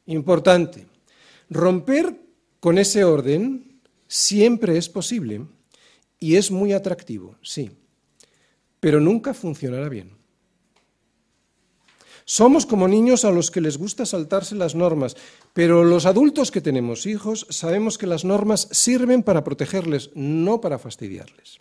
importante, 0.07 0.87
romper 1.49 2.19
con 2.59 2.79
ese 2.79 3.05
orden 3.05 3.81
siempre 4.09 4.77
es 4.77 4.89
posible 4.89 5.47
y 6.19 6.35
es 6.35 6.51
muy 6.51 6.73
atractivo, 6.73 7.37
sí, 7.43 7.71
pero 8.81 8.99
nunca 8.99 9.35
funcionará 9.35 9.89
bien. 9.89 10.11
Somos 12.29 12.67
como 12.67 12.89
niños 12.89 13.25
a 13.25 13.31
los 13.31 13.53
que 13.53 13.61
les 13.61 13.79
gusta 13.79 14.05
saltarse 14.05 14.57
las 14.57 14.75
normas, 14.75 15.17
pero 15.55 15.85
los 15.85 16.07
adultos 16.07 16.51
que 16.51 16.61
tenemos 16.61 17.07
hijos 17.07 17.47
sabemos 17.51 17.99
que 17.99 18.09
las 18.09 18.25
normas 18.25 18.67
sirven 18.73 19.23
para 19.23 19.45
protegerles, 19.45 20.11
no 20.17 20.61
para 20.61 20.81
fastidiarles. 20.81 21.61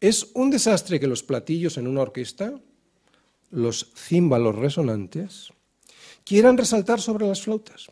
Es 0.00 0.30
un 0.34 0.50
desastre 0.50 1.00
que 1.00 1.08
los 1.08 1.24
platillos 1.24 1.78
en 1.78 1.88
una 1.88 2.02
orquesta, 2.02 2.60
los 3.50 3.90
címbalos 3.96 4.54
resonantes, 4.54 5.52
quieran 6.22 6.56
resaltar 6.56 7.00
sobre 7.00 7.26
las 7.26 7.42
flautas. 7.42 7.90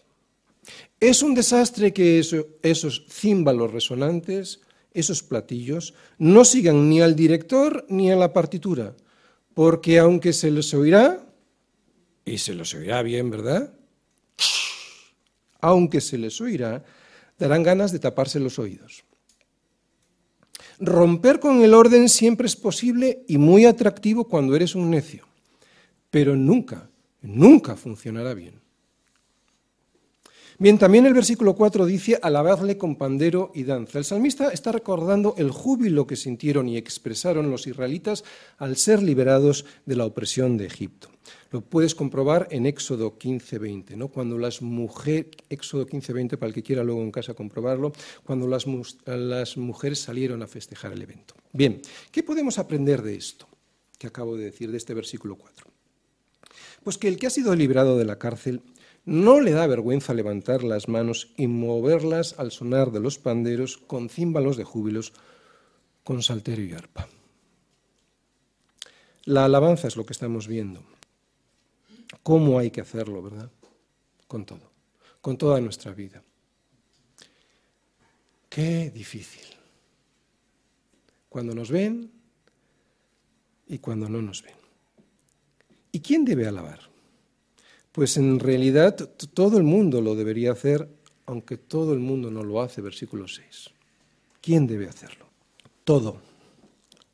Es 1.00 1.24
un 1.24 1.34
desastre 1.34 1.92
que 1.92 2.20
esos 2.62 3.04
címbalos 3.10 3.72
resonantes, 3.72 4.60
esos 4.94 5.24
platillos, 5.24 5.92
no 6.18 6.44
sigan 6.44 6.88
ni 6.88 7.00
al 7.00 7.16
director 7.16 7.84
ni 7.88 8.12
a 8.12 8.16
la 8.16 8.32
partitura, 8.32 8.94
porque 9.56 9.98
aunque 9.98 10.34
se 10.34 10.50
los 10.50 10.74
oirá, 10.74 11.26
y 12.26 12.36
se 12.36 12.52
los 12.52 12.74
oirá 12.74 13.02
bien, 13.02 13.30
¿verdad? 13.30 13.72
Aunque 15.62 16.02
se 16.02 16.18
les 16.18 16.38
oirá, 16.42 16.84
darán 17.38 17.62
ganas 17.62 17.90
de 17.90 17.98
taparse 17.98 18.38
los 18.38 18.58
oídos. 18.58 19.04
Romper 20.78 21.40
con 21.40 21.62
el 21.62 21.72
orden 21.72 22.10
siempre 22.10 22.46
es 22.46 22.54
posible 22.54 23.24
y 23.28 23.38
muy 23.38 23.64
atractivo 23.64 24.28
cuando 24.28 24.54
eres 24.54 24.74
un 24.74 24.90
necio, 24.90 25.26
pero 26.10 26.36
nunca, 26.36 26.90
nunca 27.22 27.76
funcionará 27.76 28.34
bien. 28.34 28.60
Bien, 30.58 30.78
también 30.78 31.04
el 31.04 31.12
versículo 31.12 31.54
4 31.54 31.84
dice, 31.84 32.18
alabadle 32.22 32.78
con 32.78 32.96
pandero 32.96 33.52
y 33.54 33.64
danza. 33.64 33.98
El 33.98 34.06
salmista 34.06 34.48
está 34.48 34.72
recordando 34.72 35.34
el 35.36 35.50
júbilo 35.50 36.06
que 36.06 36.16
sintieron 36.16 36.66
y 36.66 36.78
expresaron 36.78 37.50
los 37.50 37.66
israelitas 37.66 38.24
al 38.56 38.78
ser 38.78 39.02
liberados 39.02 39.66
de 39.84 39.96
la 39.96 40.06
opresión 40.06 40.56
de 40.56 40.64
Egipto. 40.64 41.10
Lo 41.50 41.60
puedes 41.60 41.94
comprobar 41.94 42.48
en 42.50 42.64
Éxodo 42.64 43.18
15:20, 43.18 43.96
¿no? 43.96 44.08
Cuando 44.08 44.38
las 44.38 44.62
mujeres, 44.62 45.26
Éxodo 45.50 45.86
15:20 45.86 46.38
para 46.38 46.48
el 46.48 46.54
que 46.54 46.62
quiera 46.62 46.84
luego 46.84 47.02
en 47.02 47.12
casa 47.12 47.34
comprobarlo, 47.34 47.92
cuando 48.24 48.48
las, 48.48 48.64
las 49.04 49.58
mujeres 49.58 49.98
salieron 49.98 50.42
a 50.42 50.46
festejar 50.46 50.92
el 50.92 51.02
evento. 51.02 51.34
Bien, 51.52 51.82
¿qué 52.10 52.22
podemos 52.22 52.58
aprender 52.58 53.02
de 53.02 53.14
esto 53.14 53.46
que 53.98 54.06
acabo 54.06 54.36
de 54.36 54.44
decir, 54.44 54.70
de 54.70 54.78
este 54.78 54.94
versículo 54.94 55.36
4? 55.36 55.66
Pues 56.82 56.96
que 56.96 57.08
el 57.08 57.18
que 57.18 57.26
ha 57.26 57.30
sido 57.30 57.54
liberado 57.54 57.98
de 57.98 58.04
la 58.06 58.18
cárcel 58.18 58.62
no 59.06 59.40
le 59.40 59.52
da 59.52 59.68
vergüenza 59.68 60.14
levantar 60.14 60.64
las 60.64 60.88
manos 60.88 61.32
y 61.36 61.46
moverlas 61.46 62.34
al 62.38 62.50
sonar 62.50 62.90
de 62.90 62.98
los 62.98 63.18
panderos 63.18 63.78
con 63.78 64.08
címbalos 64.08 64.56
de 64.56 64.64
júbilos, 64.64 65.12
con 66.02 66.22
salterio 66.22 66.66
y 66.66 66.72
arpa. 66.72 67.08
La 69.24 69.44
alabanza 69.44 69.86
es 69.86 69.96
lo 69.96 70.04
que 70.04 70.12
estamos 70.12 70.48
viendo. 70.48 70.82
¿Cómo 72.24 72.58
hay 72.58 72.72
que 72.72 72.80
hacerlo, 72.80 73.22
verdad? 73.22 73.50
Con 74.26 74.44
todo, 74.44 74.72
con 75.20 75.38
toda 75.38 75.60
nuestra 75.60 75.92
vida. 75.92 76.22
Qué 78.48 78.90
difícil. 78.90 79.46
Cuando 81.28 81.54
nos 81.54 81.70
ven 81.70 82.10
y 83.68 83.78
cuando 83.78 84.08
no 84.08 84.20
nos 84.20 84.42
ven. 84.42 84.54
¿Y 85.92 86.00
quién 86.00 86.24
debe 86.24 86.48
alabar? 86.48 86.95
Pues 87.96 88.18
en 88.18 88.40
realidad 88.40 88.94
todo 89.32 89.56
el 89.56 89.62
mundo 89.62 90.02
lo 90.02 90.14
debería 90.14 90.52
hacer, 90.52 90.86
aunque 91.24 91.56
todo 91.56 91.94
el 91.94 91.98
mundo 91.98 92.30
no 92.30 92.42
lo 92.42 92.60
hace, 92.60 92.82
versículo 92.82 93.26
6. 93.26 93.70
¿Quién 94.42 94.66
debe 94.66 94.86
hacerlo? 94.86 95.24
Todo, 95.82 96.20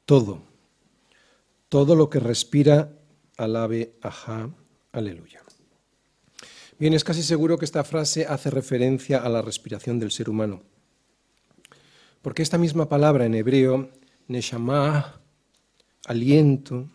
todo, 0.04 0.42
todo 1.68 1.94
lo 1.94 2.10
que 2.10 2.18
respira, 2.18 2.98
alabe, 3.36 3.94
ajá, 4.02 4.50
aleluya. 4.90 5.40
Bien, 6.80 6.94
es 6.94 7.04
casi 7.04 7.22
seguro 7.22 7.58
que 7.58 7.64
esta 7.64 7.84
frase 7.84 8.26
hace 8.26 8.50
referencia 8.50 9.18
a 9.18 9.28
la 9.28 9.40
respiración 9.40 10.00
del 10.00 10.10
ser 10.10 10.28
humano, 10.28 10.64
porque 12.22 12.42
esta 12.42 12.58
misma 12.58 12.88
palabra 12.88 13.24
en 13.24 13.36
hebreo, 13.36 13.88
neshama, 14.26 15.20
aliento, 16.06 16.88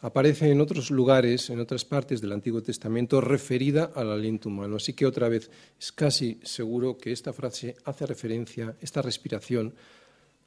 aparece 0.00 0.50
en 0.50 0.60
otros 0.60 0.90
lugares, 0.90 1.50
en 1.50 1.60
otras 1.60 1.84
partes 1.84 2.20
del 2.20 2.32
Antiguo 2.32 2.62
Testamento, 2.62 3.20
referida 3.20 3.90
al 3.94 4.12
aliento 4.12 4.48
humano. 4.48 4.76
Así 4.76 4.92
que 4.92 5.06
otra 5.06 5.28
vez 5.28 5.50
es 5.78 5.92
casi 5.92 6.38
seguro 6.42 6.98
que 6.98 7.12
esta 7.12 7.32
frase 7.32 7.76
hace 7.84 8.06
referencia, 8.06 8.76
esta 8.80 9.02
respiración, 9.02 9.74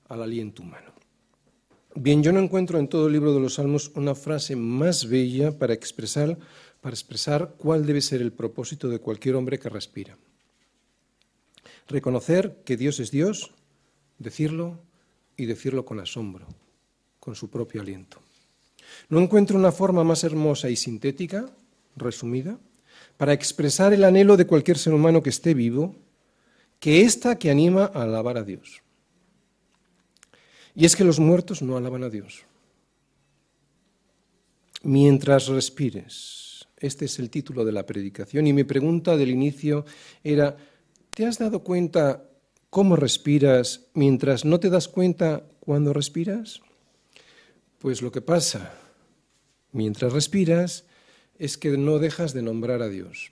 al 0.07 0.21
aliento 0.21 0.63
humano. 0.63 0.93
Bien, 1.95 2.23
yo 2.23 2.31
no 2.31 2.39
encuentro 2.39 2.79
en 2.79 2.87
todo 2.87 3.07
el 3.07 3.13
libro 3.13 3.33
de 3.33 3.39
los 3.39 3.55
Salmos 3.55 3.91
una 3.95 4.15
frase 4.15 4.55
más 4.55 5.07
bella 5.07 5.57
para 5.57 5.73
expresar, 5.73 6.37
para 6.79 6.93
expresar 6.93 7.55
cuál 7.57 7.85
debe 7.85 8.01
ser 8.01 8.21
el 8.21 8.31
propósito 8.31 8.87
de 8.89 8.99
cualquier 8.99 9.35
hombre 9.35 9.59
que 9.59 9.69
respira. 9.69 10.17
Reconocer 11.87 12.61
que 12.63 12.77
Dios 12.77 12.99
es 13.01 13.11
Dios, 13.11 13.51
decirlo 14.19 14.79
y 15.35 15.45
decirlo 15.45 15.83
con 15.83 15.99
asombro, 15.99 16.47
con 17.19 17.35
su 17.35 17.49
propio 17.49 17.81
aliento. 17.81 18.21
No 19.09 19.19
encuentro 19.19 19.57
una 19.57 19.71
forma 19.71 20.03
más 20.03 20.23
hermosa 20.23 20.69
y 20.69 20.75
sintética, 20.75 21.49
resumida, 21.95 22.57
para 23.17 23.33
expresar 23.33 23.93
el 23.93 24.03
anhelo 24.03 24.37
de 24.37 24.47
cualquier 24.47 24.77
ser 24.77 24.93
humano 24.93 25.21
que 25.21 25.29
esté 25.29 25.53
vivo, 25.53 25.95
que 26.79 27.01
esta 27.01 27.37
que 27.37 27.51
anima 27.51 27.91
a 27.93 28.03
alabar 28.03 28.37
a 28.37 28.43
Dios. 28.43 28.81
Y 30.73 30.85
es 30.85 30.95
que 30.95 31.03
los 31.03 31.19
muertos 31.19 31.61
no 31.61 31.77
alaban 31.77 32.03
a 32.03 32.09
Dios. 32.09 32.43
Mientras 34.83 35.47
respires, 35.47 36.67
este 36.77 37.05
es 37.05 37.19
el 37.19 37.29
título 37.29 37.63
de 37.63 37.71
la 37.71 37.85
predicación, 37.85 38.47
y 38.47 38.53
mi 38.53 38.63
pregunta 38.63 39.15
del 39.15 39.29
inicio 39.29 39.85
era, 40.23 40.57
¿te 41.11 41.25
has 41.25 41.37
dado 41.37 41.63
cuenta 41.63 42.23
cómo 42.71 42.95
respiras 42.95 43.81
mientras 43.93 44.45
no 44.45 44.59
te 44.59 44.71
das 44.71 44.87
cuenta 44.87 45.43
cuando 45.59 45.93
respiras? 45.93 46.61
Pues 47.81 48.03
lo 48.03 48.11
que 48.11 48.21
pasa 48.21 48.73
mientras 49.71 50.13
respiras 50.13 50.85
es 51.39 51.57
que 51.57 51.77
no 51.77 51.97
dejas 51.97 52.31
de 52.31 52.43
nombrar 52.43 52.83
a 52.83 52.89
Dios. 52.89 53.31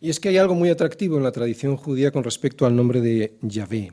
Y 0.00 0.10
es 0.10 0.18
que 0.18 0.30
hay 0.30 0.38
algo 0.38 0.56
muy 0.56 0.68
atractivo 0.68 1.16
en 1.16 1.22
la 1.22 1.30
tradición 1.30 1.76
judía 1.76 2.10
con 2.10 2.24
respecto 2.24 2.66
al 2.66 2.74
nombre 2.74 3.00
de 3.00 3.36
Yahvé. 3.40 3.92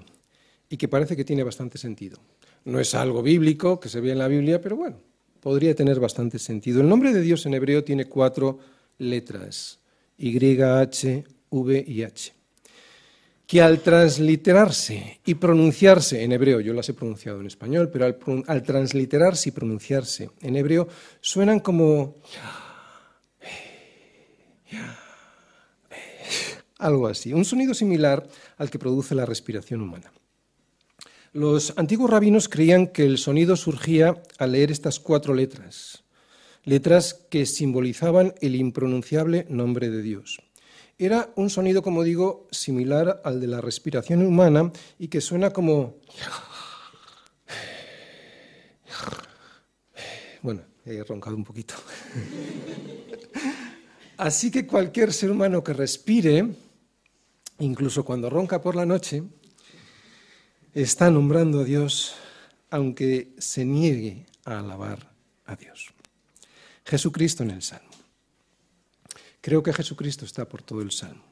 y 0.72 0.78
que 0.78 0.88
parece 0.88 1.16
que 1.16 1.26
tiene 1.26 1.42
bastante 1.42 1.80
sentido. 1.80 2.20
No 2.64 2.80
es 2.80 2.94
algo 2.94 3.24
bíblico 3.24 3.80
que 3.80 3.90
se 3.90 4.02
ve 4.02 4.12
en 4.12 4.20
la 4.20 4.28
Biblia, 4.28 4.62
pero 4.62 4.76
bueno, 4.76 4.98
podría 5.40 5.74
tener 5.74 6.00
bastante 6.00 6.38
sentido. 6.38 6.82
El 6.82 6.90
nombre 6.90 7.12
de 7.12 7.22
Dios 7.22 7.48
en 7.48 7.56
hebreo 7.56 7.84
tiene 7.84 8.06
cuatro 8.06 8.60
letras, 9.00 9.80
Y, 10.16 10.38
H, 10.62 11.26
V 11.50 11.86
y 11.88 12.04
H, 12.04 12.34
que 13.50 13.64
al 13.64 13.80
transliterarse 13.80 15.22
y 15.26 15.34
pronunciarse 15.34 16.22
en 16.24 16.34
hebreo, 16.34 16.60
yo 16.60 16.72
las 16.72 16.88
he 16.88 16.94
pronunciado 16.94 17.40
en 17.40 17.48
español, 17.48 17.90
pero 17.92 18.06
al, 18.06 18.62
transliterarse 18.62 19.50
y 19.50 19.52
pronunciarse 19.52 20.30
en 20.42 20.56
hebreo, 20.56 20.88
suenan 21.20 21.60
como 21.60 22.18
algo 26.78 27.08
así, 27.08 27.34
un 27.34 27.44
sonido 27.44 27.74
similar 27.74 28.28
al 28.58 28.70
que 28.70 28.78
produce 28.78 29.16
la 29.16 29.26
respiración 29.26 29.82
humana. 29.82 30.14
Los 31.34 31.74
antiguos 31.76 32.12
rabinos 32.12 32.50
creían 32.50 32.86
que 32.86 33.04
el 33.04 33.18
sonido 33.18 33.56
surgía 33.56 34.22
al 34.38 34.52
leer 34.52 34.70
estas 34.70 35.00
cuatro 35.00 35.34
letras, 35.34 36.04
letras 36.66 37.16
que 37.32 37.48
simbolizaban 37.48 38.36
el 38.42 38.56
impronunciable 38.56 39.48
nombre 39.50 39.90
de 39.90 40.04
Dios. 40.04 40.40
Era 41.02 41.32
un 41.38 41.50
sonido, 41.50 41.82
como 41.82 42.04
digo, 42.04 42.46
similar 42.52 43.22
al 43.24 43.40
de 43.40 43.48
la 43.48 43.62
respiración 43.62 44.22
humana 44.22 44.70
y 45.00 45.08
que 45.08 45.22
suena 45.22 45.52
como... 45.52 45.96
Bueno, 50.42 50.62
he 50.86 51.02
roncado 51.04 51.38
un 51.38 51.46
poquito. 51.46 51.76
Así 54.18 54.52
que 54.52 54.68
cualquier 54.68 55.14
ser 55.14 55.32
humano 55.32 55.64
que 55.64 55.72
respire, 55.72 56.48
incluso 57.60 58.04
cuando 58.04 58.30
ronca 58.30 58.62
por 58.62 58.76
la 58.76 58.86
noche, 58.86 59.24
está 60.74 61.10
nombrando 61.10 61.62
a 61.62 61.64
Dios 61.64 62.16
aunque 62.72 63.34
se 63.38 63.64
niegue 63.64 64.26
a 64.44 64.60
alabar 64.60 65.12
a 65.46 65.56
Dios. 65.56 65.88
Jesucristo 66.86 67.44
en 67.44 67.52
el 67.52 67.62
Salmo. 67.62 67.89
Creo 69.42 69.64
que 69.64 69.74
Jesucristo 69.74 70.26
está 70.26 70.48
por 70.48 70.62
todo 70.62 70.82
el 70.82 70.92
Salmo, 70.92 71.24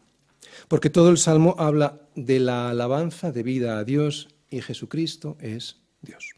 porque 0.68 0.90
todo 0.90 1.10
el 1.10 1.18
Salmo 1.18 1.56
habla 1.58 2.02
de 2.16 2.40
la 2.40 2.70
alabanza 2.70 3.32
debida 3.32 3.78
a 3.78 3.84
Dios 3.84 4.30
y 4.50 4.62
Jesucristo 4.62 5.38
es 5.42 5.78
Dios. 6.02 6.38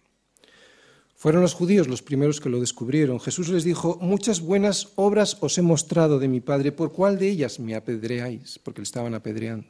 Fueron 1.15 1.41
los 1.41 1.53
judíos 1.53 1.87
los 1.87 2.01
primeros 2.01 2.39
que 2.39 2.49
lo 2.49 2.61
descubrieron. 2.61 3.19
Jesús 3.19 3.49
les 3.49 3.65
dijo, 3.65 3.97
muchas 4.01 4.39
buenas 4.39 4.93
obras 4.95 5.37
os 5.41 5.57
he 5.57 5.61
mostrado 5.61 6.17
de 6.17 6.29
mi 6.29 6.39
Padre, 6.39 6.71
¿por 6.71 6.93
cuál 6.93 7.19
de 7.19 7.27
ellas 7.27 7.59
me 7.59 7.75
apedreáis? 7.75 8.57
Porque 8.57 8.79
le 8.79 8.85
estaban 8.85 9.13
apedreando. 9.13 9.67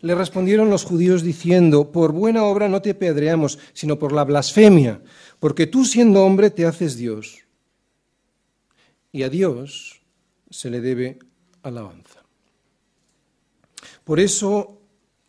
Le 0.00 0.16
respondieron 0.16 0.70
los 0.70 0.84
judíos 0.84 1.22
diciendo, 1.22 1.92
por 1.92 2.12
buena 2.12 2.44
obra 2.44 2.68
no 2.68 2.82
te 2.82 2.90
apedreamos, 2.90 3.58
sino 3.72 3.98
por 3.98 4.12
la 4.12 4.24
blasfemia, 4.24 5.00
porque 5.38 5.68
tú 5.68 5.84
siendo 5.84 6.24
hombre 6.24 6.50
te 6.50 6.66
haces 6.66 6.96
Dios. 6.96 7.44
Y 9.12 9.22
a 9.22 9.28
Dios 9.28 10.01
se 10.52 10.70
le 10.70 10.80
debe 10.80 11.18
alabanza. 11.62 12.22
Por 14.04 14.20
eso, 14.20 14.78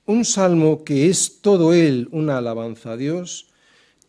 un 0.06 0.26
salmo 0.26 0.84
que 0.84 1.10
es 1.10 1.42
todo 1.42 1.74
él 1.74 2.10
una 2.12 2.38
alabanza 2.38 2.92
a 2.92 2.98
Dios, 2.98 3.48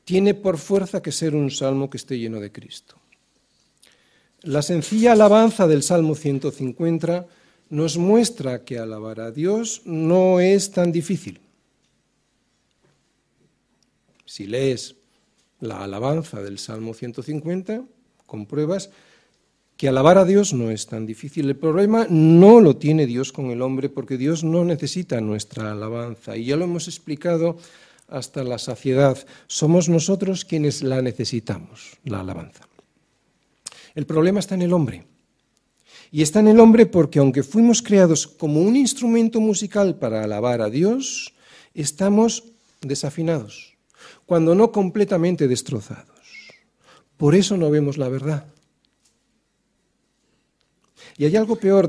tiene 0.04 0.34
por 0.34 0.58
fuerza 0.58 1.00
que 1.00 1.12
ser 1.12 1.34
un 1.34 1.50
salmo 1.50 1.88
que 1.88 1.96
esté 1.96 2.18
lleno 2.18 2.40
de 2.40 2.52
Cristo. 2.52 2.96
La 4.42 4.60
sencilla 4.60 5.12
alabanza 5.12 5.66
del 5.66 5.82
Salmo 5.82 6.14
150 6.14 7.26
nos 7.70 7.96
muestra 7.96 8.64
que 8.64 8.78
alabar 8.78 9.20
a 9.20 9.30
Dios 9.30 9.80
no 9.86 10.40
es 10.40 10.70
tan 10.70 10.92
difícil. 10.92 11.40
Si 14.26 14.46
lees 14.46 14.96
la 15.60 15.82
alabanza 15.82 16.42
del 16.42 16.58
Salmo 16.58 16.92
150, 16.92 17.84
compruebas 18.26 18.90
que 19.77 19.89
alabar 19.89 20.18
a 20.18 20.25
Dios 20.25 20.53
no 20.53 20.70
es 20.70 20.87
tan 20.87 21.07
difícil. 21.07 21.49
El 21.49 21.57
problema 21.57 22.07
no 22.09 22.61
lo 22.61 22.77
tiene 22.77 23.07
Dios 23.07 23.33
con 23.33 23.51
el 23.51 23.62
hombre 23.62 23.89
porque 23.89 24.16
Dios 24.16 24.45
no 24.45 24.64
necesita 24.64 25.20
nuestra 25.20 25.72
alabanza. 25.72 26.37
Y 26.37 26.45
ya 26.45 26.57
lo 26.57 26.64
hemos 26.64 26.87
explicado 26.87 27.57
hasta 28.09 28.45
la 28.45 28.59
saciedad. 28.59 29.18
Somos 29.47 29.89
nosotros 29.89 30.45
quienes 30.45 30.83
la 30.83 31.03
necesitamos, 31.03 31.99
la 32.05 32.20
alabanza. 32.20 32.68
El 33.95 34.07
problema 34.07 34.41
está 34.41 34.55
en 34.55 34.62
el 34.62 34.72
hombre. 34.72 35.05
Y 36.11 36.22
está 36.22 36.39
en 36.41 36.49
el 36.49 36.61
hombre 36.61 36.87
porque 36.87 37.18
aunque 37.18 37.43
fuimos 37.43 37.83
creados 37.83 38.29
como 38.29 38.61
un 38.62 38.77
instrumento 38.77 39.41
musical 39.41 39.97
para 39.97 40.22
alabar 40.22 40.61
a 40.61 40.70
Dios, 40.70 41.35
estamos 41.75 42.45
desafinados, 42.83 43.75
cuando 44.27 44.55
no 44.55 44.70
completamente 44.70 45.49
destrozados. 45.49 46.14
Por 47.16 47.35
eso 47.35 47.57
no 47.57 47.70
vemos 47.70 47.99
la 47.99 48.09
verdad. 48.09 48.47
Y 51.16 51.24
hay 51.26 51.36
algo 51.36 51.56
peor, 51.56 51.88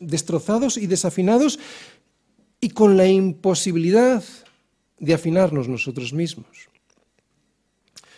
destrozados 0.00 0.76
y 0.76 0.86
desafinados 0.86 1.58
y 2.60 2.70
con 2.70 2.96
la 2.96 3.06
imposibilidad 3.08 4.22
de 4.98 5.14
afinarnos 5.14 5.68
nosotros 5.68 6.12
mismos. 6.12 6.68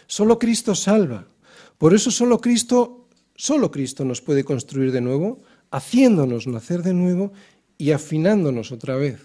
Solo 0.07 0.39
Cristo 0.39 0.75
salva. 0.75 1.27
Por 1.79 1.95
eso 1.95 2.11
solo 2.11 2.41
Cristo 2.41 3.05
Solo 3.37 3.71
Cristo 3.71 4.05
nos 4.05 4.21
puede 4.21 4.45
construir 4.45 4.93
de 4.93 5.01
nuevo, 5.01 5.43
haciéndonos 5.71 6.47
nacer 6.47 6.83
de 6.83 6.95
nuevo 6.95 7.33
y 7.77 7.91
afinándonos 7.91 8.71
otra 8.71 8.97
vez. 8.97 9.21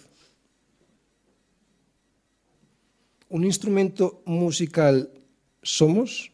Un 3.29 3.45
instrumento 3.45 4.23
musical 4.25 5.11
somos 5.61 6.31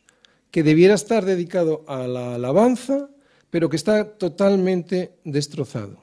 que 0.51 0.63
debiera 0.63 0.93
estar 0.95 1.25
dedicado 1.25 1.83
a 1.87 2.07
la 2.07 2.35
alabanza, 2.35 3.09
pero 3.55 3.69
que 3.69 3.77
está 3.77 4.03
totalmente 4.17 5.15
destrozado 5.23 5.95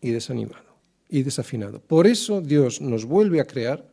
y 0.00 0.08
desanimado 0.08 0.72
y 1.06 1.22
desafinado. 1.22 1.82
Por 1.82 2.06
eso 2.06 2.40
Dios 2.40 2.80
nos 2.80 3.04
vuelve 3.04 3.42
a 3.42 3.44
crear 3.44 3.86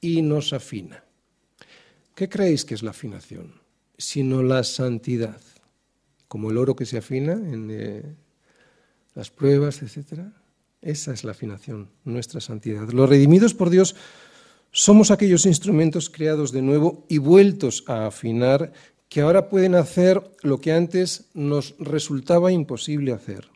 y 0.00 0.20
nos 0.22 0.52
afina. 0.52 1.04
¿Qué 2.16 2.28
creéis 2.28 2.64
que 2.64 2.74
es 2.74 2.82
la 2.82 2.90
afinación? 2.90 3.54
Sino 3.96 4.42
la 4.42 4.64
santidad 4.64 5.40
como 6.26 6.50
el 6.50 6.56
oro 6.56 6.74
que 6.74 6.86
se 6.86 6.98
afina 6.98 7.34
en 7.34 7.68
eh, 7.70 8.02
las 9.14 9.30
pruebas, 9.30 9.80
etc. 9.82 10.22
Esa 10.82 11.12
es 11.12 11.22
la 11.22 11.30
afinación, 11.30 11.88
nuestra 12.02 12.40
santidad. 12.40 12.88
Los 12.88 13.08
redimidos 13.08 13.54
por 13.54 13.70
Dios 13.70 13.94
somos 14.72 15.12
aquellos 15.12 15.46
instrumentos 15.46 16.10
creados 16.10 16.50
de 16.50 16.62
nuevo 16.62 17.06
y 17.08 17.18
vueltos 17.18 17.84
a 17.86 18.08
afinar 18.08 18.72
que 19.08 19.20
ahora 19.20 19.48
pueden 19.48 19.74
hacer 19.74 20.22
lo 20.42 20.60
que 20.60 20.72
antes 20.72 21.26
nos 21.34 21.74
resultaba 21.78 22.52
imposible 22.52 23.12
hacer. 23.12 23.48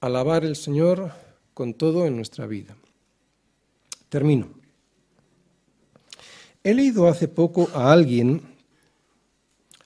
Alabar 0.00 0.44
al 0.44 0.56
Señor 0.56 1.12
con 1.54 1.74
todo 1.74 2.06
en 2.06 2.16
nuestra 2.16 2.46
vida. 2.46 2.76
Termino. 4.08 4.48
He 6.64 6.74
leído 6.74 7.08
hace 7.08 7.28
poco 7.28 7.70
a 7.74 7.92
alguien 7.92 8.42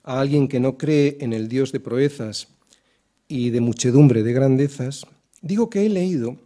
a 0.05 0.19
alguien 0.19 0.47
que 0.47 0.59
no 0.59 0.77
cree 0.77 1.17
en 1.19 1.33
el 1.33 1.49
Dios 1.49 1.71
de 1.71 1.79
proezas 1.79 2.47
y 3.27 3.49
de 3.49 3.59
muchedumbre 3.59 4.21
de 4.21 4.33
grandezas, 4.33 5.07
digo 5.41 5.69
que 5.69 5.85
he 5.85 5.89
leído 5.89 6.37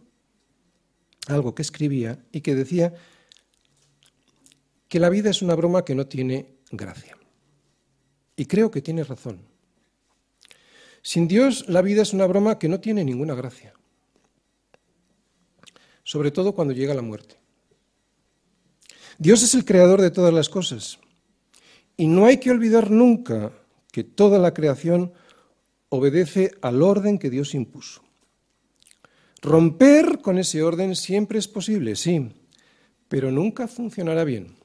algo 1.26 1.54
que 1.54 1.62
escribía 1.62 2.24
y 2.32 2.40
que 2.40 2.54
decía 2.54 2.94
que 4.88 4.98
la 4.98 5.10
vida 5.10 5.28
es 5.28 5.42
una 5.42 5.54
broma 5.54 5.84
que 5.84 5.94
no 5.94 6.06
tiene 6.06 6.56
gracia. 6.72 7.19
Y 8.40 8.46
creo 8.46 8.70
que 8.70 8.80
tiene 8.80 9.04
razón. 9.04 9.38
Sin 11.02 11.28
Dios 11.28 11.68
la 11.68 11.82
vida 11.82 12.00
es 12.00 12.14
una 12.14 12.24
broma 12.24 12.58
que 12.58 12.70
no 12.70 12.80
tiene 12.80 13.04
ninguna 13.04 13.34
gracia, 13.34 13.74
sobre 16.04 16.30
todo 16.30 16.54
cuando 16.54 16.72
llega 16.72 16.94
la 16.94 17.02
muerte. 17.02 17.36
Dios 19.18 19.42
es 19.42 19.52
el 19.52 19.66
creador 19.66 20.00
de 20.00 20.10
todas 20.10 20.32
las 20.32 20.48
cosas 20.48 20.98
y 21.98 22.06
no 22.06 22.24
hay 22.24 22.38
que 22.38 22.50
olvidar 22.50 22.90
nunca 22.90 23.52
que 23.92 24.04
toda 24.04 24.38
la 24.38 24.54
creación 24.54 25.12
obedece 25.90 26.52
al 26.62 26.80
orden 26.80 27.18
que 27.18 27.28
Dios 27.28 27.54
impuso. 27.54 28.02
Romper 29.42 30.20
con 30.22 30.38
ese 30.38 30.62
orden 30.62 30.96
siempre 30.96 31.38
es 31.38 31.46
posible, 31.46 31.94
sí, 31.94 32.32
pero 33.06 33.30
nunca 33.30 33.68
funcionará 33.68 34.24
bien. 34.24 34.59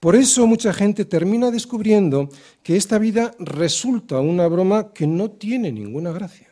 Por 0.00 0.16
eso 0.16 0.46
mucha 0.46 0.72
gente 0.72 1.04
termina 1.04 1.50
descubriendo 1.50 2.28
que 2.62 2.76
esta 2.76 2.98
vida 2.98 3.34
resulta 3.38 4.20
una 4.20 4.46
broma 4.46 4.92
que 4.92 5.06
no 5.06 5.30
tiene 5.30 5.72
ninguna 5.72 6.12
gracia, 6.12 6.48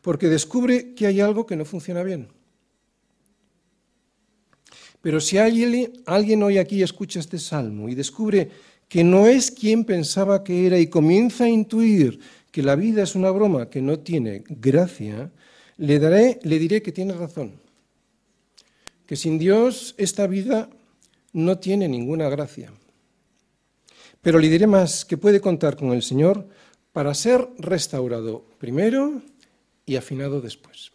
porque 0.00 0.28
descubre 0.28 0.94
que 0.94 1.06
hay 1.06 1.20
algo 1.20 1.46
que 1.46 1.56
no 1.56 1.64
funciona 1.64 2.02
bien. 2.02 2.28
Pero 5.00 5.20
si 5.20 5.38
alguien, 5.38 6.42
hoy 6.42 6.58
aquí 6.58 6.82
escucha 6.82 7.20
este 7.20 7.38
salmo 7.38 7.88
y 7.88 7.94
descubre 7.94 8.50
que 8.88 9.02
no 9.02 9.26
es 9.26 9.50
quien 9.50 9.84
pensaba 9.84 10.44
que 10.44 10.66
era 10.66 10.78
y 10.78 10.88
comienza 10.88 11.44
a 11.44 11.48
intuir 11.48 12.20
que 12.50 12.62
la 12.62 12.76
vida 12.76 13.02
es 13.02 13.14
una 13.14 13.30
broma 13.30 13.70
que 13.70 13.80
no 13.80 14.00
tiene 14.00 14.42
gracia, 14.48 15.30
le, 15.78 15.98
daré, 15.98 16.40
le 16.42 16.58
diré 16.58 16.82
que 16.82 16.92
tiene 16.92 17.14
razón, 17.14 17.52
que 19.06 19.16
sin 19.16 19.38
Dios 19.38 19.94
esta 19.96 20.26
vida 20.26 20.68
no 21.32 21.58
tiene 21.58 21.88
ninguna 21.88 22.28
gracia. 22.28 22.72
Pero 24.22 24.38
le 24.38 24.48
diré 24.48 24.66
más, 24.66 25.04
que 25.04 25.16
puede 25.16 25.40
contar 25.40 25.76
con 25.76 25.92
el 25.92 26.02
Señor 26.02 26.46
para 26.92 27.14
ser 27.14 27.48
restaurado 27.58 28.44
primero 28.58 29.22
y 29.86 29.96
afinado 29.96 30.40
después. 30.40 30.92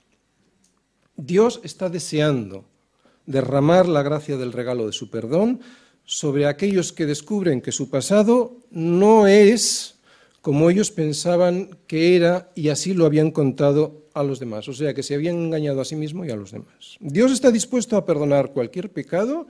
Dios 1.15 1.61
está 1.63 1.89
deseando 1.89 2.65
derramar 3.25 3.87
la 3.87 4.03
gracia 4.03 4.37
del 4.37 4.51
regalo 4.51 4.85
de 4.85 4.93
su 4.93 5.09
perdón 5.09 5.61
sobre 6.03 6.45
aquellos 6.45 6.93
que 6.93 7.05
descubren 7.05 7.61
que 7.61 7.71
su 7.71 7.89
pasado 7.89 8.57
no 8.69 9.27
es 9.27 9.95
como 10.41 10.69
ellos 10.69 10.91
pensaban 10.91 11.75
que 11.87 12.15
era 12.15 12.51
y 12.53 12.69
así 12.69 12.93
lo 12.93 13.07
habían 13.07 13.31
contado 13.31 14.03
a 14.13 14.21
los 14.21 14.39
demás, 14.39 14.67
o 14.67 14.73
sea 14.73 14.93
que 14.93 15.01
se 15.01 15.15
habían 15.15 15.37
engañado 15.37 15.81
a 15.81 15.85
sí 15.85 15.95
mismo 15.95 16.23
y 16.23 16.29
a 16.29 16.35
los 16.35 16.51
demás. 16.51 16.97
Dios 16.99 17.31
está 17.31 17.49
dispuesto 17.49 17.97
a 17.97 18.05
perdonar 18.05 18.51
cualquier 18.51 18.91
pecado, 18.91 19.47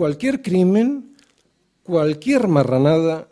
cualquier 0.00 0.40
crimen, 0.40 1.14
cualquier 1.82 2.48
marranada, 2.48 3.28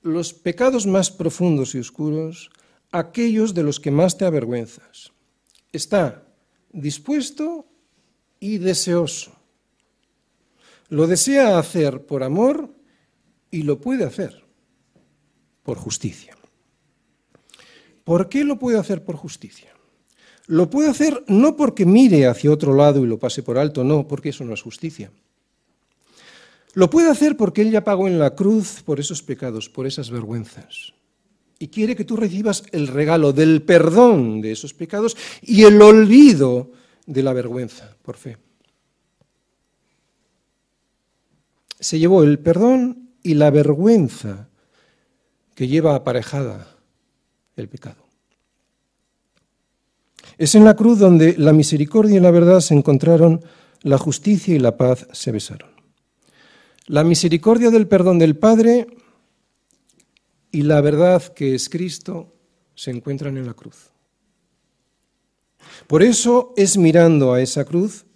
los 0.00 0.32
pecados 0.32 0.86
más 0.86 1.10
profundos 1.10 1.74
y 1.74 1.78
oscuros, 1.78 2.48
aquellos 2.90 3.52
de 3.52 3.62
los 3.62 3.80
que 3.80 3.90
más 3.90 4.16
te 4.16 4.24
avergüenzas. 4.24 5.12
Está 5.72 6.26
dispuesto 6.72 7.66
y 8.40 8.56
deseoso. 8.56 9.32
Lo 10.88 11.06
desea 11.06 11.58
hacer 11.58 12.06
por 12.06 12.22
amor 12.22 12.70
y 13.50 13.64
lo 13.64 13.78
puede 13.78 14.04
hacer 14.04 14.42
por 15.64 15.76
justicia. 15.76 16.34
¿Por 18.04 18.30
qué 18.30 18.42
lo 18.42 18.58
puede 18.58 18.78
hacer 18.78 19.04
por 19.04 19.16
justicia? 19.16 19.74
Lo 20.46 20.70
puede 20.70 20.88
hacer 20.88 21.24
no 21.28 21.56
porque 21.56 21.84
mire 21.84 22.26
hacia 22.26 22.50
otro 22.50 22.74
lado 22.74 23.04
y 23.04 23.06
lo 23.06 23.18
pase 23.18 23.42
por 23.42 23.58
alto, 23.58 23.84
no, 23.84 24.08
porque 24.08 24.30
eso 24.30 24.44
no 24.44 24.54
es 24.54 24.62
justicia. 24.62 25.10
Lo 26.76 26.90
puede 26.90 27.08
hacer 27.08 27.38
porque 27.38 27.62
Él 27.62 27.70
ya 27.70 27.84
pagó 27.84 28.06
en 28.06 28.18
la 28.18 28.34
cruz 28.34 28.82
por 28.82 29.00
esos 29.00 29.22
pecados, 29.22 29.70
por 29.70 29.86
esas 29.86 30.10
vergüenzas. 30.10 30.92
Y 31.58 31.68
quiere 31.68 31.96
que 31.96 32.04
tú 32.04 32.16
recibas 32.16 32.64
el 32.70 32.88
regalo 32.88 33.32
del 33.32 33.62
perdón 33.62 34.42
de 34.42 34.52
esos 34.52 34.74
pecados 34.74 35.16
y 35.40 35.64
el 35.64 35.80
olvido 35.80 36.70
de 37.06 37.22
la 37.22 37.32
vergüenza, 37.32 37.96
por 38.02 38.18
fe. 38.18 38.36
Se 41.80 41.98
llevó 41.98 42.22
el 42.22 42.40
perdón 42.40 43.08
y 43.22 43.32
la 43.32 43.50
vergüenza 43.50 44.50
que 45.54 45.68
lleva 45.68 45.94
aparejada 45.94 46.76
el 47.56 47.70
pecado. 47.70 48.04
Es 50.36 50.54
en 50.54 50.66
la 50.66 50.76
cruz 50.76 50.98
donde 50.98 51.38
la 51.38 51.54
misericordia 51.54 52.18
y 52.18 52.20
la 52.20 52.30
verdad 52.30 52.60
se 52.60 52.74
encontraron, 52.74 53.40
la 53.80 53.96
justicia 53.96 54.54
y 54.54 54.58
la 54.58 54.76
paz 54.76 55.06
se 55.12 55.32
besaron. 55.32 55.75
La 56.86 57.02
misericordia 57.02 57.70
del 57.70 57.88
perdón 57.88 58.18
del 58.18 58.36
Padre 58.36 58.86
y 60.52 60.62
la 60.62 60.80
verdad 60.80 61.22
que 61.34 61.54
es 61.54 61.68
Cristo 61.68 62.32
se 62.76 62.92
encuentran 62.92 63.36
en 63.36 63.46
la 63.46 63.54
cruz. 63.54 63.90
Por 65.88 66.04
eso 66.04 66.54
es 66.56 66.76
mirando 66.76 67.32
a 67.32 67.42
esa 67.42 67.64
cruz 67.64 68.06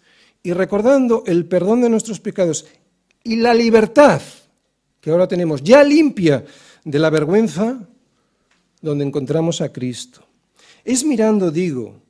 y 0.43 0.53
recordando 0.53 1.25
el 1.27 1.47
perdón 1.47 1.81
de 1.81 1.91
nuestros 1.91 2.21
pecados 2.21 2.67
y 3.25 3.37
la 3.37 3.55
libertad 3.55 4.23
que 5.01 5.11
ahora 5.11 5.27
tenemos, 5.27 5.63
ya 5.63 5.83
limpia 5.83 6.45
de 6.85 6.99
la 6.99 7.11
vergüenza, 7.11 7.89
donde 8.81 9.05
encontramos 9.05 9.61
a 9.61 9.73
Cristo. 9.73 10.23
Es 10.85 11.05
mirando, 11.05 11.51
digo, 11.51 12.01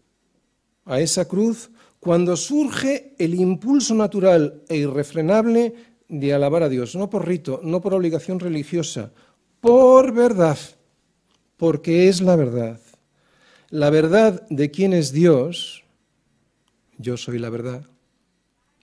a 0.84 1.00
esa 1.00 1.26
cruz 1.26 1.70
cuando 2.00 2.36
surge 2.36 3.14
el 3.18 3.34
impulso 3.34 3.94
natural 3.94 4.62
e 4.68 4.76
irrefrenable 4.76 5.74
de 6.10 6.34
alabar 6.34 6.64
a 6.64 6.68
Dios, 6.68 6.96
no 6.96 7.08
por 7.08 7.26
rito, 7.26 7.60
no 7.62 7.80
por 7.80 7.94
obligación 7.94 8.40
religiosa, 8.40 9.12
por 9.60 10.12
verdad, 10.12 10.58
porque 11.56 12.08
es 12.08 12.20
la 12.20 12.36
verdad. 12.36 12.80
La 13.70 13.90
verdad 13.90 14.44
de 14.50 14.72
quién 14.72 14.92
es 14.92 15.12
Dios, 15.12 15.84
yo 16.98 17.16
soy 17.16 17.38
la 17.38 17.48
verdad, 17.48 17.86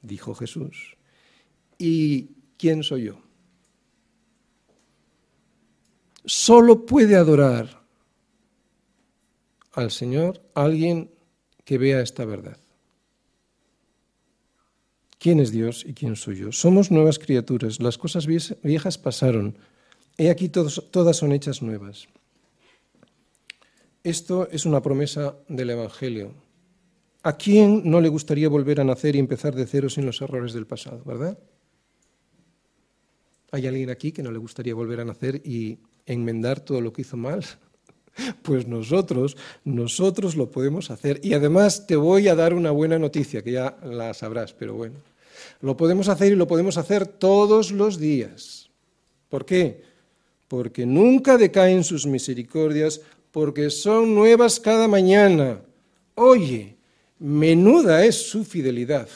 dijo 0.01 0.33
Jesús. 0.33 0.95
¿Y 1.77 2.29
quién 2.57 2.81
soy 2.81 3.03
yo? 3.03 3.21
Solo 6.25 6.85
puede 6.85 7.15
adorar 7.15 7.81
al 9.73 9.91
Señor 9.91 10.41
alguien 10.53 11.11
que 11.65 11.77
vea 11.77 12.01
esta 12.01 12.23
verdad. 12.23 12.57
¿Quién 15.27 15.41
es 15.41 15.51
Dios 15.51 15.83
y 15.85 15.93
quién 15.93 16.15
soy 16.15 16.37
yo? 16.37 16.53
Somos 16.53 16.89
nuevas 16.89 17.19
criaturas, 17.19 17.81
las 17.81 17.97
cosas 17.97 18.25
viejas 18.27 18.97
pasaron, 18.97 19.57
he 20.17 20.29
aquí 20.29 20.47
todas 20.47 21.17
son 21.17 21.33
hechas 21.33 21.61
nuevas. 21.61 22.07
Esto 24.05 24.47
es 24.49 24.65
una 24.65 24.81
promesa 24.81 25.35
del 25.49 25.71
Evangelio. 25.71 26.31
¿A 27.23 27.35
quién 27.35 27.81
no 27.83 27.99
le 27.99 28.07
gustaría 28.07 28.47
volver 28.47 28.79
a 28.79 28.85
nacer 28.85 29.17
y 29.17 29.19
empezar 29.19 29.53
de 29.53 29.67
cero 29.67 29.89
sin 29.89 30.05
los 30.05 30.21
errores 30.21 30.53
del 30.53 30.65
pasado, 30.65 31.03
verdad? 31.03 31.37
¿Hay 33.51 33.67
alguien 33.67 33.89
aquí 33.89 34.13
que 34.13 34.23
no 34.23 34.31
le 34.31 34.37
gustaría 34.37 34.75
volver 34.75 35.01
a 35.01 35.03
nacer 35.03 35.41
y 35.43 35.77
enmendar 36.05 36.61
todo 36.61 36.79
lo 36.79 36.93
que 36.93 37.01
hizo 37.01 37.17
mal? 37.17 37.43
Pues 38.41 38.65
nosotros, 38.65 39.37
nosotros 39.63 40.35
lo 40.37 40.49
podemos 40.49 40.89
hacer. 40.89 41.19
Y 41.21 41.33
además 41.33 41.85
te 41.85 41.97
voy 41.97 42.29
a 42.29 42.33
dar 42.33 42.55
una 42.55 42.71
buena 42.71 42.97
noticia, 42.97 43.43
que 43.43 43.51
ya 43.51 43.77
la 43.83 44.11
sabrás, 44.15 44.53
pero 44.53 44.73
bueno. 44.73 44.95
Lo 45.61 45.77
podemos 45.77 46.09
hacer 46.09 46.31
y 46.31 46.35
lo 46.35 46.47
podemos 46.47 46.77
hacer 46.77 47.07
todos 47.07 47.71
los 47.71 47.99
días. 47.99 48.69
¿Por 49.29 49.45
qué? 49.45 49.83
Porque 50.47 50.85
nunca 50.85 51.37
decaen 51.37 51.83
sus 51.83 52.05
misericordias, 52.05 53.01
porque 53.31 53.69
son 53.69 54.15
nuevas 54.15 54.59
cada 54.59 54.87
mañana. 54.87 55.61
Oye, 56.15 56.77
menuda 57.19 58.05
es 58.05 58.29
su 58.29 58.43
fidelidad. 58.43 59.09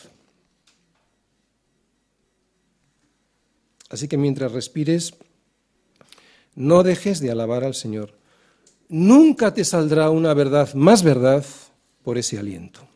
Así 3.89 4.07
que 4.07 4.17
mientras 4.17 4.51
respires, 4.51 5.13
no 6.55 6.83
dejes 6.83 7.19
de 7.19 7.31
alabar 7.31 7.63
al 7.63 7.75
Señor 7.75 8.21
nunca 8.91 9.53
te 9.53 9.63
saldrá 9.63 10.09
una 10.09 10.33
verdad 10.33 10.73
más 10.73 11.01
verdad 11.01 11.43
por 12.03 12.17
ese 12.17 12.37
aliento. 12.37 12.90